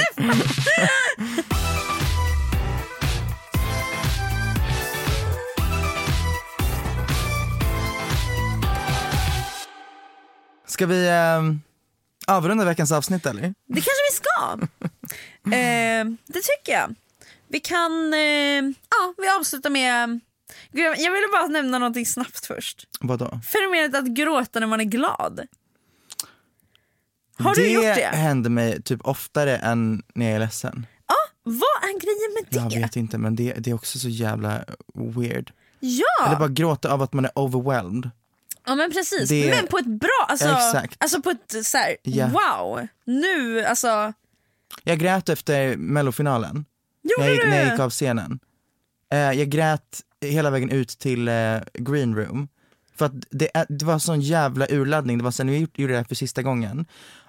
Ska 10.66 10.86
vi 10.86 11.08
um, 11.08 11.62
avrunda 12.26 12.64
veckans 12.64 12.92
avsnitt 12.92 13.26
eller? 13.26 13.42
Det 13.42 13.80
kanske 13.80 14.02
vi 14.10 14.16
ska. 14.16 14.52
eh, 15.56 16.04
det 16.26 16.42
tycker 16.42 16.72
jag. 16.72 16.94
Vi 17.48 17.60
kan, 17.60 18.14
eh, 18.14 18.62
ja 18.90 19.14
vi 19.16 19.28
avslutar 19.28 19.70
med, 19.70 20.20
Gud, 20.72 20.84
jag 20.98 21.12
ville 21.12 21.26
bara 21.32 21.46
nämna 21.46 21.78
någonting 21.78 22.06
snabbt 22.06 22.46
först. 22.46 22.86
Vadå? 23.00 23.40
Fenomenet 23.52 23.94
att 23.94 24.04
gråta 24.06 24.60
när 24.60 24.66
man 24.66 24.80
är 24.80 24.84
glad. 24.84 25.40
Har 27.38 27.54
det 27.54 27.60
du 27.60 27.70
gjort 27.72 27.82
det? 27.84 28.06
händer 28.16 28.50
mig 28.50 28.82
typ 28.82 29.00
oftare 29.04 29.56
än 29.56 30.02
när 30.14 30.26
jag 30.26 30.34
är 30.34 30.38
ledsen. 30.38 30.86
Ja, 31.06 31.14
vad 31.42 31.58
är 31.90 32.00
grejen 32.00 32.34
med 32.34 32.70
det? 32.70 32.74
Jag 32.76 32.82
vet 32.82 32.96
inte 32.96 33.18
men 33.18 33.36
det, 33.36 33.52
det 33.58 33.70
är 33.70 33.74
också 33.74 33.98
så 33.98 34.08
jävla 34.08 34.64
weird. 34.94 35.52
Ja, 35.80 36.26
Eller 36.26 36.36
bara 36.36 36.48
gråta 36.48 36.92
av 36.92 37.02
att 37.02 37.12
man 37.12 37.24
är 37.24 37.38
overwhelmed. 37.38 38.10
ja 38.66 38.74
men 38.74 38.92
precis. 38.92 39.28
det- 39.28 39.50
Men 39.50 39.66
på 39.66 39.78
ett 39.78 39.86
bra, 39.86 40.26
alltså, 40.28 40.48
Exakt. 40.48 40.96
alltså 40.98 41.22
på 41.22 41.30
ett 41.30 41.66
så 41.66 41.78
här, 41.78 41.96
Ja. 42.02 42.26
wow. 42.28 42.86
Nu, 43.04 43.64
alltså. 43.64 44.12
Jag 44.84 44.98
grät 44.98 45.28
efter 45.28 45.76
mellofinalen. 45.76 46.64
När, 47.18 47.28
jag, 47.28 47.48
när 47.48 47.56
jag 47.62 47.70
gick 47.70 47.80
av 47.80 47.90
scenen. 47.90 48.38
Eh, 49.14 49.32
jag 49.38 49.48
grät 49.48 50.00
hela 50.20 50.50
vägen 50.50 50.70
ut 50.70 50.88
till 50.88 51.28
eh, 51.28 51.34
green 51.74 52.16
room. 52.16 52.48
För 52.96 53.06
att 53.06 53.12
det, 53.30 53.48
är, 53.54 53.66
det 53.68 53.84
var 53.84 53.98
sån 53.98 54.20
jävla 54.20 54.66
urladdning, 54.70 55.18
det 55.18 55.24
var 55.24 55.30
sen 55.30 55.50
vi 55.50 55.68
gjorde 55.74 55.92
det 55.92 55.96
här 55.98 56.04
för 56.04 56.14
sista 56.14 56.42
gången. 56.42 56.86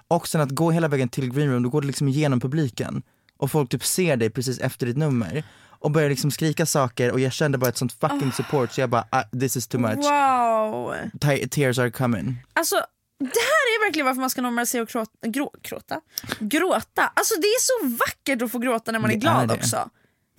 Och 0.08 0.28
sen 0.28 0.40
att 0.40 0.50
gå 0.50 0.70
hela 0.70 0.88
vägen 0.88 1.08
till 1.08 1.32
green 1.32 1.50
room, 1.50 1.62
då 1.62 1.68
går 1.68 1.80
du 1.80 1.86
liksom 1.86 2.08
igenom 2.08 2.40
publiken. 2.40 3.02
Och 3.36 3.50
folk 3.50 3.70
typ 3.70 3.84
ser 3.84 4.16
dig 4.16 4.30
precis 4.30 4.58
efter 4.58 4.86
ditt 4.86 4.96
nummer. 4.96 5.44
Och 5.68 5.90
börjar 5.90 6.08
liksom 6.10 6.30
skrika 6.30 6.66
saker 6.66 7.12
och 7.12 7.20
jag 7.20 7.32
kände 7.32 7.58
bara 7.58 7.68
ett 7.68 7.76
sånt 7.76 7.92
fucking 7.92 8.32
support 8.32 8.72
så 8.72 8.80
jag 8.80 8.90
bara, 8.90 9.04
ah, 9.10 9.22
this 9.22 9.56
is 9.56 9.66
too 9.66 9.80
much. 9.80 9.96
Wow! 9.96 10.94
Te- 11.20 11.48
Tears 11.48 11.78
are 11.78 11.90
coming. 11.90 12.36
Alltså 12.52 12.76
det 13.18 13.24
här 13.24 13.66
är 13.76 13.86
verkligen 13.86 14.06
varför 14.06 14.20
man 14.20 14.30
ska 14.30 14.42
normalisera 14.42 14.82
och 14.82 14.88
gråta. 14.88 15.10
Grå, 15.26 15.50
gråta? 15.62 16.00
Gråta. 16.40 17.12
Alltså 17.14 17.34
det 17.40 17.46
är 17.46 17.60
så 17.60 17.96
vackert 17.96 18.42
att 18.42 18.52
få 18.52 18.58
gråta 18.58 18.92
när 18.92 18.98
man 18.98 19.10
är 19.10 19.14
Det 19.14 19.20
glad 19.20 19.50
är 19.50 19.54
också. 19.54 19.88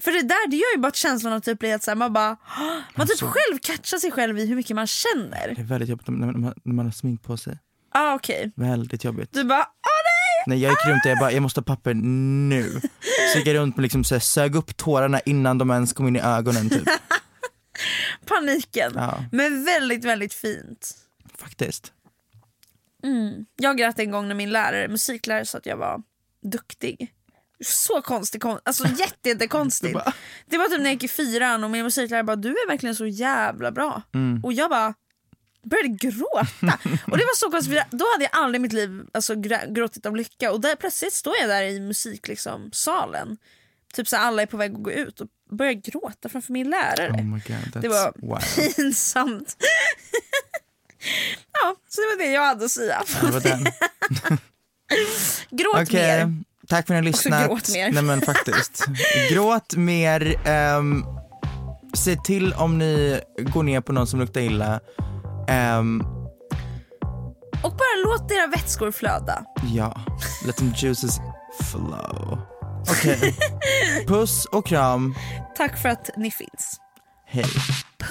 För 0.01 0.11
det 0.11 0.21
där 0.21 0.49
det 0.49 0.55
gör 0.57 0.75
ju 0.75 0.81
bara 0.81 0.87
att 0.87 0.95
känslan 0.95 1.33
av 1.33 1.39
typ 1.39 1.59
blir 1.59 1.75
att 1.75 1.83
så 1.83 1.91
här, 1.91 1.95
man 1.95 2.13
bara, 2.13 2.37
man 2.95 3.07
typ 3.07 3.11
Alltså- 3.11 3.25
själv 3.25 3.57
catchar 3.61 3.97
sig 3.97 4.11
själv 4.11 4.39
i 4.39 4.45
hur 4.45 4.55
mycket 4.55 4.75
man 4.75 4.87
känner. 4.87 5.53
Det 5.55 5.61
är 5.61 5.65
väldigt 5.65 5.89
jobbigt 5.89 6.07
när 6.07 6.31
man, 6.31 6.53
när 6.63 6.73
man 6.73 6.85
har 6.85 6.91
smink 6.91 7.23
på 7.23 7.37
sig. 7.37 7.57
Ah, 7.91 8.15
okej. 8.15 8.51
Väldigt 8.55 9.03
jobbigt. 9.03 9.33
Du 9.33 9.43
bara, 9.43 9.59
åh 9.59 9.65
nej! 10.03 10.43
Nej 10.47 10.59
jag 10.63 10.89
runt 10.91 11.05
och 11.05 11.11
jag 11.11 11.19
bara, 11.19 11.31
jag 11.31 11.41
måste 11.43 11.59
ha 11.59 11.65
papper 11.65 11.93
nu. 11.93 12.81
Så 13.33 13.37
gick 13.37 13.47
jag 13.47 13.55
runt 13.55 13.75
och 13.75 13.81
liksom 13.81 14.03
så 14.03 14.15
här, 14.15 14.19
sög 14.19 14.55
upp 14.55 14.77
tårarna 14.77 15.19
innan 15.19 15.57
de 15.57 15.71
ens 15.71 15.93
kom 15.93 16.07
in 16.07 16.15
i 16.15 16.19
ögonen 16.19 16.69
typ. 16.69 16.83
Paniken. 18.25 18.91
Ja. 18.95 19.23
Men 19.31 19.65
väldigt, 19.65 20.05
väldigt 20.05 20.33
fint. 20.33 20.95
Faktiskt. 21.37 21.93
Jag 23.57 23.77
grät 23.77 23.99
en 23.99 24.11
gång 24.11 24.27
när 24.27 24.35
min 24.35 24.49
lärare, 24.49 24.87
musiklärare 24.87 25.45
sa 25.45 25.57
att 25.57 25.65
jag 25.65 25.77
var 25.77 26.01
duktig. 26.43 27.13
Så 27.65 28.01
konstigt, 28.01 28.41
kon- 28.41 28.59
alltså 28.65 28.87
jätte, 28.99 29.29
jättekonstigt. 29.29 29.93
Bara- 29.93 30.13
Det 30.45 30.57
var 30.57 30.65
typ 30.65 30.77
när 30.77 30.85
jag 30.85 30.93
gick 30.93 31.03
i 31.03 31.07
fyran 31.07 31.63
och 31.63 31.69
min 31.69 31.83
musiklärare 31.83 32.23
bara 32.23 32.35
du 32.35 32.49
är 32.49 32.67
verkligen 32.67 32.95
så 32.95 33.05
jävla 33.05 33.71
bra. 33.71 34.01
Mm. 34.13 34.43
Och 34.45 34.53
jag 34.53 34.69
bara 34.69 34.93
började 35.65 35.89
gråta. 35.89 36.77
och 37.11 37.17
det 37.17 37.23
var 37.25 37.35
så 37.35 37.51
konstigt 37.51 37.79
då 37.91 38.05
hade 38.13 38.23
jag 38.23 38.29
aldrig 38.43 38.59
i 38.59 38.61
mitt 38.61 38.73
liv 38.73 39.01
alltså, 39.13 39.35
gråtit 39.69 40.05
av 40.05 40.15
lycka 40.15 40.51
och 40.51 40.61
där, 40.61 40.75
plötsligt 40.75 41.13
står 41.13 41.33
jag 41.41 41.49
där 41.49 41.63
i 41.63 41.79
musiksalen. 41.79 42.21
Liksom, 42.31 42.69
salen. 42.73 43.37
typ 43.93 44.07
så 44.07 44.17
alla 44.17 44.41
är 44.41 44.45
på 44.45 44.57
väg 44.57 44.75
att 44.75 44.83
gå 44.83 44.91
ut 44.91 45.21
och 45.21 45.27
börjar 45.51 45.73
gråta 45.73 46.29
framför 46.29 46.53
min 46.53 46.69
lärare. 46.69 47.11
Oh 47.11 47.29
god, 47.31 47.81
det 47.81 47.87
var 47.87 48.13
wild. 48.15 48.75
pinsamt. 48.75 49.57
ja, 51.53 51.75
så 51.87 52.01
det 52.01 52.07
var 52.07 52.17
det 52.25 52.31
jag 52.31 52.45
hade 52.45 52.65
att 52.65 52.71
säga. 52.71 53.03
Det 53.21 53.31
var 53.31 53.39
den. 53.39 53.65
Gråt 55.49 55.75
Okej, 55.87 56.25
mer. 56.25 56.43
Tack 56.69 56.87
för 56.87 56.93
att 56.93 57.03
ni 57.03 57.07
har 57.09 57.13
lyssnat. 57.13 57.47
gråt 57.47 57.69
mer. 57.73 57.91
Nej 57.91 58.03
men 58.03 58.21
faktiskt. 58.21 58.85
gråt 59.29 59.75
mer. 59.75 60.35
Um, 60.77 61.05
se 61.93 62.15
till 62.15 62.53
om 62.53 62.77
ni 62.77 63.21
går 63.37 63.63
ner 63.63 63.81
på 63.81 63.93
någon 63.93 64.07
som 64.07 64.19
luktar 64.19 64.41
illa. 64.41 64.79
Ehm, 65.47 66.01
Och 67.63 67.71
bara 67.71 67.95
låt 68.05 68.31
era 68.31 68.47
vätskor 68.47 68.91
flöda. 68.91 69.43
ja, 69.73 70.01
let 70.45 70.55
them 70.57 70.73
juices 70.77 71.17
flow. 71.63 72.39
Okej, 72.89 73.35
puss 74.07 74.45
och 74.45 74.67
kram. 74.67 75.15
Tack 75.57 75.81
för 75.81 75.89
att 75.89 76.09
ni 76.17 76.31
finns. 76.31 76.79
Hej. 77.25 77.43
Puss! 77.97 78.09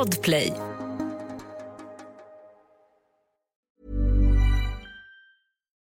Podplay. 0.00 0.69